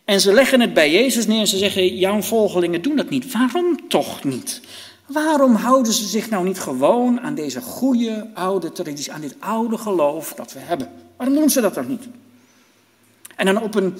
En 0.04 0.20
ze 0.20 0.32
leggen 0.32 0.60
het 0.60 0.74
bij 0.74 0.92
Jezus 0.92 1.26
neer 1.26 1.40
en 1.40 1.46
ze 1.46 1.58
zeggen, 1.58 1.96
jouw 1.96 2.22
volgelingen 2.22 2.82
doen 2.82 2.96
dat 2.96 3.10
niet. 3.10 3.32
Waarom 3.32 3.88
toch 3.88 4.24
niet? 4.24 4.60
Waarom 5.06 5.54
houden 5.54 5.92
ze 5.92 6.06
zich 6.06 6.30
nou 6.30 6.44
niet 6.44 6.58
gewoon 6.58 7.20
aan 7.20 7.34
deze 7.34 7.60
goede 7.60 8.26
oude 8.34 8.72
traditie, 8.72 9.12
aan 9.12 9.20
dit 9.20 9.36
oude 9.38 9.78
geloof 9.78 10.32
dat 10.34 10.52
we 10.52 10.58
hebben? 10.58 10.90
Waarom 11.16 11.36
doen 11.36 11.50
ze 11.50 11.60
dat 11.60 11.74
dan 11.74 11.88
niet? 11.88 12.04
En 13.36 13.46
dan 13.46 13.62
op 13.62 13.74
een, 13.74 13.98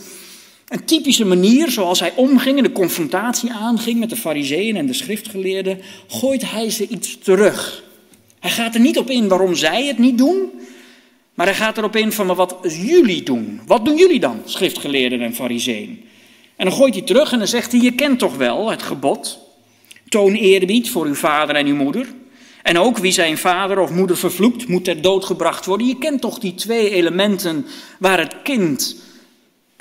Een 0.72 0.84
typische 0.84 1.24
manier 1.24 1.70
zoals 1.70 2.00
hij 2.00 2.12
omging 2.16 2.56
en 2.56 2.62
de 2.62 2.72
confrontatie 2.72 3.52
aanging 3.52 3.98
met 3.98 4.10
de 4.10 4.16
fariseeën 4.16 4.76
en 4.76 4.86
de 4.86 4.92
schriftgeleerden, 4.92 5.80
gooit 6.08 6.50
hij 6.50 6.70
ze 6.70 6.88
iets 6.88 7.18
terug. 7.18 7.84
Hij 8.40 8.50
gaat 8.50 8.74
er 8.74 8.80
niet 8.80 8.98
op 8.98 9.10
in 9.10 9.28
waarom 9.28 9.54
zij 9.54 9.86
het 9.86 9.98
niet 9.98 10.18
doen, 10.18 10.50
maar 11.34 11.46
hij 11.46 11.54
gaat 11.54 11.78
erop 11.78 11.96
in 11.96 12.12
van 12.12 12.26
maar 12.26 12.36
wat 12.36 12.56
jullie 12.62 13.22
doen. 13.22 13.60
Wat 13.66 13.84
doen 13.84 13.96
jullie 13.96 14.20
dan, 14.20 14.40
schriftgeleerden 14.44 15.20
en 15.20 15.34
fariseeën? 15.34 16.04
En 16.56 16.64
dan 16.64 16.74
gooit 16.74 16.94
hij 16.94 17.02
terug 17.02 17.32
en 17.32 17.38
dan 17.38 17.48
zegt 17.48 17.72
hij, 17.72 17.80
je 17.80 17.92
kent 17.94 18.18
toch 18.18 18.36
wel 18.36 18.70
het 18.70 18.82
gebod. 18.82 19.38
Toon 20.08 20.32
eerbied 20.32 20.90
voor 20.90 21.06
uw 21.06 21.14
vader 21.14 21.54
en 21.56 21.66
uw 21.66 21.76
moeder. 21.76 22.06
En 22.62 22.78
ook 22.78 22.98
wie 22.98 23.12
zijn 23.12 23.38
vader 23.38 23.78
of 23.78 23.90
moeder 23.90 24.16
vervloekt, 24.16 24.68
moet 24.68 24.84
ter 24.84 25.02
dood 25.02 25.24
gebracht 25.24 25.66
worden. 25.66 25.86
Je 25.86 25.98
kent 25.98 26.20
toch 26.20 26.38
die 26.38 26.54
twee 26.54 26.90
elementen 26.90 27.66
waar 27.98 28.18
het 28.18 28.36
kind 28.42 29.01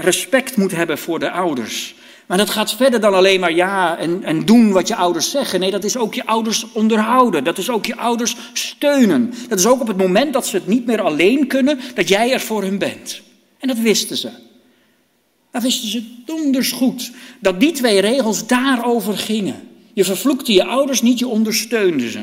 respect 0.02 0.58
moet 0.58 0.72
hebben 0.72 0.98
voor 0.98 1.20
de 1.20 1.32
ouders. 1.32 1.96
Maar 2.26 2.38
dat 2.38 2.50
gaat 2.50 2.76
verder 2.76 3.00
dan 3.00 3.14
alleen 3.14 3.40
maar 3.40 3.54
ja 3.54 3.98
en, 3.98 4.24
en 4.24 4.46
doen 4.46 4.72
wat 4.72 4.88
je 4.88 4.96
ouders 4.96 5.32
zeggen. 5.32 5.60
Nee, 5.60 5.72
dat 5.72 5.84
is 5.84 5.98
ook 5.98 6.14
je 6.14 6.26
ouders 6.26 6.72
onderhouden. 6.72 7.44
Dat 7.44 7.58
is 7.58 7.70
ook 7.70 7.86
je 7.86 7.98
ouders 7.98 8.36
steunen. 8.54 9.34
Dat 9.50 9.60
is 9.60 9.66
ook 9.66 9.82
op 9.82 9.88
het 9.88 9.98
moment 9.98 10.34
dat 10.34 10.48
ze 10.48 10.56
het 10.56 10.68
niet 10.68 10.86
meer 10.86 11.02
alleen 11.02 11.48
kunnen, 11.48 11.80
dat 11.96 12.08
jij 12.08 12.34
er 12.34 12.40
voor 12.40 12.62
hun 12.62 12.78
bent. 12.78 13.22
En 13.60 13.68
dat 13.68 13.78
wisten 13.78 14.18
ze. 14.18 14.30
Dat 15.52 15.62
wisten 15.62 15.90
ze 15.90 16.04
donders 16.26 16.72
goed. 16.72 17.12
Dat 17.40 17.60
die 17.60 17.72
twee 17.72 18.02
regels 18.02 18.48
daarover 18.48 19.18
gingen. 19.18 19.70
Je 19.94 20.04
vervloekte 20.04 20.54
je 20.54 20.66
ouders 20.66 21.02
niet, 21.02 21.20
je 21.20 21.28
ondersteunde 21.28 22.10
ze. 22.10 22.22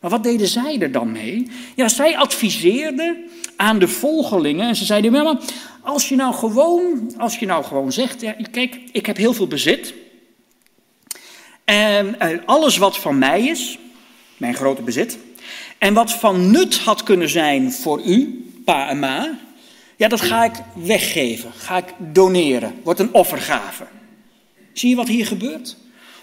Maar 0.00 0.10
wat 0.10 0.22
deden 0.22 0.48
zij 0.48 0.80
er 0.80 0.92
dan 0.92 1.12
mee? 1.12 1.50
Ja, 1.76 1.88
zij 1.88 2.16
adviseerden 2.16 3.16
aan 3.56 3.78
de 3.78 3.88
volgelingen 3.88 4.68
en 4.68 4.76
ze 4.76 4.84
zeiden: 4.84 5.12
"Mama, 5.12 5.40
als 5.84 6.08
je 6.08 6.16
nou 6.16 6.34
gewoon, 6.34 7.14
als 7.18 7.38
je 7.38 7.46
nou 7.46 7.64
gewoon 7.64 7.92
zegt, 7.92 8.20
ja, 8.20 8.36
kijk, 8.50 8.80
ik 8.92 9.06
heb 9.06 9.16
heel 9.16 9.34
veel 9.34 9.46
bezit. 9.46 9.94
En 11.64 12.20
eh, 12.20 12.38
alles 12.44 12.76
wat 12.76 12.98
van 12.98 13.18
mij 13.18 13.46
is, 13.46 13.78
mijn 14.36 14.54
grote 14.54 14.82
bezit, 14.82 15.18
en 15.78 15.94
wat 15.94 16.12
van 16.12 16.50
nut 16.50 16.78
had 16.78 17.02
kunnen 17.02 17.28
zijn 17.28 17.72
voor 17.72 18.02
u, 18.02 18.48
pa 18.64 18.88
en 18.88 18.98
ma, 18.98 19.38
ja, 19.96 20.08
dat 20.08 20.20
ga 20.20 20.44
ik 20.44 20.54
weggeven, 20.74 21.52
ga 21.56 21.76
ik 21.76 21.94
doneren, 21.98 22.74
wordt 22.82 23.00
een 23.00 23.14
offergave. 23.14 23.84
Zie 24.72 24.88
je 24.88 24.96
wat 24.96 25.08
hier 25.08 25.26
gebeurt? 25.26 25.76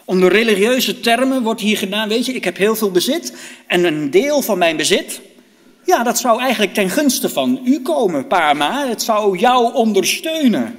Onder 0.06 0.32
religieuze 0.32 1.00
termen 1.00 1.44
wordt 1.44 1.62
hier 1.62 1.78
gedaan, 1.78 2.10
weet 2.10 2.26
je, 2.26 2.34
ik 2.34 2.44
heb 2.44 2.58
heel 2.58 2.76
veel 2.76 2.92
bezit 2.92 3.34
en 3.68 3.84
een 3.84 4.12
deel 4.12 4.42
van 4.42 4.58
mijn 4.58 4.78
bezit, 4.78 5.22
ja, 5.86 6.04
dat 6.04 6.20
zou 6.20 6.42
eigenlijk 6.42 6.74
ten 6.74 6.90
gunste 6.90 7.30
van 7.30 7.62
u 7.64 7.82
komen, 7.82 8.28
pa, 8.28 8.54
ma. 8.54 8.88
Het 8.88 9.02
zou 9.02 9.38
jou 9.38 9.74
ondersteunen. 9.74 10.76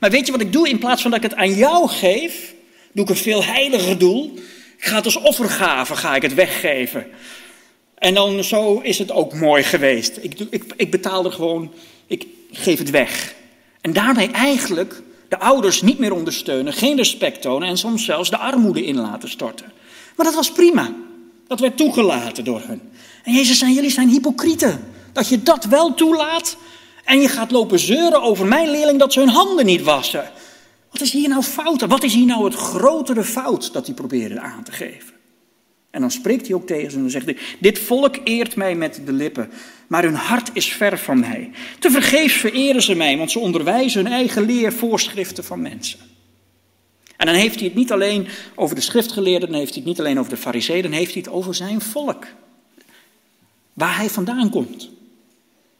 Maar 0.00 0.10
weet 0.10 0.26
je 0.26 0.32
wat 0.32 0.40
ik 0.40 0.52
doe? 0.52 0.68
In 0.68 0.78
plaats 0.78 1.02
van 1.02 1.10
dat 1.10 1.24
ik 1.24 1.30
het 1.30 1.38
aan 1.38 1.54
jou 1.54 1.88
geef, 1.88 2.54
doe 2.92 3.04
ik 3.04 3.10
een 3.10 3.16
veel 3.16 3.44
heiliger 3.44 3.98
doel. 3.98 4.32
Ik 4.76 4.84
ga 4.84 4.96
het 4.96 5.04
als 5.04 5.16
offergave, 5.16 5.96
ga 5.96 6.14
ik 6.14 6.22
het 6.22 6.34
weggeven. 6.34 7.06
En 7.94 8.14
dan 8.14 8.44
zo 8.44 8.80
is 8.80 8.98
het 8.98 9.10
ook 9.10 9.34
mooi 9.34 9.62
geweest. 9.62 10.18
Ik, 10.20 10.34
ik, 10.50 10.64
ik 10.76 10.90
betaal 10.90 11.24
er 11.24 11.32
gewoon, 11.32 11.72
ik 12.06 12.26
geef 12.52 12.78
het 12.78 12.90
weg. 12.90 13.34
En 13.80 13.92
daarmee 13.92 14.30
eigenlijk 14.30 15.02
de 15.28 15.38
ouders 15.38 15.82
niet 15.82 15.98
meer 15.98 16.12
ondersteunen, 16.12 16.72
geen 16.72 16.96
respect 16.96 17.42
tonen 17.42 17.68
en 17.68 17.78
soms 17.78 18.04
zelfs 18.04 18.30
de 18.30 18.36
armoede 18.36 18.84
in 18.84 18.96
laten 18.96 19.28
storten. 19.28 19.72
Maar 20.16 20.26
dat 20.26 20.34
was 20.34 20.52
prima. 20.52 20.94
Dat 21.46 21.60
werd 21.60 21.76
toegelaten 21.76 22.44
door 22.44 22.60
hun. 22.66 22.80
En 23.24 23.32
Jezus 23.32 23.58
zei, 23.58 23.72
jullie 23.72 23.90
zijn 23.90 24.08
hypocrieten. 24.08 24.84
Dat 25.12 25.28
je 25.28 25.42
dat 25.42 25.64
wel 25.64 25.94
toelaat 25.94 26.56
en 27.04 27.20
je 27.20 27.28
gaat 27.28 27.50
lopen 27.50 27.78
zeuren 27.78 28.22
over 28.22 28.46
mijn 28.46 28.70
leerling 28.70 28.98
dat 28.98 29.12
ze 29.12 29.20
hun 29.20 29.28
handen 29.28 29.66
niet 29.66 29.82
wassen. 29.82 30.30
Wat 30.90 31.00
is 31.00 31.12
hier 31.12 31.28
nou 31.28 31.42
fout? 31.42 31.80
Wat 31.80 32.02
is 32.02 32.14
hier 32.14 32.26
nou 32.26 32.44
het 32.44 32.54
grotere 32.54 33.24
fout 33.24 33.72
dat 33.72 33.86
hij 33.86 33.94
probeerde 33.94 34.40
aan 34.40 34.62
te 34.62 34.72
geven? 34.72 35.14
En 35.90 36.00
dan 36.00 36.10
spreekt 36.10 36.46
hij 36.46 36.56
ook 36.56 36.66
tegen 36.66 36.90
ze 36.90 36.96
en 36.96 37.02
dan 37.02 37.10
zegt 37.10 37.24
hij, 37.24 37.36
dit 37.58 37.78
volk 37.78 38.16
eert 38.24 38.56
mij 38.56 38.74
met 38.74 39.00
de 39.04 39.12
lippen, 39.12 39.50
maar 39.86 40.02
hun 40.02 40.14
hart 40.14 40.50
is 40.52 40.66
ver 40.66 40.98
van 40.98 41.20
mij. 41.20 41.50
Te 41.78 41.90
vergeefs 41.90 42.34
vereren 42.34 42.82
ze 42.82 42.94
mij, 42.94 43.16
want 43.16 43.30
ze 43.30 43.38
onderwijzen 43.38 44.04
hun 44.04 44.12
eigen 44.12 44.42
leervoorschriften 44.42 45.44
van 45.44 45.60
mensen. 45.60 45.98
En 47.16 47.26
dan 47.26 47.34
heeft 47.34 47.54
hij 47.54 47.64
het 47.64 47.74
niet 47.74 47.92
alleen 47.92 48.28
over 48.54 48.74
de 48.74 48.80
schriftgeleerden, 48.80 49.48
dan 49.48 49.58
heeft 49.58 49.74
hij 49.74 49.78
het 49.78 49.88
niet 49.88 50.00
alleen 50.00 50.18
over 50.18 50.30
de 50.30 50.36
fariseeën, 50.36 50.82
dan 50.82 50.92
heeft 50.92 51.12
hij 51.12 51.22
het 51.24 51.32
over 51.32 51.54
zijn 51.54 51.80
volk. 51.80 52.26
Waar 53.72 53.96
hij 53.96 54.10
vandaan 54.10 54.50
komt. 54.50 54.90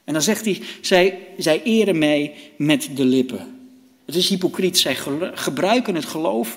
En 0.05 0.13
dan 0.13 0.23
zegt 0.23 0.45
hij, 0.45 0.63
zij, 0.81 1.19
zij 1.39 1.63
eren 1.63 1.99
mij 1.99 2.35
met 2.57 2.89
de 2.95 3.05
lippen. 3.05 3.71
Het 4.05 4.15
is 4.15 4.29
hypocriet, 4.29 4.79
zij 4.79 4.97
gebruiken 5.35 5.95
het 5.95 6.05
geloof, 6.05 6.57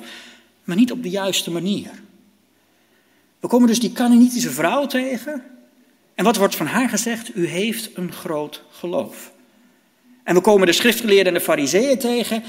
maar 0.63 0.75
niet 0.75 0.91
op 0.91 1.03
de 1.03 1.09
juiste 1.09 1.51
manier. 1.51 1.91
We 3.39 3.47
komen 3.47 3.67
dus 3.67 3.79
die 3.79 3.91
Canaanitische 3.91 4.49
vrouw 4.49 4.85
tegen. 4.85 5.43
En 6.15 6.23
wat 6.23 6.37
wordt 6.37 6.55
van 6.55 6.65
haar 6.65 6.89
gezegd? 6.89 7.35
U 7.35 7.47
heeft 7.47 7.89
een 7.93 8.11
groot 8.11 8.63
geloof. 8.69 9.31
En 10.23 10.35
we 10.35 10.41
komen 10.41 10.67
de 10.67 10.73
schriftgeleerden 10.73 11.27
en 11.27 11.39
de 11.39 11.45
fariseeën 11.45 11.99
tegen. 11.99 12.43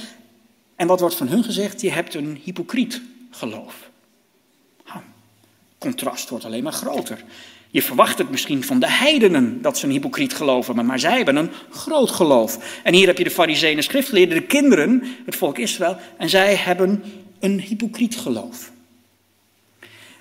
En 0.81 0.87
wat 0.87 1.01
wordt 1.01 1.15
van 1.15 1.29
hun 1.29 1.45
gezegd? 1.45 1.81
Je 1.81 1.91
hebt 1.91 2.15
een 2.15 2.41
hypocriet 2.45 3.03
geloof. 3.31 3.91
Ha, 4.85 5.03
contrast 5.79 6.29
wordt 6.29 6.45
alleen 6.45 6.63
maar 6.63 6.73
groter. 6.73 7.25
Je 7.71 7.83
verwacht 7.83 8.19
het 8.19 8.31
misschien 8.31 8.65
van 8.65 8.79
de 8.79 8.91
heidenen 8.91 9.63
dat 9.63 9.79
ze 9.79 9.87
een 9.87 9.93
hypocriet 9.93 10.35
geloven, 10.35 10.75
maar, 10.75 10.85
maar 10.85 10.99
zij 10.99 11.17
hebben 11.17 11.37
een 11.37 11.51
groot 11.71 12.11
geloof. 12.11 12.81
En 12.83 12.95
hier 12.95 13.07
heb 13.07 13.19
je 13.19 13.25
de 13.25 13.31
fariseeën 13.31 13.77
en 13.77 13.83
schriftgeleerden, 13.83 14.39
de 14.39 14.47
kinderen, 14.47 15.03
het 15.25 15.37
volk 15.37 15.59
Israël, 15.59 15.97
en 16.17 16.29
zij 16.29 16.57
hebben 16.57 17.05
een 17.41 17.61
hypocriet 17.61 18.17
geloof. 18.17 18.73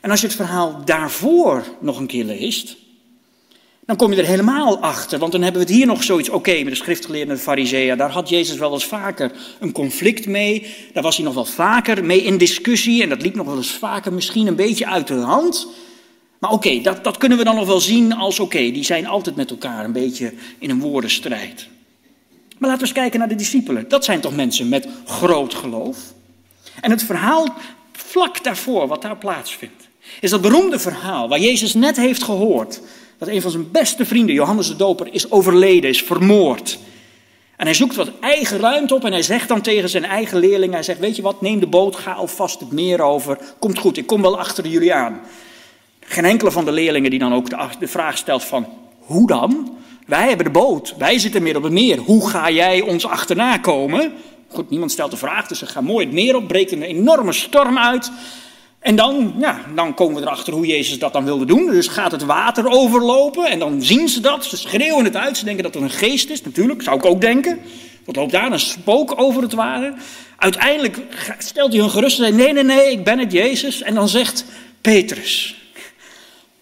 En 0.02 0.10
als 0.10 0.22
je 0.22 0.28
het 0.28 0.36
verhaal 0.36 0.86
daarvoor 0.86 1.66
nog 1.82 2.00
een 2.00 2.08
keer 2.08 2.26
leest, 2.26 2.78
dan 3.90 3.98
kom 3.98 4.14
je 4.14 4.22
er 4.22 4.28
helemaal 4.28 4.80
achter. 4.80 5.20
Want 5.20 5.32
dan 5.32 5.42
hebben 5.42 5.62
we 5.62 5.68
het 5.68 5.78
hier 5.78 5.86
nog 5.86 6.04
zoiets, 6.04 6.30
oké, 6.30 6.64
met 6.64 6.68
de 6.68 6.76
schriftgeleerden 6.76 7.30
en 7.30 7.36
de 7.36 7.42
fariseeën, 7.42 7.98
daar 7.98 8.12
had 8.12 8.30
Jezus 8.30 8.58
wel 8.58 8.74
eens 8.74 8.86
vaker 8.86 9.32
een 9.60 9.72
conflict 9.72 10.26
mee. 10.28 10.76
Daar 10.94 11.04
was 11.04 11.16
hij 11.16 11.26
nog 11.26 11.34
wel 11.34 11.46
vaker 11.46 12.06
mee 12.06 12.22
in 12.22 12.38
discussie 12.38 13.04
en 13.04 13.10
dat 13.10 13.22
liep 13.22 13.36
nog 13.36 13.46
wel 13.46 13.58
eens 13.58 13.72
vaker 13.72 14.14
misschien 14.14 14.48
een 14.48 14.56
beetje 14.56 14.88
uit 14.88 15.08
de 15.08 15.14
hand. 15.14 15.68
Maar 16.40 16.52
oké, 16.52 16.82
dat, 16.82 17.04
dat 17.04 17.18
kunnen 17.18 17.38
we 17.38 17.44
dan 17.44 17.56
nog 17.56 17.68
wel 17.68 17.80
zien 17.80 18.14
als 18.14 18.40
oké, 18.40 18.72
die 18.72 18.84
zijn 18.84 19.08
altijd 19.08 19.36
met 19.36 19.50
elkaar 19.50 19.86
een 19.86 19.92
beetje 19.92 20.34
in 20.60 20.70
een 20.70 20.80
woordenstrijd. 20.80 21.68
Maar 22.58 22.70
laten 22.70 22.82
we 22.82 22.88
eens 22.88 23.00
kijken 23.00 23.20
naar 23.20 23.30
de 23.30 23.36
discipelen. 23.36 23.86
Dat 23.88 24.06
zijn 24.06 24.20
toch 24.20 24.36
mensen 24.36 24.70
met 24.70 24.88
groot 25.06 25.54
geloof? 25.54 25.98
En 26.82 26.92
het 26.92 27.04
verhaal 27.04 27.56
vlak 27.92 28.44
daarvoor, 28.44 28.88
wat 28.88 29.02
daar 29.02 29.18
plaatsvindt, 29.18 29.88
is 30.22 30.30
dat 30.30 30.42
beroemde 30.42 30.80
verhaal 30.80 31.28
waar 31.30 31.40
Jezus 31.40 31.74
net 31.74 31.98
heeft 31.98 32.24
gehoord 32.24 32.82
dat 33.20 33.28
een 33.28 33.42
van 33.42 33.52
zijn 33.52 33.72
beste 33.72 34.06
vrienden, 34.06 34.36
Johannes 34.36 34.68
de 34.68 34.76
Doper, 34.76 35.08
is 35.12 35.32
overleden, 35.32 35.90
is 35.90 36.04
vermoord. 36.04 36.80
En 37.56 37.66
hij 37.66 37.74
zoekt 37.74 37.96
wat 37.96 38.12
eigen 38.20 38.60
ruimte 38.60 38.96
op 38.96 39.06
en 39.06 39.12
hij 39.12 39.22
zegt 39.22 39.48
dan 39.48 39.62
tegen 39.62 39.90
zijn 39.90 40.06
eigen 40.06 40.40
leerlingen, 40.40 40.74
hij 40.74 40.84
zegt, 40.84 41.00
weet 41.00 41.16
je 41.16 41.22
wat, 41.22 41.42
neem 41.42 41.60
de 41.60 41.68
boot, 41.68 41.96
ga 41.96 42.12
alvast 42.12 42.60
het 42.60 42.72
meer 42.72 43.02
over, 43.02 43.38
komt 43.60 43.80
goed, 43.80 43.98
ik 43.98 44.08
kom 44.08 44.22
wel 44.22 44.40
achter 44.40 44.68
jullie 44.68 44.94
aan. 44.94 45.22
Geen 46.00 46.26
enkele 46.26 46.52
van 46.52 46.66
de 46.66 46.72
leerlingen 46.72 47.10
die 47.10 47.20
dan 47.20 47.34
ook 47.34 47.80
de, 47.80 47.88
vraag 47.88 48.18
stelt 48.18 48.44
van, 48.44 48.68
hoe 49.00 49.28
dan? 49.28 49.78
Wij 50.06 50.28
hebben 50.28 50.46
de 50.46 50.52
boot, 50.52 50.96
wij 50.98 51.20
zitten 51.20 51.44
meer 51.44 51.58
op 51.58 51.64
het 51.64 51.72
meer, 51.72 51.98
hoe 51.98 52.30
ga 52.30 52.50
jij 52.50 52.82
ons 52.82 53.06
achterna 53.06 53.58
komen? 53.58 54.14
Goed, 54.48 54.70
niemand 54.70 54.92
stelt 54.92 55.12
de 55.12 55.18
vraag, 55.18 55.48
dus 55.48 55.60
ze 55.60 55.66
gaan 55.66 55.84
mooi 55.84 56.06
het 56.06 56.14
meer 56.14 56.36
op, 56.36 56.48
breekt 56.48 56.72
een 56.72 56.84
enorme 56.84 57.34
storm 57.34 57.78
uit. 57.78 58.12
En 58.80 58.96
dan, 58.96 59.34
ja, 59.40 59.62
dan 59.76 59.94
komen 59.94 60.16
we 60.16 60.22
erachter 60.22 60.54
hoe 60.54 60.66
Jezus 60.66 61.00
dat 61.00 61.14
dan 61.14 61.26
wilde 61.26 61.46
doen. 61.46 61.66
Dus 61.66 61.88
gaat 61.88 62.12
het 62.12 62.24
water 62.24 62.68
overlopen 62.68 63.46
en 63.46 63.60
dan 63.60 63.82
zien 63.82 64.10
ze 64.10 64.20
dat. 64.20 64.46
Ze 64.46 64.58
schreeuwen 64.58 65.06
het 65.06 65.16
uit. 65.16 65.38
Ze 65.38 65.46
denken 65.46 65.64
dat 65.64 65.74
het 65.74 65.84
een 65.84 65.90
geest 65.90 66.30
is, 66.30 66.42
natuurlijk. 66.42 66.82
Zou 66.82 66.98
ik 66.98 67.06
ook 67.06 67.22
denken. 67.22 67.60
Wat 68.06 68.16
loopt 68.16 68.32
daar? 68.32 68.52
Een 68.52 68.60
spook 68.60 69.14
over 69.22 69.42
het 69.42 69.54
water. 69.54 69.94
Uiteindelijk 70.38 70.98
stelt 71.38 71.72
hij 71.72 71.82
hun 71.82 71.90
gerust 71.90 72.20
en 72.20 72.26
zegt, 72.26 72.38
nee, 72.38 72.54
nee, 72.54 72.64
nee, 72.64 72.92
ik 72.92 73.04
ben 73.04 73.20
het, 73.20 73.32
Jezus. 73.32 73.82
En 73.82 73.94
dan 73.94 74.10
zegt 74.10 74.46
Petrus, 74.82 75.56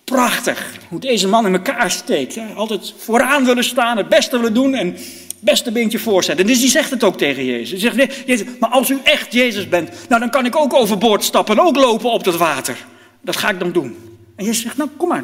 prachtig 0.04 0.72
hoe 0.90 1.00
deze 1.00 1.28
man 1.28 1.46
in 1.46 1.54
elkaar 1.54 1.92
steekt. 1.92 2.40
Altijd 2.56 2.94
vooraan 2.98 3.46
willen 3.46 3.64
staan, 3.64 3.98
het 3.98 4.10
beste 4.10 4.38
willen 4.38 4.54
doen 4.54 4.74
en 4.74 4.98
beste 5.40 5.72
beentje 5.72 6.00
voorzetten. 6.00 6.46
Dus 6.46 6.60
die 6.60 6.70
zegt 6.70 6.90
het 6.90 7.04
ook 7.04 7.18
tegen 7.18 7.46
Jezus. 7.46 7.70
Hij 7.70 7.80
zegt, 7.80 7.96
nee, 7.96 8.10
Jezus, 8.26 8.48
maar 8.60 8.70
als 8.70 8.90
u 8.90 9.00
echt 9.04 9.34
Jezus 9.34 9.70
bent, 9.70 9.90
nou 10.10 10.22
dan 10.22 10.30
kan 10.30 10.46
ik 10.46 10.56
ook 10.56 10.74
overboord 10.74 11.24
stappen 11.24 11.58
en 11.58 11.64
ook 11.64 11.76
lopen 11.76 12.12
op 12.12 12.24
dat 12.24 12.38
water. 12.38 12.86
Dat 13.22 13.36
ga 13.36 13.50
ik 13.50 13.60
dan 13.60 13.72
doen. 13.72 13.98
En 14.36 14.46
Jezus 14.46 14.62
zegt, 14.62 14.78
nou 14.78 14.90
kom 14.98 15.08
maar. 15.10 15.24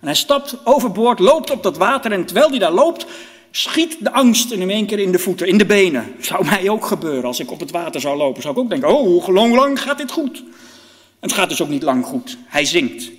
En 0.00 0.10
hij 0.10 0.14
stapt 0.14 0.56
overboord, 0.64 1.18
loopt 1.18 1.50
op 1.50 1.62
dat 1.62 1.76
water 1.76 2.12
en 2.12 2.24
terwijl 2.24 2.50
hij 2.50 2.58
daar 2.58 2.72
loopt, 2.72 3.06
schiet 3.50 3.96
de 4.00 4.12
angst 4.12 4.50
in 4.50 4.70
één 4.70 4.86
keer 4.86 4.98
in 4.98 5.12
de 5.12 5.18
voeten, 5.18 5.46
in 5.46 5.58
de 5.58 5.66
benen. 5.66 6.14
Zou 6.20 6.44
mij 6.44 6.68
ook 6.68 6.86
gebeuren 6.86 7.24
als 7.24 7.40
ik 7.40 7.50
op 7.50 7.60
het 7.60 7.70
water 7.70 8.00
zou 8.00 8.16
lopen. 8.16 8.42
Zou 8.42 8.54
ik 8.54 8.60
ook 8.60 8.68
denken, 8.68 8.88
oh, 8.88 9.24
hoe 9.24 9.32
lang, 9.32 9.54
lang 9.54 9.80
gaat 9.80 9.98
dit 9.98 10.10
goed? 10.10 10.38
En 10.38 11.30
het 11.30 11.32
gaat 11.32 11.48
dus 11.48 11.62
ook 11.62 11.68
niet 11.68 11.82
lang 11.82 12.04
goed. 12.04 12.36
Hij 12.46 12.64
zinkt. 12.64 13.10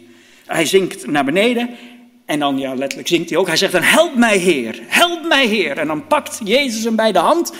Hij 0.46 0.66
zinkt 0.66 1.08
naar 1.08 1.26
beneden 1.26 1.70
en 2.26 2.40
dan, 2.40 2.58
ja, 2.58 2.76
letterlijk 2.76 3.08
zingt 3.08 3.30
hij 3.30 3.40
ook. 3.40 3.48
Hij 3.48 3.58
zegt 3.58 3.72
dan, 3.72 3.82
help 3.82 4.16
mij 4.16 4.38
Heer, 4.38 4.80
help 4.88 5.28
mij 5.28 5.48
Heer. 5.48 5.78
En 5.78 5.88
dan 5.88 6.08
pakt 6.08 6.40
Jezus 6.44 6.84
hem 6.84 6.96
bij 6.96 7.12
de 7.12 7.20
hand 7.20 7.54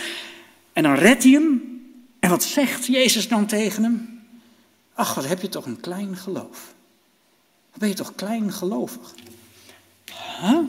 En 0.74 0.84
dan 0.84 0.96
redt 0.96 1.24
hij 1.24 1.32
hem. 1.32 1.74
En 2.20 2.30
wat 2.30 2.44
zegt 2.44 2.86
Jezus 2.86 3.28
dan 3.28 3.46
tegen 3.46 3.84
hem? 3.84 4.24
Ach, 4.94 5.14
wat 5.14 5.28
heb 5.28 5.42
je 5.42 5.50
toch 5.50 5.66
een 5.66 5.80
klein 5.80 6.16
geloof. 6.16 6.74
Wat 7.72 7.80
ben 7.80 7.90
je 7.90 7.96
toch 7.96 8.16
klein 8.16 8.54
gelovig. 8.54 9.14
Huh? 10.42 10.60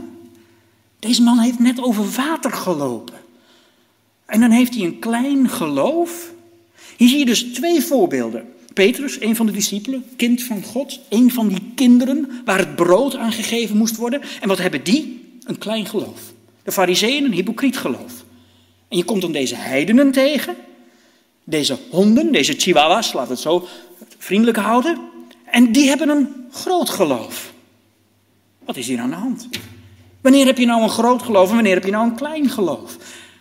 Deze 0.99 1.22
man 1.22 1.38
heeft 1.38 1.59
net 1.59 1.82
over 1.82 2.11
water 2.11 2.53
gelopen. 2.53 3.14
En 4.26 4.40
dan 4.40 4.51
heeft 4.51 4.74
hij 4.74 4.84
een 4.84 4.99
klein 4.99 5.49
geloof. 5.49 6.30
Hier 6.97 7.09
zie 7.09 7.18
je 7.18 7.24
dus 7.24 7.42
twee 7.42 7.82
voorbeelden. 7.82 8.55
Petrus, 8.76 9.20
een 9.20 9.36
van 9.36 9.46
de 9.46 9.52
discipelen, 9.52 10.04
kind 10.16 10.42
van 10.42 10.62
God, 10.62 11.00
een 11.08 11.32
van 11.32 11.48
die 11.48 11.72
kinderen 11.74 12.30
waar 12.44 12.58
het 12.58 12.76
brood 12.76 13.16
aan 13.16 13.32
gegeven 13.32 13.76
moest 13.76 13.96
worden. 13.96 14.22
En 14.40 14.48
wat 14.48 14.58
hebben 14.58 14.84
die? 14.84 15.28
Een 15.44 15.58
klein 15.58 15.86
geloof. 15.86 16.20
De 16.62 16.72
fariseeën 16.72 17.24
een 17.24 17.32
hypocriet 17.32 17.76
geloof. 17.76 18.24
En 18.88 18.96
je 18.96 19.04
komt 19.04 19.20
dan 19.20 19.32
deze 19.32 19.54
heidenen 19.54 20.12
tegen, 20.12 20.56
deze 21.44 21.78
honden, 21.90 22.32
deze 22.32 22.52
chihuahuas, 22.52 23.12
we 23.12 23.18
het 23.18 23.38
zo 23.38 23.68
vriendelijk 24.18 24.58
houden. 24.58 24.98
En 25.44 25.72
die 25.72 25.88
hebben 25.88 26.08
een 26.08 26.28
groot 26.50 26.90
geloof. 26.90 27.52
Wat 28.64 28.76
is 28.76 28.86
hier 28.86 28.98
aan 28.98 29.10
de 29.10 29.16
hand? 29.16 29.48
Wanneer 30.20 30.46
heb 30.46 30.58
je 30.58 30.66
nou 30.66 30.82
een 30.82 30.90
groot 30.90 31.22
geloof 31.22 31.48
en 31.48 31.54
wanneer 31.54 31.74
heb 31.74 31.84
je 31.84 31.90
nou 31.90 32.08
een 32.08 32.16
klein 32.16 32.50
geloof? 32.50 32.96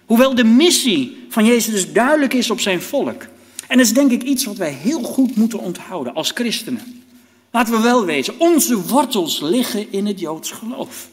Hoewel 0.06 0.36
de 0.36 0.44
missie 0.44 1.26
van 1.30 1.46
Jezus 1.46 1.74
dus 1.74 1.94
duidelijk 1.94 2.34
is 2.34 2.50
op 2.50 2.60
zijn 2.60 2.82
volk. 2.82 3.34
En 3.68 3.78
dat 3.78 3.86
is 3.86 3.94
denk 3.94 4.12
ik 4.12 4.24
iets 4.24 4.46
wat 4.46 4.58
wij 4.58 4.72
heel 4.72 5.02
goed 5.02 5.36
moeten 5.36 5.60
onthouden 5.60 6.14
als 6.14 6.32
christenen. 6.32 7.04
Laten 7.52 7.74
we 7.74 7.82
wel 7.82 8.06
wezen, 8.06 8.34
onze 8.38 8.82
wortels 8.82 9.40
liggen 9.42 9.92
in 9.92 10.06
het 10.06 10.20
Joods 10.20 10.52
geloof. 10.52 11.10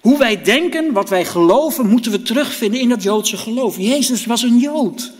Hoe 0.00 0.18
wij 0.18 0.42
denken, 0.42 0.92
wat 0.92 1.08
wij 1.08 1.24
geloven, 1.24 1.88
moeten 1.88 2.12
we 2.12 2.22
terugvinden 2.22 2.80
in 2.80 2.88
dat 2.88 3.02
Joodse 3.02 3.36
geloof. 3.36 3.76
Jezus 3.76 4.26
was 4.26 4.42
een 4.42 4.58
Jood. 4.58 5.12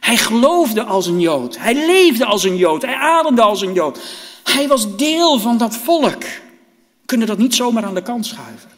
Hij 0.00 0.16
geloofde 0.16 0.82
als 0.82 1.06
een 1.06 1.20
Jood. 1.20 1.58
Hij 1.58 1.74
leefde 1.74 2.24
als 2.24 2.44
een 2.44 2.56
Jood. 2.56 2.82
Hij 2.82 2.94
ademde 2.94 3.42
als 3.42 3.60
een 3.60 3.72
Jood. 3.72 4.00
Hij 4.44 4.68
was 4.68 4.96
deel 4.96 5.38
van 5.38 5.58
dat 5.58 5.76
volk. 5.76 6.22
We 6.22 7.06
kunnen 7.06 7.26
dat 7.26 7.38
niet 7.38 7.54
zomaar 7.54 7.84
aan 7.84 7.94
de 7.94 8.02
kant 8.02 8.26
schuiven. 8.26 8.70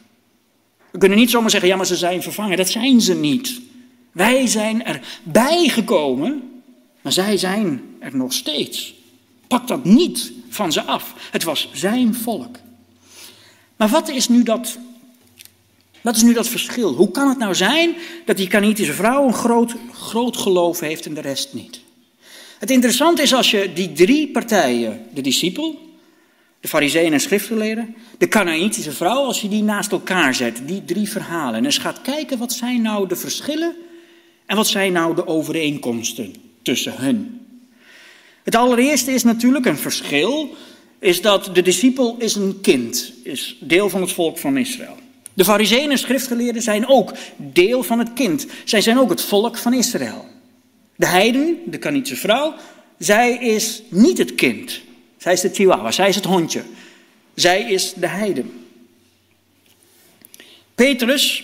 We 0.91 0.97
kunnen 0.97 1.17
niet 1.17 1.29
zomaar 1.29 1.49
zeggen, 1.49 1.69
ja, 1.69 1.75
maar 1.75 1.85
ze 1.85 1.95
zijn 1.95 2.21
vervangen. 2.21 2.57
Dat 2.57 2.69
zijn 2.69 3.01
ze 3.01 3.15
niet. 3.15 3.61
Wij 4.11 4.47
zijn 4.47 4.85
erbij 4.85 5.67
gekomen, 5.67 6.48
maar 7.01 7.11
zij 7.11 7.37
zijn 7.37 7.81
er 7.99 8.15
nog 8.15 8.33
steeds. 8.33 8.93
Pak 9.47 9.67
dat 9.67 9.83
niet 9.83 10.31
van 10.49 10.71
ze 10.71 10.81
af. 10.81 11.13
Het 11.31 11.43
was 11.43 11.69
zijn 11.73 12.15
volk. 12.15 12.57
Maar 13.75 13.89
wat 13.89 14.09
is 14.09 14.27
nu 14.27 14.43
dat, 14.43 14.77
wat 16.01 16.15
is 16.15 16.21
nu 16.21 16.33
dat 16.33 16.47
verschil? 16.47 16.93
Hoe 16.93 17.11
kan 17.11 17.29
het 17.29 17.37
nou 17.37 17.55
zijn 17.55 17.95
dat 18.25 18.37
die 18.37 18.47
Kanitische 18.47 18.93
vrouw 18.93 19.27
een 19.27 19.33
groot, 19.33 19.75
groot 19.91 20.37
geloof 20.37 20.79
heeft 20.79 21.05
en 21.05 21.13
de 21.13 21.21
rest 21.21 21.53
niet? 21.53 21.79
Het 22.59 22.71
interessante 22.71 23.21
is 23.21 23.33
als 23.33 23.51
je 23.51 23.73
die 23.73 23.91
drie 23.91 24.27
partijen, 24.27 25.05
de 25.13 25.21
discipel, 25.21 25.97
de 26.59 26.67
fariseeën 26.67 27.13
en 27.13 27.19
schriftgeleerden, 27.19 27.95
de 28.17 28.27
Canaanitische 28.27 28.91
vrouw, 28.91 29.23
als 29.23 29.41
je 29.41 29.47
die 29.47 29.63
naast 29.63 29.91
elkaar 29.91 30.35
zet, 30.35 30.61
die 30.65 30.85
drie 30.85 31.09
verhalen, 31.09 31.55
en 31.55 31.65
eens 31.65 31.77
gaat 31.77 32.01
kijken 32.01 32.37
wat 32.37 32.53
zijn 32.53 32.81
nou 32.81 33.07
de 33.07 33.15
verschillen 33.15 33.75
en 34.45 34.55
wat 34.55 34.67
zijn 34.67 34.93
nou 34.93 35.15
de 35.15 35.27
overeenkomsten 35.27 36.48
tussen 36.61 36.93
hen. 36.97 37.47
Het 38.43 38.55
allereerste 38.55 39.11
is 39.11 39.23
natuurlijk 39.23 39.65
een 39.65 39.77
verschil, 39.77 40.55
is 40.99 41.21
dat 41.21 41.49
de 41.53 41.61
discipel 41.61 42.15
is 42.19 42.35
een 42.35 42.61
kind, 42.61 43.13
is 43.23 43.57
deel 43.59 43.89
van 43.89 44.01
het 44.01 44.11
volk 44.11 44.37
van 44.37 44.57
Israël. 44.57 44.95
De 45.33 45.43
fariseeën 45.43 45.91
en 45.91 45.97
schriftgeleerden 45.97 46.61
zijn 46.61 46.87
ook 46.87 47.13
deel 47.37 47.83
van 47.83 47.99
het 47.99 48.13
kind. 48.13 48.47
Zij 48.65 48.81
zijn 48.81 48.99
ook 48.99 49.09
het 49.09 49.21
volk 49.21 49.57
van 49.57 49.73
Israël. 49.73 50.25
De 50.95 51.05
heiden, 51.05 51.57
de 51.65 51.79
Canaanitische 51.79 52.15
vrouw, 52.15 52.53
zij 52.97 53.37
is 53.37 53.81
niet 53.89 54.17
het 54.17 54.35
kind. 54.35 54.81
Zij 55.17 55.33
is 55.33 55.41
de 55.41 55.49
chihuahua, 55.53 55.91
zij 55.91 56.09
is 56.09 56.15
het 56.15 56.25
hondje. 56.25 56.63
Zij 57.33 57.71
is 57.71 57.93
de 57.93 58.07
heiden. 58.07 58.51
Petrus 60.75 61.43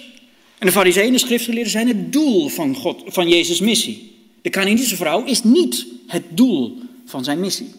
en 0.57 0.65
de 0.67 0.71
fariseeën 0.71 1.07
en 1.07 1.13
de 1.13 1.19
schriftgeleerden 1.19 1.71
zijn 1.71 1.87
het 1.87 2.13
doel 2.13 2.49
van, 2.49 2.75
God, 2.75 3.03
van 3.05 3.29
Jezus' 3.29 3.59
missie. 3.59 4.14
De 4.45 4.51
Canaanitische 4.51 4.95
vrouw 4.95 5.23
is 5.23 5.43
niet 5.43 5.85
het 6.07 6.23
doel 6.29 6.77
van 7.05 7.23
zijn 7.23 7.39
missie. 7.39 7.73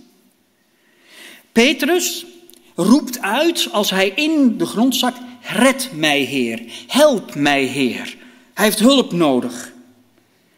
Petrus 1.53 2.27
roept 2.75 3.21
uit 3.21 3.69
als 3.73 3.91
hij 3.91 4.09
in 4.09 4.59
de 4.59 4.67
grond 4.67 4.97
zakt, 4.97 5.19
red 5.43 5.91
mij 5.95 6.21
Heer, 6.21 6.63
help 6.87 7.35
mij 7.35 7.65
Heer. 7.65 8.17
Hij 8.55 8.65
heeft 8.65 8.79
hulp 8.79 9.13
nodig. 9.13 9.73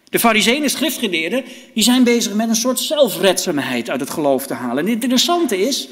De 0.04 0.18
fariseeën 0.18 0.62
en 0.62 0.70
schriftgeleerden 0.70 1.44
die 1.74 1.82
zijn 1.82 2.04
bezig 2.04 2.34
met 2.34 2.48
een 2.48 2.56
soort 2.56 2.80
zelfredzaamheid 2.80 3.90
uit 3.90 4.00
het 4.00 4.10
geloof 4.10 4.46
te 4.46 4.54
halen. 4.54 4.84
En 4.84 4.92
het 4.92 5.02
interessante 5.02 5.58
is, 5.60 5.88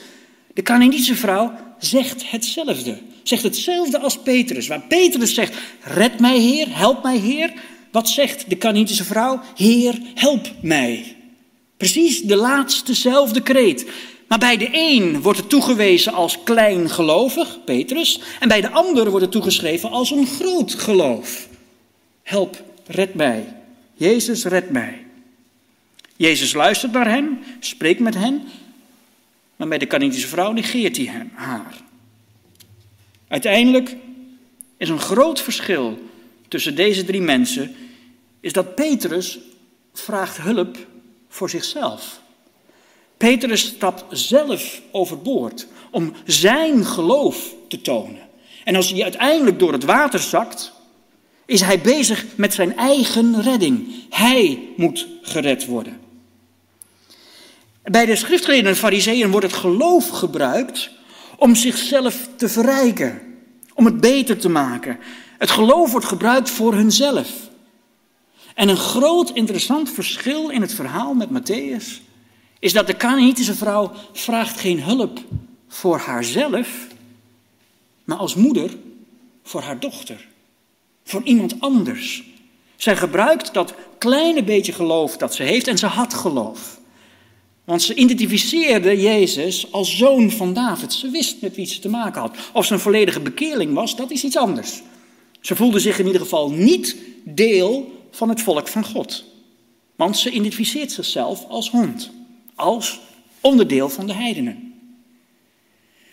de 0.54 0.62
Canaanitische 0.62 1.14
vrouw 1.14 1.52
zegt 1.78 2.30
hetzelfde. 2.30 2.98
Zegt 3.22 3.42
hetzelfde 3.42 3.98
als 3.98 4.18
Petrus. 4.18 4.66
Waar 4.66 4.82
Petrus 4.88 5.34
zegt, 5.34 5.54
red 5.80 6.20
mij 6.20 6.38
Heer, 6.38 6.66
help 6.70 7.02
mij 7.02 7.18
Heer. 7.18 7.52
Wat 7.96 8.08
zegt 8.08 8.50
de 8.50 8.58
Canaanitische 8.58 9.04
vrouw? 9.04 9.40
Heer, 9.54 9.98
help 10.14 10.50
mij. 10.62 11.16
Precies 11.76 12.22
de 12.22 12.36
laatstezelfde 12.36 13.42
kreet. 13.42 13.86
Maar 14.28 14.38
bij 14.38 14.56
de 14.56 14.68
een 14.72 15.22
wordt 15.22 15.38
het 15.38 15.48
toegewezen 15.48 16.12
als 16.12 16.42
klein 16.42 16.90
gelovig, 16.90 17.64
Petrus. 17.64 18.20
En 18.40 18.48
bij 18.48 18.60
de 18.60 18.70
ander 18.70 19.10
wordt 19.10 19.24
het 19.24 19.30
toegeschreven 19.30 19.90
als 19.90 20.10
een 20.10 20.26
groot 20.26 20.74
geloof. 20.74 21.48
Help, 22.22 22.62
red 22.86 23.14
mij. 23.14 23.54
Jezus, 23.94 24.44
red 24.44 24.70
mij. 24.70 25.06
Jezus 26.16 26.52
luistert 26.52 26.92
naar 26.92 27.08
hen, 27.08 27.38
spreekt 27.60 28.00
met 28.00 28.14
hen. 28.14 28.42
Maar 29.56 29.68
bij 29.68 29.78
de 29.78 29.86
Canaanitische 29.86 30.28
vrouw 30.28 30.52
negeert 30.52 30.96
hij 30.96 31.06
hem, 31.06 31.30
haar. 31.34 31.74
Uiteindelijk 33.28 33.96
is 34.76 34.88
een 34.88 35.00
groot 35.00 35.40
verschil 35.40 35.98
tussen 36.48 36.74
deze 36.74 37.04
drie 37.04 37.20
mensen, 37.20 37.74
is 38.46 38.52
dat 38.52 38.74
Petrus 38.74 39.38
vraagt 39.92 40.36
hulp 40.36 40.76
voor 41.28 41.50
zichzelf. 41.50 42.20
Petrus 43.16 43.60
stapt 43.60 44.04
zelf 44.10 44.80
overboord 44.90 45.66
om 45.90 46.12
zijn 46.24 46.84
geloof 46.84 47.54
te 47.68 47.80
tonen. 47.80 48.28
En 48.64 48.76
als 48.76 48.90
hij 48.90 49.02
uiteindelijk 49.02 49.58
door 49.58 49.72
het 49.72 49.84
water 49.84 50.18
zakt, 50.18 50.72
is 51.46 51.60
hij 51.60 51.80
bezig 51.80 52.24
met 52.36 52.54
zijn 52.54 52.76
eigen 52.76 53.42
redding. 53.42 54.04
Hij 54.10 54.68
moet 54.76 55.06
gered 55.22 55.66
worden. 55.66 56.00
Bij 57.82 58.06
de 58.06 58.16
schriftgeleerden 58.16 58.70
en 58.70 58.76
fariseeën 58.76 59.30
wordt 59.30 59.46
het 59.46 59.56
geloof 59.56 60.08
gebruikt 60.08 60.90
om 61.36 61.54
zichzelf 61.54 62.28
te 62.36 62.48
verrijken, 62.48 63.22
om 63.74 63.84
het 63.84 64.00
beter 64.00 64.38
te 64.38 64.48
maken. 64.48 64.98
Het 65.38 65.50
geloof 65.50 65.90
wordt 65.90 66.06
gebruikt 66.06 66.50
voor 66.50 66.74
hunzelf. 66.74 67.46
En 68.56 68.68
een 68.68 68.76
groot 68.76 69.30
interessant 69.30 69.90
verschil 69.90 70.48
in 70.48 70.60
het 70.60 70.74
verhaal 70.74 71.14
met 71.14 71.28
Matthäus 71.28 72.02
is 72.58 72.72
dat 72.72 72.86
de 72.86 72.96
Canaanitische 72.96 73.54
vrouw 73.54 73.92
vraagt 74.12 74.60
geen 74.60 74.82
hulp 74.82 75.20
voor 75.68 75.98
haarzelf, 75.98 76.86
maar 78.04 78.16
als 78.16 78.34
moeder 78.34 78.70
voor 79.42 79.60
haar 79.60 79.80
dochter, 79.80 80.28
voor 81.04 81.22
iemand 81.22 81.60
anders. 81.60 82.24
Zij 82.76 82.96
gebruikt 82.96 83.54
dat 83.54 83.74
kleine 83.98 84.44
beetje 84.44 84.72
geloof 84.72 85.16
dat 85.16 85.34
ze 85.34 85.42
heeft 85.42 85.68
en 85.68 85.78
ze 85.78 85.86
had 85.86 86.14
geloof. 86.14 86.80
Want 87.64 87.82
ze 87.82 87.94
identificeerde 87.94 89.00
Jezus 89.00 89.72
als 89.72 89.96
zoon 89.96 90.30
van 90.30 90.52
David. 90.52 90.92
Ze 90.92 91.10
wist 91.10 91.40
met 91.40 91.56
wie 91.56 91.66
ze 91.66 91.80
te 91.80 91.88
maken 91.88 92.20
had. 92.20 92.36
Of 92.52 92.66
ze 92.66 92.72
een 92.72 92.80
volledige 92.80 93.20
bekeerling 93.20 93.74
was, 93.74 93.96
dat 93.96 94.10
is 94.10 94.24
iets 94.24 94.36
anders. 94.36 94.82
Ze 95.40 95.56
voelde 95.56 95.78
zich 95.78 95.98
in 95.98 96.06
ieder 96.06 96.20
geval 96.20 96.50
niet 96.50 96.96
deel 97.24 97.95
van 98.16 98.28
het 98.28 98.42
volk 98.42 98.68
van 98.68 98.84
God. 98.84 99.24
Want 99.96 100.18
ze 100.18 100.30
identificeert 100.30 100.92
zichzelf 100.92 101.44
als 101.48 101.70
hond, 101.70 102.10
als 102.54 103.00
onderdeel 103.40 103.88
van 103.88 104.06
de 104.06 104.12
heidenen. 104.12 104.74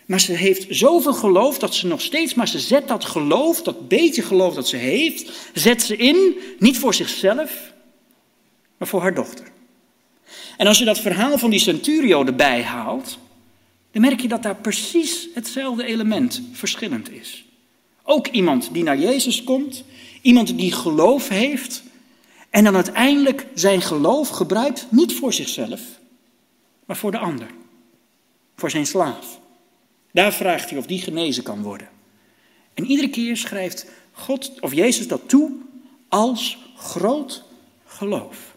Maar 0.06 0.20
ze 0.20 0.32
heeft 0.32 0.66
zoveel 0.68 1.14
geloof 1.14 1.58
dat 1.58 1.74
ze 1.74 1.86
nog 1.86 2.00
steeds, 2.00 2.34
maar 2.34 2.48
ze 2.48 2.58
zet 2.58 2.88
dat 2.88 3.04
geloof, 3.04 3.62
dat 3.62 3.88
beetje 3.88 4.22
geloof 4.22 4.54
dat 4.54 4.68
ze 4.68 4.76
heeft, 4.76 5.50
zet 5.54 5.82
ze 5.82 5.96
in, 5.96 6.34
niet 6.58 6.78
voor 6.78 6.94
zichzelf, 6.94 7.72
maar 8.76 8.88
voor 8.88 9.00
haar 9.00 9.14
dochter. 9.14 9.46
En 10.56 10.66
als 10.66 10.78
je 10.78 10.84
dat 10.84 11.00
verhaal 11.00 11.38
van 11.38 11.50
die 11.50 11.60
centurio 11.60 12.24
erbij 12.24 12.62
haalt, 12.62 13.18
dan 13.92 14.02
merk 14.02 14.20
je 14.20 14.28
dat 14.28 14.42
daar 14.42 14.56
precies 14.56 15.28
hetzelfde 15.34 15.84
element 15.84 16.42
verschillend 16.52 17.10
is. 17.12 17.44
Ook 18.02 18.26
iemand 18.26 18.68
die 18.72 18.82
naar 18.82 18.98
Jezus 18.98 19.44
komt, 19.44 19.84
iemand 20.22 20.58
die 20.58 20.72
geloof 20.72 21.28
heeft 21.28 21.82
en 22.54 22.64
dan 22.64 22.74
uiteindelijk 22.74 23.46
zijn 23.54 23.80
geloof 23.80 24.28
gebruikt 24.28 24.86
niet 24.90 25.14
voor 25.14 25.32
zichzelf, 25.32 25.80
maar 26.84 26.96
voor 26.96 27.10
de 27.10 27.18
ander, 27.18 27.46
voor 28.56 28.70
zijn 28.70 28.86
slaaf. 28.86 29.40
Daar 30.12 30.32
vraagt 30.32 30.70
hij 30.70 30.78
of 30.78 30.86
die 30.86 31.00
genezen 31.00 31.42
kan 31.42 31.62
worden. 31.62 31.88
En 32.74 32.84
iedere 32.84 33.10
keer 33.10 33.36
schrijft 33.36 33.86
God 34.12 34.60
of 34.60 34.74
Jezus 34.74 35.08
dat 35.08 35.28
toe 35.28 35.52
als 36.08 36.58
groot 36.76 37.44
geloof. 37.84 38.53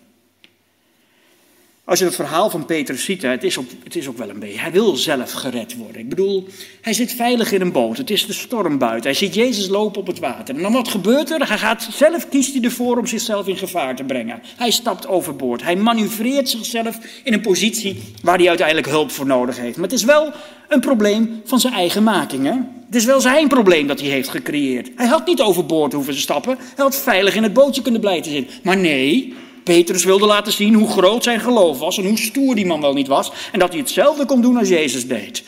Als 1.88 2.00
je 2.00 2.06
het 2.06 2.16
verhaal 2.16 2.50
van 2.50 2.66
Petrus 2.66 3.04
ziet, 3.04 3.22
het 3.22 3.44
is, 3.44 3.58
ook, 3.58 3.66
het 3.84 3.96
is 3.96 4.08
ook 4.08 4.18
wel 4.18 4.30
een 4.30 4.40
beetje. 4.40 4.60
Hij 4.60 4.72
wil 4.72 4.96
zelf 4.96 5.32
gered 5.32 5.78
worden. 5.78 6.02
Ik 6.02 6.10
bedoel, 6.10 6.48
hij 6.82 6.94
zit 6.94 7.14
veilig 7.14 7.52
in 7.52 7.62
een 7.62 7.72
boot. 7.72 7.98
Het 7.98 8.10
is 8.10 8.26
de 8.26 8.34
storm 8.34 8.78
buiten. 8.78 9.04
Hij 9.04 9.20
ziet 9.20 9.34
Jezus 9.34 9.68
lopen 9.68 10.02
op 10.02 10.08
het 10.08 10.20
water. 10.20 10.56
En 10.56 10.62
dan 10.62 10.72
wat 10.72 10.88
gebeurt 10.88 11.32
er? 11.32 11.48
Hij 11.48 11.58
gaat 11.58 11.88
zelf, 11.92 12.30
kiest 12.30 12.54
hij 12.54 12.64
ervoor 12.64 12.98
om 12.98 13.08
zichzelf 13.08 13.48
in 13.48 13.58
gevaar 13.58 13.96
te 13.96 14.04
brengen. 14.04 14.42
Hij 14.58 14.72
stapt 14.72 15.08
overboord. 15.08 15.64
Hij 15.64 15.76
manoeuvreert 15.76 16.50
zichzelf 16.50 16.98
in 17.24 17.34
een 17.34 17.42
positie 17.42 18.02
waar 18.22 18.38
hij 18.38 18.48
uiteindelijk 18.48 18.88
hulp 18.88 19.12
voor 19.12 19.26
nodig 19.26 19.58
heeft. 19.58 19.76
Maar 19.76 19.90
het 19.90 19.98
is 19.98 20.04
wel 20.04 20.32
een 20.68 20.80
probleem 20.80 21.42
van 21.46 21.60
zijn 21.60 21.74
eigen 21.74 22.04
making. 22.04 22.46
Het 22.86 22.96
is 22.96 23.06
wel 23.06 23.22
zijn 23.22 23.48
probleem 23.48 23.88
dat 23.88 24.00
hij 24.00 24.10
heeft 24.10 24.30
gecreëerd. 24.30 24.90
Hij 24.96 25.08
had 25.08 25.26
niet 25.28 25.42
overboord 25.42 25.94
hoeven 25.94 26.14
te 26.14 26.20
stappen. 26.20 26.58
Hij 26.58 26.84
had 26.84 26.98
veilig 26.98 27.36
in 27.36 27.44
het 27.44 27.54
bootje 27.54 27.82
kunnen 27.82 28.02
blijven 28.02 28.32
zitten. 28.32 28.56
Maar 28.64 28.78
nee, 28.78 29.36
Petrus 29.68 30.04
wilde 30.04 30.26
laten 30.26 30.52
zien 30.52 30.74
hoe 30.74 30.90
groot 30.90 31.24
zijn 31.24 31.40
geloof 31.40 31.80
was 31.80 31.98
en 31.98 32.06
hoe 32.06 32.18
stoer 32.18 32.56
die 32.56 32.66
man 32.66 32.82
wel 32.82 32.94
niet 32.94 33.08
was. 33.08 33.32
En 33.52 33.60
dat 33.60 33.70
hij 33.70 33.80
hetzelfde 33.80 34.26
kon 34.26 34.42
doen 34.42 34.58
als 34.58 34.70
Jezus 34.70 35.08
deed. 35.08 35.44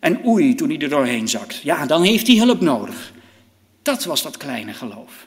En 0.00 0.26
oei, 0.26 0.54
toen 0.54 0.68
hij 0.68 0.78
er 0.78 0.88
doorheen 0.88 1.28
zakt. 1.28 1.60
Ja, 1.62 1.86
dan 1.86 2.02
heeft 2.02 2.26
hij 2.26 2.36
hulp 2.36 2.60
nodig. 2.60 3.12
Dat 3.82 4.04
was 4.04 4.22
dat 4.22 4.36
kleine 4.36 4.72
geloof. 4.72 5.26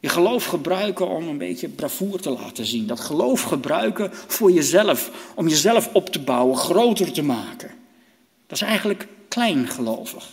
Je 0.00 0.08
geloof 0.08 0.44
gebruiken 0.44 1.08
om 1.08 1.28
een 1.28 1.38
beetje 1.38 1.68
bravoer 1.68 2.20
te 2.20 2.30
laten 2.30 2.66
zien. 2.66 2.86
Dat 2.86 3.00
geloof 3.00 3.42
gebruiken 3.42 4.10
voor 4.26 4.52
jezelf. 4.52 5.10
Om 5.34 5.48
jezelf 5.48 5.90
op 5.92 6.08
te 6.08 6.20
bouwen, 6.20 6.56
groter 6.56 7.12
te 7.12 7.22
maken. 7.22 7.70
Dat 8.46 8.60
is 8.60 8.66
eigenlijk 8.66 9.06
kleingelovig. 9.28 10.28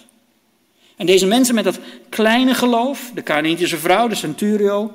En 0.96 1.06
deze 1.06 1.26
mensen 1.26 1.56
met 1.56 1.64
dat 1.64 1.80
kleine 2.10 2.54
geloof, 2.54 3.12
de 3.14 3.24
Canaanitische 3.24 3.78
vrouw, 3.78 4.08
de 4.08 4.16
centurio, 4.16 4.92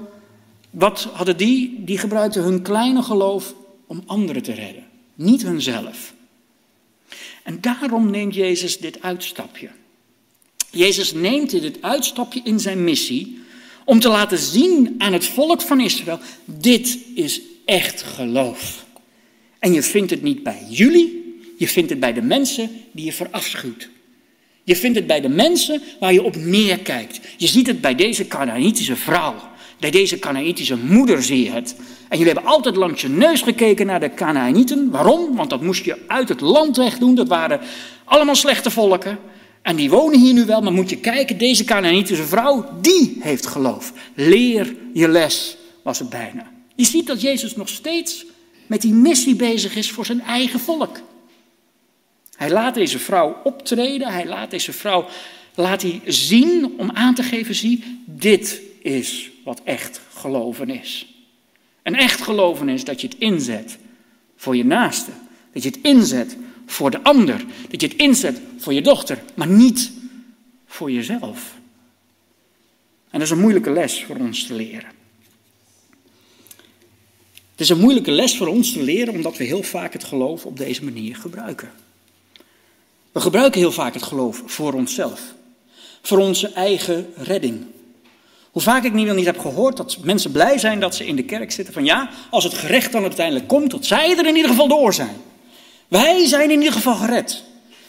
wat 0.71 1.09
hadden 1.13 1.37
die? 1.37 1.85
Die 1.85 1.99
gebruikten 1.99 2.43
hun 2.43 2.63
kleine 2.63 3.03
geloof 3.03 3.55
om 3.87 4.03
anderen 4.07 4.43
te 4.43 4.53
redden, 4.53 4.85
niet 5.15 5.43
hunzelf. 5.43 6.15
En 7.43 7.61
daarom 7.61 8.11
neemt 8.11 8.35
Jezus 8.35 8.79
dit 8.79 9.03
uitstapje. 9.03 9.69
Jezus 10.71 11.13
neemt 11.13 11.51
dit 11.51 11.83
uitstapje 11.83 12.41
in 12.45 12.61
zijn 12.61 12.85
missie 12.85 13.39
om 13.85 14.01
te 14.01 14.09
laten 14.09 14.39
zien 14.39 14.95
aan 14.99 15.13
het 15.13 15.27
volk 15.27 15.61
van 15.61 15.81
Israël, 15.81 16.19
dit 16.45 16.99
is 17.15 17.41
echt 17.65 18.03
geloof. 18.03 18.85
En 19.59 19.73
je 19.73 19.83
vindt 19.83 20.11
het 20.11 20.23
niet 20.23 20.43
bij 20.43 20.67
jullie, 20.69 21.39
je 21.59 21.69
vindt 21.69 21.91
het 21.91 22.01
bij 22.01 22.13
de 22.13 22.23
mensen 22.23 22.71
die 22.93 23.05
je 23.05 23.13
verafschuwt. 23.13 23.89
Je 24.65 24.77
vindt 24.77 24.97
het 24.97 25.07
bij 25.07 25.21
de 25.21 25.29
mensen 25.29 25.83
waar 26.01 26.13
je 26.13 26.23
op 26.23 26.37
neerkijkt. 26.37 27.21
Je 27.37 27.47
ziet 27.47 27.67
het 27.67 27.81
bij 27.81 27.95
deze 27.95 28.27
Canaanitische 28.27 28.97
vrouw. 28.97 29.50
Bij 29.81 29.91
deze 29.91 30.19
Canaanitische 30.19 30.77
moeder 30.77 31.23
zie 31.23 31.45
je 31.45 31.51
het. 31.51 31.75
En 32.09 32.19
jullie 32.19 32.33
hebben 32.33 32.53
altijd 32.53 32.77
langs 32.77 33.03
je 33.03 33.09
neus 33.09 33.43
gekeken 33.43 33.87
naar 33.87 34.01
de 34.01 34.15
Canaanieten. 34.15 34.91
Waarom? 34.91 35.37
Want 35.37 35.51
dat 35.51 35.63
moest 35.63 35.85
je 35.85 35.99
uit 36.07 36.29
het 36.29 36.41
land 36.41 36.77
weg 36.77 36.99
doen. 36.99 37.15
Dat 37.15 37.29
waren 37.29 37.61
allemaal 38.05 38.35
slechte 38.35 38.71
volken. 38.71 39.19
En 39.63 39.77
die 39.77 39.91
wonen 39.91 40.21
hier 40.21 40.33
nu 40.33 40.45
wel, 40.45 40.61
maar 40.61 40.73
moet 40.73 40.91
je 40.91 40.97
kijken, 40.97 41.39
deze 41.39 41.65
Canaanitische 41.65 42.25
vrouw, 42.25 42.69
die 42.81 43.17
heeft 43.21 43.47
geloof. 43.47 43.93
Leer 44.15 44.77
je 44.93 45.09
les, 45.09 45.57
was 45.83 45.99
het 45.99 46.11
bijna. 46.11 46.51
Je 46.75 46.85
ziet 46.85 47.07
dat 47.07 47.21
Jezus 47.21 47.57
nog 47.57 47.69
steeds 47.69 48.27
met 48.67 48.81
die 48.81 48.93
missie 48.93 49.35
bezig 49.35 49.77
is 49.77 49.91
voor 49.91 50.07
zijn 50.07 50.21
eigen 50.21 50.61
volk. 50.61 51.01
Hij 52.37 52.51
laat 52.51 52.75
deze 52.75 52.99
vrouw 52.99 53.37
optreden, 53.45 54.09
hij 54.09 54.27
laat 54.27 54.51
deze 54.51 54.73
vrouw 54.73 55.07
laat 55.55 55.83
hij 55.83 56.01
zien 56.05 56.75
om 56.79 56.91
aan 56.91 57.15
te 57.15 57.23
geven, 57.23 57.55
zie, 57.55 58.03
dit 58.07 58.61
is 58.83 59.31
wat 59.45 59.61
echt 59.65 60.01
geloven 60.15 60.71
is. 60.71 61.15
En 61.83 61.95
echt 61.95 62.21
geloven 62.21 62.69
is 62.69 62.85
dat 62.85 63.01
je 63.01 63.07
het 63.07 63.19
inzet 63.19 63.79
voor 64.37 64.57
je 64.57 64.65
naaste, 64.65 65.11
dat 65.53 65.63
je 65.63 65.69
het 65.69 65.79
inzet 65.83 66.37
voor 66.67 66.91
de 66.91 67.03
ander, 67.03 67.45
dat 67.71 67.81
je 67.81 67.87
het 67.87 67.97
inzet 67.97 68.41
voor 68.59 68.75
je 68.75 68.83
dochter, 68.83 69.23
maar 69.35 69.49
niet 69.49 69.93
voor 70.67 70.91
jezelf. 70.91 71.59
En 73.11 73.19
dat 73.19 73.23
is 73.23 73.31
een 73.31 73.41
moeilijke 73.41 73.71
les 73.71 74.05
voor 74.05 74.17
ons 74.17 74.47
te 74.47 74.55
leren. 74.55 74.99
Het 77.51 77.61
is 77.61 77.69
een 77.69 77.81
moeilijke 77.81 78.11
les 78.11 78.37
voor 78.37 78.47
ons 78.47 78.73
te 78.73 78.83
leren 78.83 79.15
omdat 79.15 79.37
we 79.37 79.45
heel 79.45 79.63
vaak 79.63 79.93
het 79.93 80.05
geloof 80.05 80.47
op 80.47 80.57
deze 80.57 80.85
manier 80.85 81.17
gebruiken. 81.17 81.71
We 83.13 83.21
gebruiken 83.21 83.61
heel 83.61 83.73
vaak 83.73 83.95
het 83.95 84.03
geloof 84.03 84.43
voor 84.47 84.73
onszelf, 84.73 85.35
voor 86.03 86.19
onze 86.19 86.49
eigen 86.49 87.13
redding. 87.17 87.67
Hoe 88.51 88.63
vaak 88.63 88.85
ik 88.85 88.93
niet 88.93 89.07
wel 89.07 89.15
niet 89.15 89.27
heb 89.27 89.39
gehoord 89.39 89.77
dat 89.77 89.99
mensen 90.03 90.33
blij 90.33 90.59
zijn 90.59 90.81
dat 90.81 90.95
ze 90.95 91.07
in 91.07 91.17
de 91.17 91.25
kerk 91.25 91.53
zitten 91.53 91.75
van 91.75 91.85
ja, 91.85 92.11
als 92.31 92.45
het 92.45 92.55
gerecht 92.55 92.93
dan 92.93 93.03
uiteindelijk 93.03 93.49
komt, 93.49 93.71
dat 93.71 93.87
zij 93.87 94.19
er 94.19 94.27
in 94.27 94.37
ieder 94.37 94.51
geval 94.51 94.69
door 94.69 94.95
zijn. 94.95 95.17
Wij 95.89 96.27
zijn 96.27 96.51
in 96.51 96.59
ieder 96.59 96.73
geval 96.73 96.95
gered. 96.95 97.43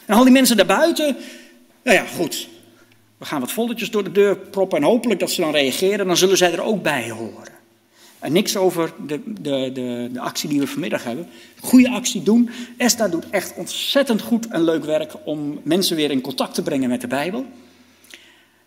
En 0.06 0.16
al 0.16 0.24
die 0.24 0.32
mensen 0.32 0.56
daarbuiten, 0.56 1.16
nou 1.82 1.96
ja, 1.96 2.04
goed. 2.04 2.48
We 3.18 3.24
gaan 3.24 3.40
wat 3.40 3.52
foldertjes 3.52 3.90
door 3.90 4.04
de 4.04 4.12
deur 4.12 4.36
proppen 4.36 4.78
en 4.78 4.84
hopelijk 4.84 5.20
dat 5.20 5.30
ze 5.30 5.40
dan 5.40 5.52
reageren, 5.52 6.06
dan 6.06 6.16
zullen 6.16 6.36
zij 6.36 6.52
er 6.52 6.62
ook 6.62 6.82
bij 6.82 7.10
horen. 7.10 7.52
En 8.18 8.32
niks 8.32 8.56
over 8.56 8.92
de, 9.06 9.20
de, 9.26 9.70
de, 9.72 10.08
de 10.12 10.20
actie 10.20 10.48
die 10.48 10.60
we 10.60 10.66
vanmiddag 10.66 11.04
hebben. 11.04 11.28
Goede 11.60 11.90
actie 11.90 12.22
doen. 12.22 12.50
Esther 12.76 13.10
doet 13.10 13.30
echt 13.30 13.54
ontzettend 13.56 14.22
goed 14.22 14.46
en 14.46 14.64
leuk 14.64 14.84
werk 14.84 15.12
om 15.24 15.60
mensen 15.62 15.96
weer 15.96 16.10
in 16.10 16.20
contact 16.20 16.54
te 16.54 16.62
brengen 16.62 16.88
met 16.88 17.00
de 17.00 17.06
Bijbel. 17.06 17.46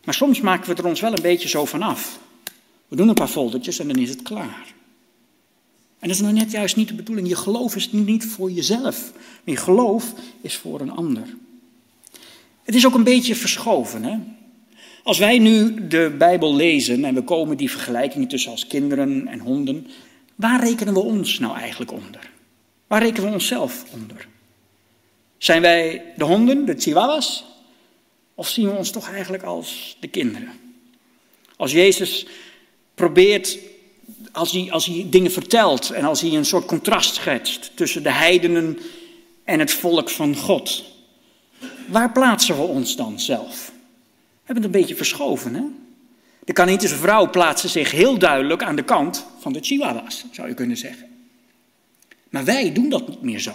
Maar 0.05 0.13
soms 0.13 0.41
maken 0.41 0.75
we 0.75 0.81
er 0.81 0.87
ons 0.87 1.01
wel 1.01 1.11
een 1.11 1.21
beetje 1.21 1.47
zo 1.47 1.65
van 1.65 1.81
af. 1.81 2.19
We 2.87 2.95
doen 2.95 3.07
een 3.07 3.13
paar 3.13 3.27
foldertjes 3.27 3.79
en 3.79 3.87
dan 3.87 3.97
is 3.97 4.09
het 4.09 4.21
klaar. 4.21 4.73
En 5.99 6.07
dat 6.07 6.19
is 6.19 6.21
nou 6.21 6.33
net 6.33 6.51
juist 6.51 6.75
niet 6.75 6.87
de 6.87 6.93
bedoeling. 6.93 7.27
Je 7.27 7.35
geloof 7.35 7.75
is 7.75 7.91
niet 7.91 8.25
voor 8.25 8.51
jezelf. 8.51 9.11
Je 9.43 9.55
geloof 9.55 10.13
is 10.41 10.55
voor 10.55 10.81
een 10.81 10.91
ander. 10.91 11.35
Het 12.63 12.75
is 12.75 12.85
ook 12.85 12.93
een 12.93 13.03
beetje 13.03 13.35
verschoven. 13.35 14.03
Hè? 14.03 14.17
Als 15.03 15.17
wij 15.17 15.39
nu 15.39 15.87
de 15.87 16.15
Bijbel 16.17 16.55
lezen 16.55 17.05
en 17.05 17.13
we 17.13 17.23
komen 17.23 17.57
die 17.57 17.71
vergelijkingen 17.71 18.27
tussen 18.27 18.51
als 18.51 18.67
kinderen 18.67 19.27
en 19.27 19.39
honden, 19.39 19.87
waar 20.35 20.63
rekenen 20.63 20.93
we 20.93 20.99
ons 20.99 21.39
nou 21.39 21.57
eigenlijk 21.57 21.91
onder? 21.91 22.29
Waar 22.87 23.01
rekenen 23.01 23.27
we 23.27 23.33
onszelf 23.33 23.85
onder? 23.93 24.27
Zijn 25.37 25.61
wij 25.61 26.03
de 26.17 26.23
honden, 26.23 26.65
de 26.65 26.75
chihuahuas? 26.77 27.54
Of 28.35 28.47
zien 28.47 28.69
we 28.69 28.75
ons 28.75 28.91
toch 28.91 29.09
eigenlijk 29.09 29.43
als 29.43 29.97
de 29.99 30.07
kinderen? 30.07 30.51
Als 31.55 31.71
Jezus 31.71 32.25
probeert, 32.95 33.57
als 34.31 34.51
hij, 34.51 34.71
als 34.71 34.85
hij 34.85 35.07
dingen 35.09 35.31
vertelt 35.31 35.89
en 35.89 36.05
als 36.05 36.21
hij 36.21 36.33
een 36.33 36.45
soort 36.45 36.65
contrast 36.65 37.15
schetst 37.15 37.71
tussen 37.75 38.03
de 38.03 38.11
heidenen 38.11 38.79
en 39.43 39.59
het 39.59 39.71
volk 39.71 40.09
van 40.09 40.35
God, 40.35 40.83
waar 41.87 42.11
plaatsen 42.11 42.55
we 42.55 42.61
ons 42.61 42.95
dan 42.95 43.19
zelf? 43.19 43.65
We 43.67 44.51
hebben 44.51 44.63
het 44.63 44.73
een 44.73 44.79
beetje 44.79 44.95
verschoven, 44.95 45.55
hè? 45.55 45.63
De 46.45 46.53
Canaanitische 46.53 46.95
vrouw 46.95 47.29
plaatste 47.29 47.67
zich 47.67 47.91
heel 47.91 48.17
duidelijk 48.17 48.63
aan 48.63 48.75
de 48.75 48.83
kant 48.83 49.25
van 49.39 49.53
de 49.53 49.59
Chihuahuas, 49.61 50.25
zou 50.31 50.47
je 50.47 50.53
kunnen 50.53 50.77
zeggen. 50.77 51.07
Maar 52.29 52.45
wij 52.45 52.71
doen 52.71 52.89
dat 52.89 53.07
niet 53.07 53.21
meer 53.21 53.39
zo. 53.39 53.53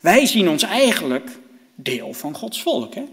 Wij 0.00 0.26
zien 0.26 0.48
ons 0.48 0.62
eigenlijk 0.62 1.30
deel 1.74 2.12
van 2.12 2.34
Gods 2.34 2.62
volk, 2.62 2.94
hè? 2.94 3.04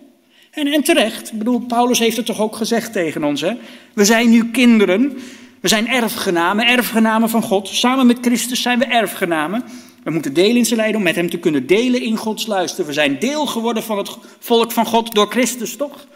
En, 0.56 0.68
en 0.68 0.84
terecht, 0.84 1.32
ik 1.32 1.38
bedoel, 1.38 1.60
Paulus 1.60 2.00
heeft 2.00 2.18
het 2.18 2.26
toch 2.26 2.42
ook 2.42 2.56
gezegd 2.56 2.94
tegen 2.94 3.24
ons, 3.24 3.42
hè? 3.42 3.54
We 3.94 4.06
zijn 4.06 4.30
nu 4.30 4.52
kinderen, 4.52 5.18
we 5.60 5.68
zijn 5.68 5.88
erfgenamen, 5.88 6.68
erfgenamen 6.68 7.30
van 7.30 7.42
God. 7.42 7.68
Samen 7.68 8.08
met 8.08 8.18
Christus 8.22 8.62
zijn 8.62 8.80
we 8.80 8.86
erfgenamen. 8.86 9.64
We 10.04 10.12
moeten 10.12 10.34
delen 10.34 10.56
in 10.56 10.66
zijn 10.66 10.80
lijden 10.80 10.98
om 10.98 11.04
met 11.04 11.16
hem 11.16 11.30
te 11.30 11.38
kunnen 11.38 11.68
delen 11.68 12.02
in 12.02 12.18
Gods 12.18 12.46
luister. 12.46 12.86
We 12.86 12.94
zijn 12.94 13.20
deel 13.20 13.46
geworden 13.46 13.84
van 13.84 13.98
het 13.98 14.10
volk 14.40 14.72
van 14.72 14.86
God 14.86 15.14
door 15.14 15.28
Christus, 15.28 15.76
toch? 15.76 16.08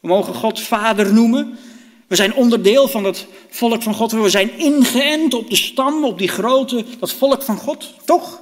We 0.00 0.08
mogen 0.08 0.34
God 0.34 0.60
vader 0.60 1.12
noemen. 1.12 1.58
We 2.06 2.16
zijn 2.16 2.34
onderdeel 2.34 2.88
van 2.88 3.04
het 3.04 3.26
volk 3.48 3.82
van 3.82 3.94
God. 3.94 4.12
We 4.12 4.28
zijn 4.28 4.58
ingeënt 4.58 5.34
op 5.34 5.50
de 5.50 5.56
stam, 5.56 6.04
op 6.04 6.18
die 6.18 6.28
grote, 6.28 6.84
dat 6.98 7.12
volk 7.12 7.42
van 7.42 7.56
God, 7.56 7.94
toch? 8.04 8.40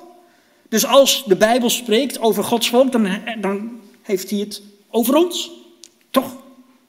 Dus 0.68 0.86
als 0.86 1.24
de 1.26 1.36
Bijbel 1.36 1.70
spreekt 1.70 2.20
over 2.20 2.44
Gods 2.44 2.68
volk, 2.68 2.92
dan, 2.92 3.08
dan 3.40 3.70
heeft 4.02 4.30
hij 4.30 4.38
het 4.38 4.62
over 4.90 5.14
ons. 5.14 5.50
Toch? 6.10 6.36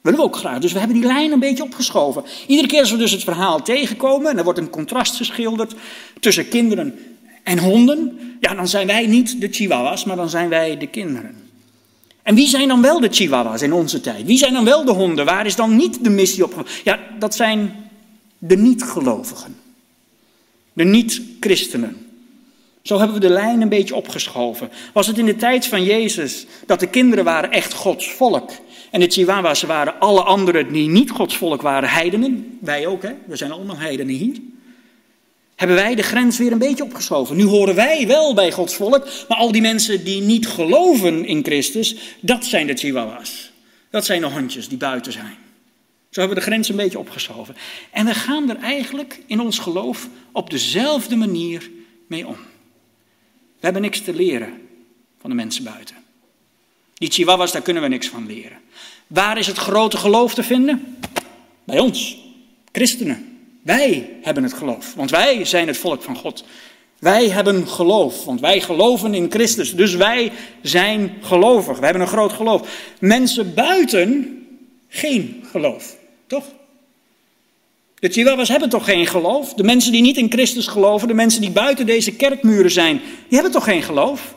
Willen 0.01 0.19
we 0.19 0.26
ook 0.26 0.35
graag. 0.35 0.59
Dus 0.59 0.71
we 0.71 0.80
hebben 0.80 0.97
die 0.97 1.07
lijn 1.07 1.31
een 1.31 1.39
beetje 1.39 1.63
opgeschoven. 1.63 2.23
Iedere 2.47 2.67
keer 2.67 2.80
als 2.80 2.91
we 2.91 2.97
dus 2.97 3.11
het 3.11 3.23
verhaal 3.23 3.61
tegenkomen, 3.61 4.31
en 4.31 4.38
er 4.38 4.43
wordt 4.43 4.59
een 4.59 4.69
contrast 4.69 5.15
geschilderd 5.15 5.76
tussen 6.19 6.49
kinderen 6.49 6.99
en 7.43 7.59
honden, 7.59 8.19
ja, 8.39 8.53
dan 8.53 8.67
zijn 8.67 8.88
wij 8.88 9.07
niet 9.07 9.41
de 9.41 9.47
chihuahuas, 9.51 10.05
maar 10.05 10.15
dan 10.15 10.30
zijn 10.30 10.49
wij 10.49 10.77
de 10.77 10.88
kinderen. 10.88 11.35
En 12.23 12.35
wie 12.35 12.47
zijn 12.47 12.67
dan 12.67 12.81
wel 12.81 12.99
de 12.99 13.09
chihuahuas 13.11 13.61
in 13.61 13.73
onze 13.73 14.01
tijd? 14.01 14.26
Wie 14.26 14.38
zijn 14.38 14.53
dan 14.53 14.65
wel 14.65 14.85
de 14.85 14.91
honden? 14.91 15.26
Waar 15.26 15.45
is 15.45 15.55
dan 15.55 15.76
niet 15.76 16.03
de 16.03 16.09
missie 16.09 16.43
op? 16.43 16.69
Ja, 16.84 16.99
dat 17.19 17.35
zijn 17.35 17.89
de 18.38 18.57
niet-gelovigen. 18.57 19.55
De 20.73 20.84
niet-christenen. 20.84 22.09
Zo 22.90 22.98
hebben 22.98 23.16
we 23.16 23.28
de 23.28 23.34
lijn 23.34 23.61
een 23.61 23.70
beetje 23.70 23.95
opgeschoven. 23.95 24.70
Was 24.94 25.07
het 25.07 25.18
in 25.18 25.26
de 25.26 25.36
tijd 25.36 25.68
van 25.68 25.84
Jezus 25.84 26.45
dat 26.66 26.80
de 26.80 26.88
kinderen 26.88 27.24
waren 27.24 27.52
echt 27.52 27.74
Gods 27.74 28.11
volk? 28.11 28.52
En 28.91 28.99
de 28.99 29.10
chihuahuas 29.10 29.61
waren 29.61 29.99
alle 29.99 30.22
anderen 30.22 30.72
die 30.72 30.90
niet 30.90 31.11
Gods 31.11 31.38
volk 31.38 31.61
waren, 31.61 31.90
heidenen. 31.90 32.57
Wij 32.61 32.88
ook, 32.88 33.02
hè? 33.02 33.11
We 33.26 33.36
zijn 33.36 33.52
allemaal 33.52 33.78
heidenen 33.78 34.16
hier. 34.16 34.36
hebben 35.56 35.78
wij 35.78 35.95
de 35.95 36.02
grens 36.02 36.38
weer 36.38 36.52
een 36.52 36.57
beetje 36.57 36.84
opgeschoven. 36.84 37.36
Nu 37.36 37.44
horen 37.44 37.76
wij 37.76 38.07
wel 38.07 38.34
bij 38.34 38.52
Gods 38.52 38.76
volk, 38.76 39.07
maar 39.28 39.38
al 39.38 39.52
die 39.52 39.61
mensen 39.61 40.03
die 40.03 40.22
niet 40.22 40.48
geloven 40.48 41.26
in 41.26 41.44
Christus, 41.44 41.95
dat 42.20 42.45
zijn 42.45 42.68
de 42.68 42.74
chihuahuas. 42.74 43.52
Dat 43.90 44.06
zijn 44.06 44.22
de 44.22 44.28
hondjes 44.28 44.68
die 44.68 44.78
buiten 44.78 45.11
zijn. 45.11 45.38
Zo 46.10 46.20
hebben 46.20 46.38
we 46.38 46.44
de 46.44 46.49
grens 46.49 46.70
een 46.70 46.76
beetje 46.76 46.99
opgeschoven. 46.99 47.56
En 47.91 48.06
we 48.06 48.14
gaan 48.14 48.49
er 48.49 48.57
eigenlijk 48.57 49.22
in 49.28 49.40
ons 49.40 49.60
geloof 49.60 50.07
op 50.32 50.49
dezelfde 50.49 51.16
manier 51.16 51.70
mee 52.07 52.28
om. 52.28 52.36
We 53.60 53.65
hebben 53.65 53.81
niks 53.81 54.02
te 54.02 54.14
leren 54.14 54.68
van 55.22 55.30
de 55.30 55.36
mensen 55.36 55.64
buiten. 55.64 55.95
Die 56.94 57.11
chihuahuas, 57.11 57.52
daar 57.52 57.61
kunnen 57.61 57.84
we 57.84 57.90
niks 57.90 58.07
van 58.07 58.26
leren. 58.26 58.57
Waar 59.07 59.38
is 59.38 59.48
het 59.48 59.57
grote 59.57 59.98
geloof 59.98 60.34
te 60.34 60.44
vinden? 60.44 60.98
Bij 61.64 61.80
ons, 61.80 62.18
christenen. 62.72 63.40
Wij 63.61 64.10
hebben 64.22 64.44
het 64.44 64.53
geloof, 64.53 64.94
want 64.94 65.10
wij 65.10 65.45
zijn 65.45 65.68
het 65.68 65.77
volk 65.77 66.02
van 66.02 66.15
God. 66.15 66.44
Wij 66.99 67.30
hebben 67.30 67.68
geloof, 67.68 68.26
want 68.26 68.40
wij 68.40 68.61
geloven 68.61 69.14
in 69.14 69.31
Christus. 69.31 69.76
Dus 69.76 69.95
wij 69.95 70.31
zijn 70.61 71.18
gelovig. 71.22 71.77
We 71.80 71.84
hebben 71.84 72.02
een 72.02 72.07
groot 72.07 72.34
geloof. 72.34 72.69
Mensen 72.99 73.53
buiten 73.53 74.38
geen 74.88 75.44
geloof, 75.52 75.95
toch? 76.27 76.45
De 77.99 78.09
Chihuahuas 78.09 78.47
hebben 78.47 78.69
toch 78.69 78.85
geen 78.85 79.07
geloof? 79.07 79.53
De 79.53 79.63
mensen 79.63 79.91
die 79.91 80.01
niet 80.01 80.17
in 80.17 80.31
Christus 80.31 80.67
geloven, 80.67 81.07
de 81.07 81.13
mensen 81.13 81.41
die 81.41 81.51
buiten 81.51 81.85
deze 81.85 82.11
kerkmuren 82.11 82.71
zijn, 82.71 82.97
die 82.97 83.38
hebben 83.38 83.51
toch 83.51 83.63
geen 83.63 83.84
geloof? 83.84 84.35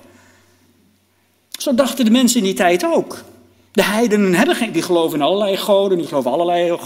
Zo 1.51 1.75
dachten 1.75 2.05
de 2.05 2.11
mensen 2.11 2.39
in 2.39 2.45
die 2.45 2.55
tijd 2.55 2.85
ook. 2.85 3.25
De 3.73 3.83
heidenen 3.83 4.35
hebben 4.35 4.57
geen, 4.57 4.73
die 4.73 4.83
geloven 4.83 5.19
in 5.19 5.25
allerlei 5.25 5.57
goden, 5.57 5.99
die 5.99 6.07
geloven 6.07 6.31
allerlei 6.31 6.79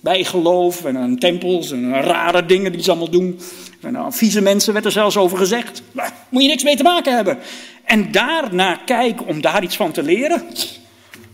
bijgeloof 0.00 0.84
en 0.84 0.96
aan 0.96 1.18
tempels 1.18 1.70
en 1.70 1.94
aan 1.94 2.02
rare 2.02 2.46
dingen 2.46 2.72
die 2.72 2.82
ze 2.82 2.90
allemaal 2.90 3.10
doen. 3.10 3.40
En 3.80 3.98
aan 3.98 4.12
vieze 4.12 4.40
mensen 4.40 4.72
werd 4.72 4.84
er 4.84 4.92
zelfs 4.92 5.16
over 5.16 5.38
gezegd. 5.38 5.82
Moet 6.28 6.42
je 6.42 6.48
niks 6.48 6.62
mee 6.62 6.76
te 6.76 6.82
maken 6.82 7.14
hebben. 7.14 7.38
En 7.84 8.12
daarna 8.12 8.76
kijken 8.76 9.26
om 9.26 9.40
daar 9.40 9.62
iets 9.62 9.76
van 9.76 9.92
te 9.92 10.02
leren. 10.02 10.42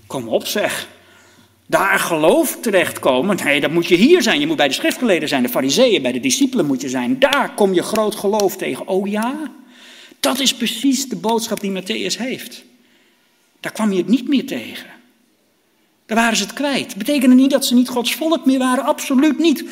Kom 0.07 0.29
op 0.29 0.47
zeg. 0.47 0.89
Daar 1.71 1.99
geloof 1.99 2.59
terechtkomen. 2.61 3.37
Nee, 3.45 3.61
dat 3.61 3.71
moet 3.71 3.87
je 3.87 3.95
hier 3.95 4.23
zijn. 4.23 4.41
Je 4.41 4.47
moet 4.47 4.57
bij 4.57 4.69
de 4.69 4.75
schriftgeleerden 4.75 5.29
zijn, 5.29 5.43
de 5.43 5.49
fariseeën, 5.49 6.03
bij 6.03 6.13
de 6.13 6.21
discipelen 6.21 6.67
moet 6.67 6.81
je 6.81 6.89
zijn. 6.89 7.19
Daar 7.19 7.55
kom 7.55 7.75
je 7.75 7.83
groot 7.83 8.15
geloof 8.15 8.57
tegen. 8.57 8.87
Oh 8.87 9.09
ja, 9.09 9.51
dat 10.21 10.41
is 10.41 10.55
precies 10.55 11.09
de 11.09 11.17
boodschap 11.17 11.61
die 11.61 11.83
Matthäus 11.83 12.19
heeft. 12.19 12.65
Daar 13.61 13.73
kwam 13.73 13.93
je 13.93 13.99
het 13.99 14.09
niet 14.09 14.29
meer 14.29 14.47
tegen. 14.47 14.87
Daar 16.07 16.17
waren 16.17 16.37
ze 16.37 16.43
het 16.43 16.53
kwijt. 16.53 16.97
Betekende 16.97 17.35
niet 17.35 17.51
dat 17.51 17.67
ze 17.67 17.75
niet 17.75 17.89
Gods 17.89 18.15
volk 18.15 18.47
meer 18.47 18.59
waren, 18.59 18.85
absoluut 18.85 19.39
niet. 19.39 19.65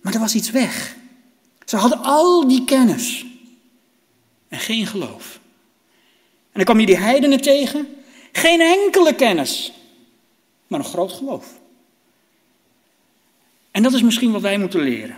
Maar 0.00 0.14
er 0.14 0.20
was 0.20 0.34
iets 0.34 0.50
weg. 0.50 0.96
Ze 1.64 1.76
hadden 1.76 2.02
al 2.02 2.48
die 2.48 2.64
kennis 2.64 3.24
en 4.48 4.58
geen 4.58 4.86
geloof. 4.86 5.40
En 6.24 6.60
dan 6.60 6.64
kwam 6.64 6.80
je 6.80 6.86
die 6.86 6.98
heidenen 6.98 7.40
tegen, 7.40 7.86
geen 8.32 8.60
enkele 8.60 9.14
kennis, 9.14 9.72
maar 10.66 10.78
een 10.78 10.84
groot 10.84 11.12
geloof. 11.12 11.46
En 13.70 13.82
dat 13.82 13.92
is 13.92 14.02
misschien 14.02 14.32
wat 14.32 14.42
wij 14.42 14.58
moeten 14.58 14.80
leren. 14.80 15.16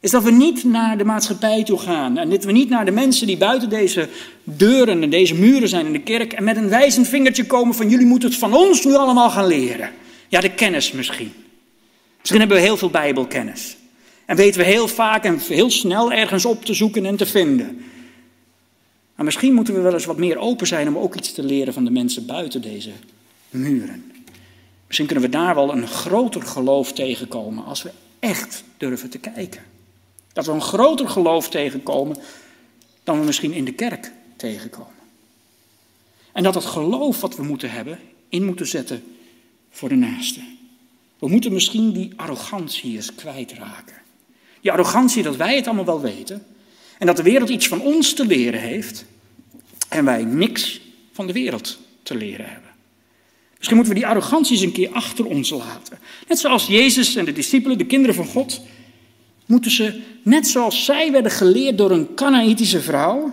Is 0.00 0.10
dat 0.10 0.22
we 0.22 0.30
niet 0.30 0.64
naar 0.64 0.98
de 0.98 1.04
maatschappij 1.04 1.64
toe 1.64 1.78
gaan. 1.78 2.18
En 2.18 2.30
dat 2.30 2.44
we 2.44 2.52
niet 2.52 2.68
naar 2.68 2.84
de 2.84 2.90
mensen 2.90 3.26
die 3.26 3.36
buiten 3.36 3.68
deze 3.68 4.08
deuren 4.44 5.02
en 5.02 5.10
deze 5.10 5.34
muren 5.34 5.68
zijn 5.68 5.86
in 5.86 5.92
de 5.92 6.02
kerk. 6.02 6.32
En 6.32 6.44
met 6.44 6.56
een 6.56 6.68
wijzend 6.68 7.08
vingertje 7.08 7.46
komen 7.46 7.74
van 7.74 7.88
jullie 7.88 8.06
moeten 8.06 8.28
het 8.28 8.38
van 8.38 8.54
ons 8.54 8.84
nu 8.84 8.94
allemaal 8.94 9.30
gaan 9.30 9.46
leren. 9.46 9.90
Ja, 10.28 10.40
de 10.40 10.54
kennis 10.54 10.92
misschien. 10.92 11.32
Misschien 12.18 12.40
hebben 12.40 12.56
we 12.56 12.62
heel 12.62 12.76
veel 12.76 12.90
bijbelkennis. 12.90 13.76
En 14.24 14.36
weten 14.36 14.60
we 14.60 14.66
heel 14.66 14.88
vaak 14.88 15.24
en 15.24 15.38
heel 15.38 15.70
snel 15.70 16.12
ergens 16.12 16.44
op 16.44 16.64
te 16.64 16.74
zoeken 16.74 17.06
en 17.06 17.16
te 17.16 17.26
vinden. 17.26 17.84
Maar 19.14 19.24
misschien 19.24 19.54
moeten 19.54 19.74
we 19.74 19.80
wel 19.80 19.92
eens 19.92 20.04
wat 20.04 20.16
meer 20.16 20.38
open 20.38 20.66
zijn 20.66 20.88
om 20.88 20.98
ook 20.98 21.14
iets 21.14 21.32
te 21.32 21.42
leren 21.42 21.72
van 21.72 21.84
de 21.84 21.90
mensen 21.90 22.26
buiten 22.26 22.62
deze 22.62 22.90
muren. 23.50 24.12
Misschien 24.96 25.20
kunnen 25.20 25.30
we 25.30 25.38
daar 25.38 25.54
wel 25.54 25.72
een 25.72 25.88
groter 25.88 26.42
geloof 26.42 26.92
tegenkomen 26.92 27.64
als 27.64 27.82
we 27.82 27.90
echt 28.18 28.64
durven 28.76 29.10
te 29.10 29.18
kijken. 29.18 29.62
Dat 30.32 30.46
we 30.46 30.52
een 30.52 30.60
groter 30.60 31.08
geloof 31.08 31.48
tegenkomen 31.48 32.16
dan 33.04 33.18
we 33.18 33.26
misschien 33.26 33.52
in 33.52 33.64
de 33.64 33.72
kerk 33.72 34.12
tegenkomen. 34.36 34.94
En 36.32 36.42
dat 36.42 36.54
het 36.54 36.64
geloof 36.64 37.20
wat 37.20 37.36
we 37.36 37.42
moeten 37.42 37.70
hebben, 37.70 37.98
in 38.28 38.44
moeten 38.44 38.66
zetten 38.66 39.04
voor 39.70 39.88
de 39.88 39.94
naaste. 39.94 40.40
We 41.18 41.28
moeten 41.28 41.52
misschien 41.52 41.92
die 41.92 42.12
arrogantie 42.16 42.94
eens 42.94 43.14
kwijtraken. 43.14 43.96
Die 44.60 44.72
arrogantie 44.72 45.22
dat 45.22 45.36
wij 45.36 45.56
het 45.56 45.66
allemaal 45.66 45.84
wel 45.84 46.00
weten. 46.00 46.46
En 46.98 47.06
dat 47.06 47.16
de 47.16 47.22
wereld 47.22 47.48
iets 47.48 47.68
van 47.68 47.80
ons 47.80 48.14
te 48.14 48.26
leren 48.26 48.60
heeft. 48.60 49.04
En 49.88 50.04
wij 50.04 50.24
niks 50.24 50.80
van 51.12 51.26
de 51.26 51.32
wereld 51.32 51.78
te 52.02 52.14
leren 52.14 52.48
hebben. 52.48 52.65
Misschien 53.66 53.86
moeten 53.86 54.02
we 54.02 54.08
die 54.10 54.20
arrogantie 54.20 54.56
eens 54.56 54.64
een 54.64 54.72
keer 54.72 54.92
achter 54.92 55.24
ons 55.24 55.50
laten. 55.50 55.98
Net 56.28 56.38
zoals 56.38 56.66
Jezus 56.66 57.16
en 57.16 57.24
de 57.24 57.32
discipelen, 57.32 57.78
de 57.78 57.86
kinderen 57.86 58.14
van 58.14 58.26
God, 58.26 58.60
moeten 59.46 59.70
ze, 59.70 60.00
net 60.22 60.46
zoals 60.46 60.84
zij 60.84 61.12
werden 61.12 61.30
geleerd 61.30 61.78
door 61.78 61.90
een 61.90 62.14
Canaïtische 62.14 62.80
vrouw, 62.80 63.32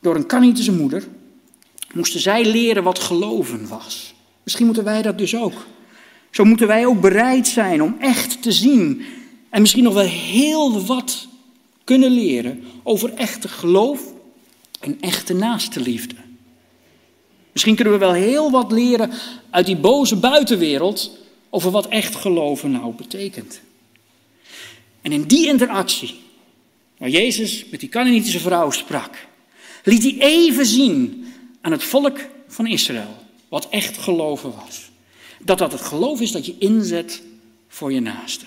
door 0.00 0.16
een 0.16 0.26
Canaïtische 0.26 0.72
moeder, 0.72 1.08
moesten 1.94 2.20
zij 2.20 2.44
leren 2.44 2.82
wat 2.82 2.98
geloven 2.98 3.68
was. 3.68 4.14
Misschien 4.42 4.66
moeten 4.66 4.84
wij 4.84 5.02
dat 5.02 5.18
dus 5.18 5.36
ook. 5.36 5.66
Zo 6.30 6.44
moeten 6.44 6.66
wij 6.66 6.86
ook 6.86 7.00
bereid 7.00 7.48
zijn 7.48 7.82
om 7.82 7.96
echt 8.00 8.42
te 8.42 8.52
zien 8.52 9.02
en 9.50 9.60
misschien 9.60 9.84
nog 9.84 9.94
wel 9.94 10.08
heel 10.08 10.84
wat 10.84 11.28
kunnen 11.84 12.10
leren 12.10 12.64
over 12.82 13.14
echte 13.14 13.48
geloof 13.48 14.00
en 14.80 15.00
echte 15.00 15.34
naaste 15.34 15.80
liefde. 15.80 16.21
Misschien 17.52 17.74
kunnen 17.74 17.92
we 17.92 17.98
wel 17.98 18.12
heel 18.12 18.50
wat 18.50 18.72
leren 18.72 19.10
uit 19.50 19.66
die 19.66 19.76
boze 19.76 20.16
buitenwereld 20.16 21.10
over 21.50 21.70
wat 21.70 21.88
echt 21.88 22.14
geloven 22.14 22.70
nou 22.70 22.94
betekent. 22.94 23.60
En 25.02 25.12
in 25.12 25.22
die 25.22 25.46
interactie, 25.46 26.14
waar 26.96 27.08
Jezus 27.08 27.64
met 27.70 27.80
die 27.80 27.88
Canaanitische 27.88 28.40
vrouw 28.40 28.70
sprak, 28.70 29.26
liet 29.84 30.02
hij 30.02 30.16
even 30.18 30.66
zien 30.66 31.26
aan 31.60 31.72
het 31.72 31.84
volk 31.84 32.18
van 32.48 32.66
Israël 32.66 33.16
wat 33.48 33.68
echt 33.68 33.98
geloven 33.98 34.52
was. 34.64 34.90
Dat 35.38 35.58
dat 35.58 35.72
het 35.72 35.80
geloof 35.80 36.20
is 36.20 36.32
dat 36.32 36.46
je 36.46 36.54
inzet 36.58 37.22
voor 37.68 37.92
je 37.92 38.00
naaste. 38.00 38.44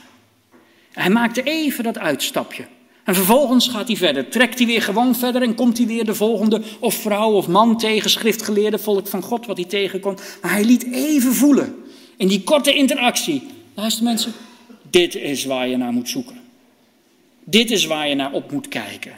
Hij 0.92 1.10
maakte 1.10 1.44
even 1.44 1.84
dat 1.84 1.98
uitstapje. 1.98 2.66
En 3.06 3.16
vervolgens 3.16 3.68
gaat 3.68 3.88
hij 3.88 3.98
verder, 3.98 4.30
trekt 4.30 4.58
hij 4.58 4.68
weer 4.68 4.82
gewoon 4.82 5.16
verder 5.16 5.42
en 5.42 5.56
komt 5.56 5.78
hij 5.78 5.88
weer 5.88 6.06
de 6.06 6.16
volgende 6.16 6.62
of 6.80 6.94
vrouw 6.94 7.32
of 7.32 7.48
man 7.48 7.78
tegen, 7.78 8.10
schriftgeleerde 8.10 8.78
volk 8.78 9.08
van 9.08 9.22
God, 9.22 9.46
wat 9.46 9.58
hij 9.58 9.66
tegenkomt. 9.66 10.22
Maar 10.42 10.52
hij 10.52 10.64
liet 10.64 10.86
even 10.92 11.34
voelen, 11.34 11.76
in 12.18 12.28
die 12.28 12.44
korte 12.44 12.74
interactie, 12.74 13.44
luister 13.74 14.04
mensen, 14.04 14.34
dit 14.90 15.16
is 15.16 15.46
waar 15.46 15.68
je 15.68 15.78
naar 15.78 15.92
moet 15.92 16.10
zoeken. 16.10 16.40
Dit 17.44 17.72
is 17.72 17.86
waar 17.86 18.10
je 18.10 18.16
naar 18.16 18.32
op 18.32 18.52
moet 18.52 18.68
kijken. 18.68 19.12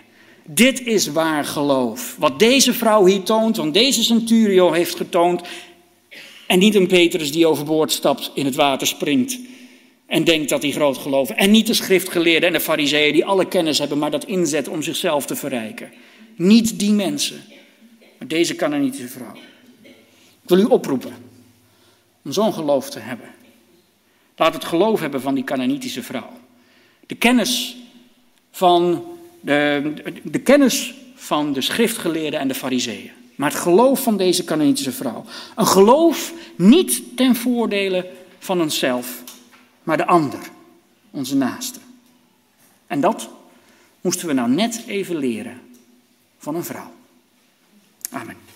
Dit 0.46 0.86
is 0.86 1.08
waar 1.08 1.46
geloof. 1.46 2.16
Wat 2.20 2.40
deze 2.40 2.74
vrouw 2.74 3.06
hier 3.06 3.24
toont, 3.24 3.58
want 3.58 3.74
deze 3.74 4.04
centurio 4.04 4.72
heeft 4.72 4.96
getoond. 4.96 5.42
En 6.48 6.60
niet 6.60 6.76
een 6.76 6.88
Petrus 6.88 7.32
die 7.32 7.48
overboord 7.48 7.92
stapt, 7.92 8.32
in 8.34 8.46
het 8.46 8.56
water 8.56 8.88
springt. 8.88 9.40
En 10.08 10.24
denkt 10.24 10.50
dat 10.50 10.62
hij 10.62 10.72
groot 10.72 10.98
gelooft. 10.98 11.32
En 11.32 11.52
niet 11.52 11.68
de 11.68 11.74
schriftgeleerden 11.74 12.48
en 12.48 12.54
de 12.54 12.60
fariseeën 12.60 13.14
die 13.14 13.26
alle 13.26 13.48
kennis 13.48 13.80
hebben, 13.80 13.98
maar 13.98 14.12
dat 14.12 14.26
inzetten 14.26 14.74
om 14.74 14.82
zichzelf 14.82 15.26
te 15.26 15.36
verrijken. 15.36 15.92
Niet 16.36 16.80
die 16.80 16.92
mensen. 16.92 17.44
Maar 18.18 18.28
deze 18.28 18.56
Canaanitische 18.56 19.08
vrouw. 19.08 19.36
Ik 20.42 20.54
wil 20.54 20.60
u 20.60 20.64
oproepen 20.64 21.14
om 22.24 22.32
zo'n 22.32 22.54
geloof 22.54 22.90
te 22.90 23.00
hebben. 23.00 23.30
Laat 24.36 24.54
het 24.54 24.66
geloof 24.66 25.00
hebben 25.00 25.22
van 25.22 25.36
die 25.36 25.44
Canaanitische 25.44 26.04
vrouw. 26.04 26.30
De 27.06 27.16
kennis 27.16 27.78
van 28.52 29.06
de, 29.42 29.94
de 30.24 30.40
kennis 30.40 30.94
van 31.16 31.54
de 31.54 31.62
schriftgeleerden 31.62 32.40
en 32.40 32.48
de 32.48 32.54
fariseeën. 32.54 33.12
Maar 33.36 33.52
het 33.52 33.60
geloof 33.60 34.04
van 34.04 34.18
deze 34.18 34.44
Canaanitische 34.44 34.92
vrouw. 34.92 35.26
Een 35.56 35.68
geloof 35.68 36.34
niet 36.56 37.02
ten 37.16 37.36
voordele 37.36 38.10
van 38.40 38.62
onszelf, 38.62 39.24
maar 39.88 39.98
de 39.98 40.06
ander, 40.06 40.40
onze 41.12 41.36
naaste. 41.36 41.80
En 42.88 43.02
dat 43.02 43.30
moesten 44.02 44.28
we 44.28 44.34
nou 44.34 44.50
net 44.50 44.84
even 44.88 45.16
leren 45.16 45.62
van 46.38 46.56
een 46.56 46.64
vrouw. 46.64 46.92
Amen. 48.12 48.47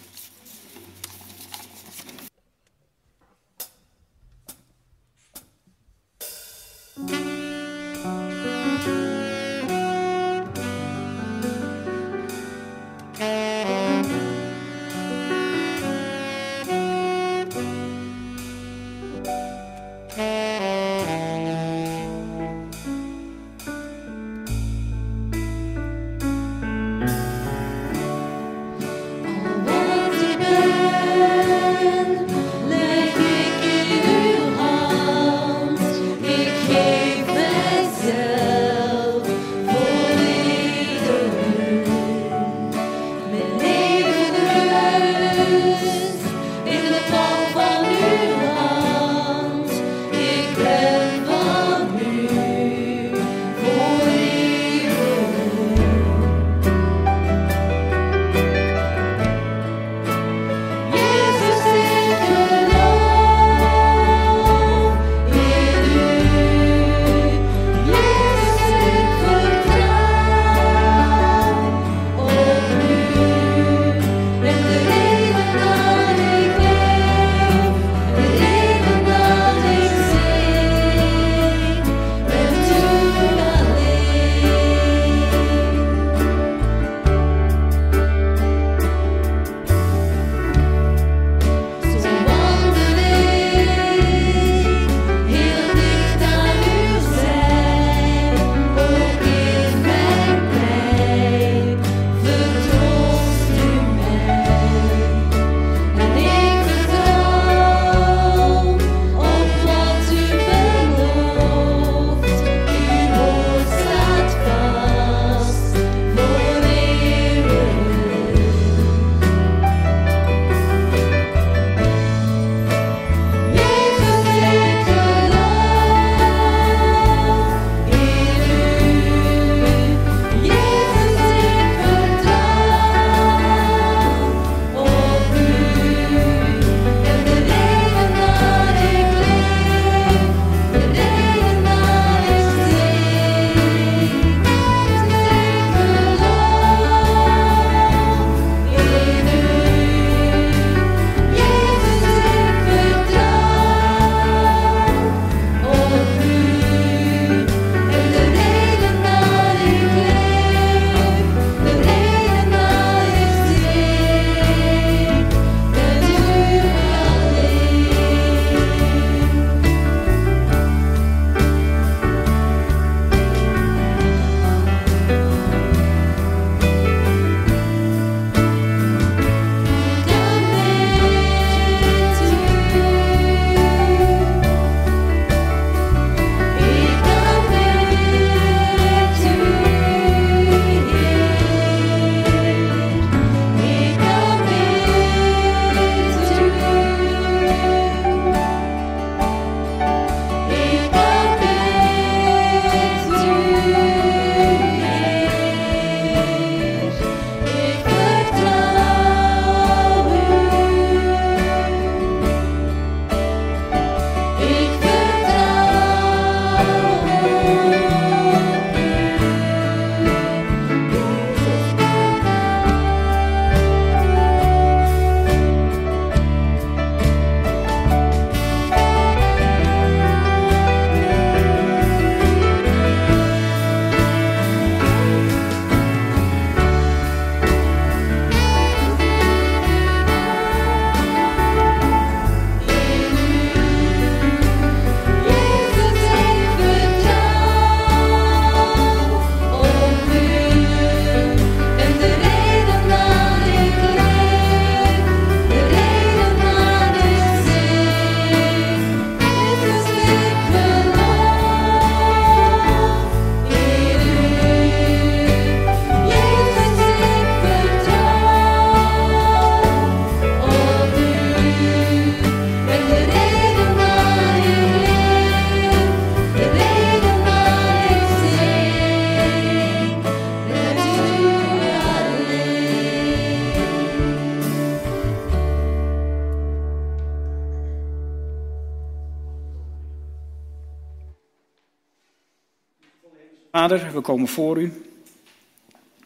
Vader, 293.61 293.93
we 293.93 294.01
komen 294.01 294.27
voor 294.27 294.61
u. 294.61 294.83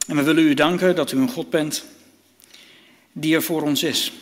En 0.08 0.16
we 0.16 0.24
willen 0.24 0.44
u 0.44 0.54
danken 0.54 0.96
dat 0.96 1.12
u 1.12 1.18
een 1.18 1.30
God 1.30 1.50
bent 1.50 1.86
die 3.12 3.36
er 3.36 3.44
voor 3.44 3.62
ons 3.62 3.84
is. 3.84 4.14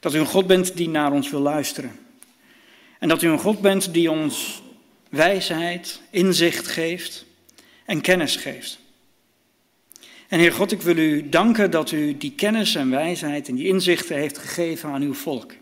Dat 0.00 0.14
u 0.14 0.18
een 0.18 0.26
God 0.26 0.46
bent 0.46 0.76
die 0.76 0.88
naar 0.88 1.12
ons 1.12 1.30
wil 1.30 1.40
luisteren. 1.40 1.98
En 2.98 3.08
dat 3.08 3.22
u 3.22 3.28
een 3.28 3.38
God 3.38 3.60
bent 3.60 3.92
die 3.92 4.10
ons 4.10 4.62
wijsheid, 5.08 6.00
inzicht 6.10 6.66
geeft 6.66 7.24
en 7.84 8.00
kennis 8.00 8.36
geeft. 8.36 8.78
En 10.28 10.38
Heer 10.38 10.52
God, 10.52 10.72
ik 10.72 10.82
wil 10.82 10.96
u 10.96 11.28
danken 11.28 11.70
dat 11.70 11.90
u 11.90 12.16
die 12.16 12.32
kennis 12.32 12.74
en 12.74 12.90
wijsheid 12.90 13.48
en 13.48 13.54
die 13.54 13.66
inzichten 13.66 14.16
heeft 14.16 14.38
gegeven 14.38 14.90
aan 14.90 15.02
uw 15.02 15.14
volk. 15.14 15.52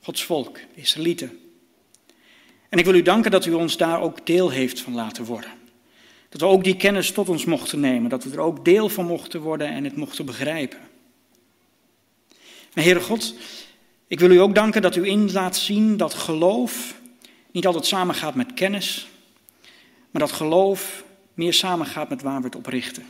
Gods 0.00 0.24
volk, 0.24 0.54
de 0.54 0.80
Israëlieten. 0.80 1.38
En 2.68 2.78
ik 2.78 2.84
wil 2.84 2.94
u 2.94 3.02
danken 3.02 3.30
dat 3.30 3.46
u 3.46 3.52
ons 3.52 3.76
daar 3.76 4.00
ook 4.00 4.26
deel 4.26 4.50
heeft 4.50 4.80
van 4.80 4.94
laten 4.94 5.24
worden. 5.24 5.60
Dat 6.32 6.40
we 6.40 6.46
ook 6.46 6.64
die 6.64 6.76
kennis 6.76 7.10
tot 7.10 7.28
ons 7.28 7.44
mochten 7.44 7.80
nemen, 7.80 8.10
dat 8.10 8.24
we 8.24 8.30
er 8.30 8.40
ook 8.40 8.64
deel 8.64 8.88
van 8.88 9.06
mochten 9.06 9.40
worden 9.40 9.68
en 9.68 9.84
het 9.84 9.96
mochten 9.96 10.26
begrijpen. 10.26 10.78
Maar 12.74 12.84
Heere 12.84 13.00
God, 13.00 13.34
ik 14.06 14.20
wil 14.20 14.30
u 14.30 14.36
ook 14.36 14.54
danken 14.54 14.82
dat 14.82 14.96
u 14.96 15.06
in 15.06 15.32
laat 15.32 15.56
zien 15.56 15.96
dat 15.96 16.14
geloof 16.14 17.00
niet 17.50 17.66
altijd 17.66 17.86
samengaat 17.86 18.34
met 18.34 18.54
kennis, 18.54 19.08
maar 20.10 20.22
dat 20.22 20.32
geloof 20.32 21.04
meer 21.34 21.52
samengaat 21.52 22.08
met 22.08 22.22
waar 22.22 22.38
we 22.38 22.46
het 22.46 22.56
op 22.56 22.66
richten. 22.66 23.04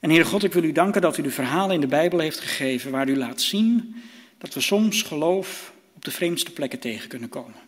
En 0.00 0.10
Heere 0.10 0.24
God, 0.24 0.44
ik 0.44 0.52
wil 0.52 0.64
u 0.64 0.72
danken 0.72 1.00
dat 1.00 1.16
u 1.16 1.22
de 1.22 1.30
verhalen 1.30 1.74
in 1.74 1.80
de 1.80 1.86
Bijbel 1.86 2.18
heeft 2.18 2.40
gegeven 2.40 2.90
waar 2.90 3.08
u 3.08 3.16
laat 3.16 3.40
zien 3.40 4.02
dat 4.38 4.54
we 4.54 4.60
soms 4.60 5.02
geloof 5.02 5.72
op 5.94 6.04
de 6.04 6.10
vreemdste 6.10 6.52
plekken 6.52 6.78
tegen 6.78 7.08
kunnen 7.08 7.28
komen. 7.28 7.65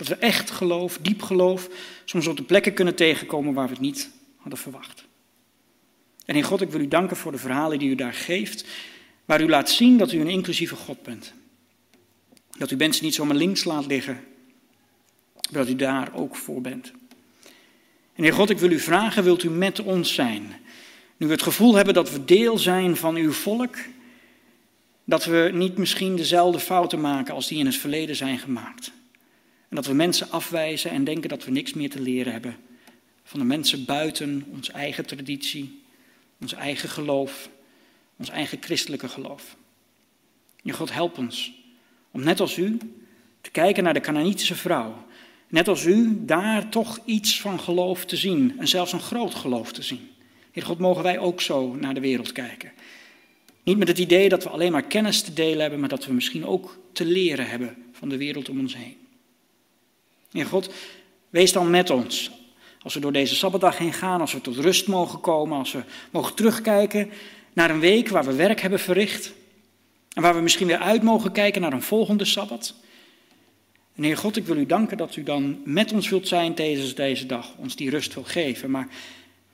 Dat 0.00 0.08
we 0.08 0.14
echt 0.14 0.50
geloof, 0.50 0.98
diep 1.02 1.22
geloof, 1.22 1.68
soms 2.04 2.26
op 2.26 2.36
de 2.36 2.42
plekken 2.42 2.74
kunnen 2.74 2.94
tegenkomen 2.94 3.54
waar 3.54 3.66
we 3.66 3.72
het 3.72 3.80
niet 3.80 4.10
hadden 4.36 4.58
verwacht. 4.58 5.04
En 6.24 6.34
in 6.34 6.42
God, 6.42 6.60
ik 6.60 6.70
wil 6.70 6.80
u 6.80 6.88
danken 6.88 7.16
voor 7.16 7.32
de 7.32 7.38
verhalen 7.38 7.78
die 7.78 7.90
u 7.90 7.94
daar 7.94 8.12
geeft, 8.12 8.64
waar 9.24 9.40
u 9.40 9.48
laat 9.48 9.70
zien 9.70 9.96
dat 9.96 10.12
u 10.12 10.20
een 10.20 10.28
inclusieve 10.28 10.76
God 10.76 11.02
bent. 11.02 11.32
Dat 12.58 12.70
u 12.70 12.76
mensen 12.76 13.04
niet 13.04 13.14
zomaar 13.14 13.36
links 13.36 13.64
laat 13.64 13.86
liggen, 13.86 14.24
maar 15.34 15.60
dat 15.60 15.68
u 15.68 15.76
daar 15.76 16.14
ook 16.14 16.36
voor 16.36 16.60
bent. 16.60 16.92
En 18.14 18.22
Heer 18.22 18.32
God, 18.32 18.50
ik 18.50 18.58
wil 18.58 18.70
u 18.70 18.78
vragen, 18.78 19.24
wilt 19.24 19.42
u 19.42 19.50
met 19.50 19.80
ons 19.80 20.14
zijn? 20.14 20.56
Nu 21.16 21.26
we 21.26 21.32
het 21.32 21.42
gevoel 21.42 21.74
hebben 21.74 21.94
dat 21.94 22.10
we 22.10 22.24
deel 22.24 22.58
zijn 22.58 22.96
van 22.96 23.16
uw 23.16 23.32
volk, 23.32 23.76
dat 25.04 25.24
we 25.24 25.50
niet 25.52 25.78
misschien 25.78 26.16
dezelfde 26.16 26.60
fouten 26.60 27.00
maken 27.00 27.34
als 27.34 27.48
die 27.48 27.58
in 27.58 27.66
het 27.66 27.76
verleden 27.76 28.16
zijn 28.16 28.38
gemaakt. 28.38 28.92
En 29.70 29.76
dat 29.76 29.86
we 29.86 29.92
mensen 29.92 30.30
afwijzen 30.30 30.90
en 30.90 31.04
denken 31.04 31.28
dat 31.28 31.44
we 31.44 31.50
niks 31.50 31.74
meer 31.74 31.90
te 31.90 32.00
leren 32.00 32.32
hebben 32.32 32.56
van 33.22 33.40
de 33.40 33.46
mensen 33.46 33.84
buiten 33.84 34.44
onze 34.52 34.72
eigen 34.72 35.06
traditie, 35.06 35.82
ons 36.40 36.54
eigen 36.54 36.88
geloof, 36.88 37.48
ons 38.16 38.28
eigen 38.28 38.58
christelijke 38.60 39.08
geloof. 39.08 39.56
Je 40.62 40.72
God, 40.72 40.92
help 40.92 41.18
ons 41.18 41.52
om 42.10 42.22
net 42.24 42.40
als 42.40 42.56
u 42.56 42.78
te 43.40 43.50
kijken 43.50 43.84
naar 43.84 43.94
de 43.94 44.00
Canaanitische 44.00 44.54
vrouw. 44.54 45.06
Net 45.48 45.68
als 45.68 45.84
u 45.84 46.24
daar 46.24 46.68
toch 46.68 46.98
iets 47.04 47.40
van 47.40 47.60
geloof 47.60 48.04
te 48.04 48.16
zien 48.16 48.58
en 48.58 48.68
zelfs 48.68 48.92
een 48.92 49.00
groot 49.00 49.34
geloof 49.34 49.72
te 49.72 49.82
zien. 49.82 50.08
Heer 50.50 50.64
God, 50.64 50.78
mogen 50.78 51.02
wij 51.02 51.18
ook 51.18 51.40
zo 51.40 51.74
naar 51.74 51.94
de 51.94 52.00
wereld 52.00 52.32
kijken. 52.32 52.72
Niet 53.62 53.78
met 53.78 53.88
het 53.88 53.98
idee 53.98 54.28
dat 54.28 54.42
we 54.42 54.48
alleen 54.48 54.72
maar 54.72 54.82
kennis 54.82 55.22
te 55.22 55.32
delen 55.32 55.60
hebben, 55.60 55.80
maar 55.80 55.88
dat 55.88 56.06
we 56.06 56.12
misschien 56.12 56.46
ook 56.46 56.78
te 56.92 57.04
leren 57.04 57.48
hebben 57.48 57.76
van 57.92 58.08
de 58.08 58.16
wereld 58.16 58.48
om 58.48 58.58
ons 58.58 58.76
heen. 58.76 58.99
Heer 60.32 60.46
God, 60.46 60.70
wees 61.30 61.52
dan 61.52 61.70
met 61.70 61.90
ons. 61.90 62.30
Als 62.82 62.94
we 62.94 63.00
door 63.00 63.12
deze 63.12 63.34
Sabbatdag 63.34 63.78
heen 63.78 63.92
gaan, 63.92 64.20
als 64.20 64.32
we 64.32 64.40
tot 64.40 64.56
rust 64.56 64.86
mogen 64.86 65.20
komen, 65.20 65.58
als 65.58 65.72
we 65.72 65.82
mogen 66.10 66.34
terugkijken 66.34 67.10
naar 67.52 67.70
een 67.70 67.80
week 67.80 68.08
waar 68.08 68.24
we 68.24 68.34
werk 68.34 68.60
hebben 68.60 68.78
verricht. 68.78 69.32
En 70.12 70.22
waar 70.22 70.34
we 70.34 70.40
misschien 70.40 70.66
weer 70.66 70.78
uit 70.78 71.02
mogen 71.02 71.32
kijken 71.32 71.60
naar 71.60 71.72
een 71.72 71.82
volgende 71.82 72.24
Sabbat. 72.24 72.74
En 73.94 74.02
Heer 74.02 74.16
God, 74.16 74.36
ik 74.36 74.44
wil 74.44 74.56
u 74.56 74.66
danken 74.66 74.96
dat 74.96 75.16
u 75.16 75.22
dan 75.22 75.60
met 75.64 75.92
ons 75.92 76.08
wilt 76.08 76.28
zijn 76.28 76.54
tijdens 76.54 76.94
deze 76.94 77.26
dag, 77.26 77.54
ons 77.56 77.76
die 77.76 77.90
rust 77.90 78.14
wil 78.14 78.24
geven. 78.24 78.70
Maar 78.70 78.88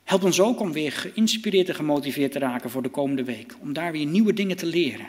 help 0.05 0.25
ons 0.25 0.41
ook 0.41 0.61
om 0.61 0.73
weer 0.73 0.93
geïnspireerd 0.93 1.69
en 1.69 1.75
gemotiveerd 1.75 2.33
te 2.33 2.39
raken 2.39 2.71
voor 2.71 2.83
de 2.83 2.89
komende 2.89 3.25
week. 3.25 3.55
Om 3.61 3.73
daar 3.73 3.93
weer 3.93 4.07
nieuwe 4.07 4.33
dingen 4.33 4.57
te 4.57 4.67
leren. 4.67 5.07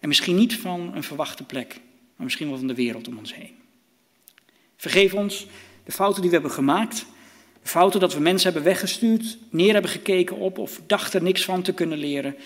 En 0.00 0.08
misschien 0.08 0.36
niet 0.36 0.56
van 0.56 0.90
een 0.94 1.02
verwachte 1.02 1.44
plek, 1.44 1.80
maar 2.16 2.24
misschien 2.24 2.48
wel 2.48 2.58
van 2.58 2.66
de 2.66 2.74
wereld 2.74 3.08
om 3.08 3.18
ons 3.18 3.34
heen. 3.34 3.63
Vergeef 4.84 5.14
ons 5.14 5.46
de 5.84 5.92
fouten 5.92 6.20
die 6.20 6.30
we 6.30 6.36
hebben 6.36 6.54
gemaakt. 6.54 7.06
De 7.62 7.68
fouten 7.68 8.00
dat 8.00 8.14
we 8.14 8.20
mensen 8.20 8.52
hebben 8.52 8.70
weggestuurd, 8.70 9.38
neer 9.50 9.72
hebben 9.72 9.90
gekeken 9.90 10.36
op 10.36 10.58
of 10.58 10.80
dachten 10.86 11.22
niks 11.22 11.44
van 11.44 11.62
te 11.62 11.72
kunnen 11.72 11.98
leren. 11.98 12.36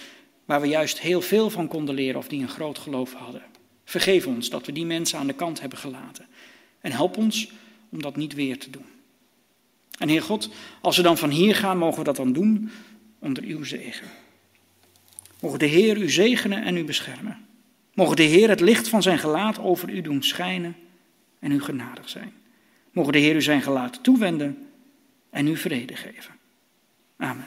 Waar 0.44 0.60
we 0.60 0.66
juist 0.66 1.00
heel 1.00 1.20
veel 1.20 1.50
van 1.50 1.68
konden 1.68 1.94
leren 1.94 2.18
of 2.18 2.28
die 2.28 2.42
een 2.42 2.48
groot 2.48 2.78
geloof 2.78 3.12
hadden. 3.12 3.42
Vergeef 3.84 4.26
ons 4.26 4.50
dat 4.50 4.66
we 4.66 4.72
die 4.72 4.86
mensen 4.86 5.18
aan 5.18 5.26
de 5.26 5.32
kant 5.32 5.60
hebben 5.60 5.78
gelaten. 5.78 6.26
En 6.80 6.92
help 6.92 7.16
ons 7.16 7.50
om 7.88 8.02
dat 8.02 8.16
niet 8.16 8.34
weer 8.34 8.58
te 8.58 8.70
doen. 8.70 8.86
En 9.98 10.08
Heer 10.08 10.22
God, 10.22 10.48
als 10.80 10.96
we 10.96 11.02
dan 11.02 11.18
van 11.18 11.30
hier 11.30 11.54
gaan, 11.54 11.78
mogen 11.78 11.98
we 11.98 12.04
dat 12.04 12.16
dan 12.16 12.32
doen 12.32 12.70
onder 13.18 13.42
uw 13.42 13.64
zegen. 13.64 14.06
Mogen 15.40 15.58
de 15.58 15.66
Heer 15.66 15.96
u 15.96 16.10
zegenen 16.10 16.64
en 16.64 16.76
u 16.76 16.84
beschermen. 16.84 17.46
Mogen 17.94 18.16
de 18.16 18.22
Heer 18.22 18.48
het 18.48 18.60
licht 18.60 18.88
van 18.88 19.02
zijn 19.02 19.18
gelaat 19.18 19.58
over 19.58 19.90
u 19.90 20.00
doen 20.00 20.22
schijnen 20.22 20.76
en 21.38 21.52
u 21.52 21.60
genadig 21.60 22.08
zijn. 22.08 22.32
Mogen 22.92 23.12
de 23.12 23.18
Heer 23.18 23.36
u 23.36 23.42
zijn 23.42 23.62
gelaat 23.62 24.02
toewenden 24.02 24.68
en 25.30 25.46
u 25.46 25.56
vrede 25.56 25.96
geven. 25.96 26.34
Amen. 27.16 27.46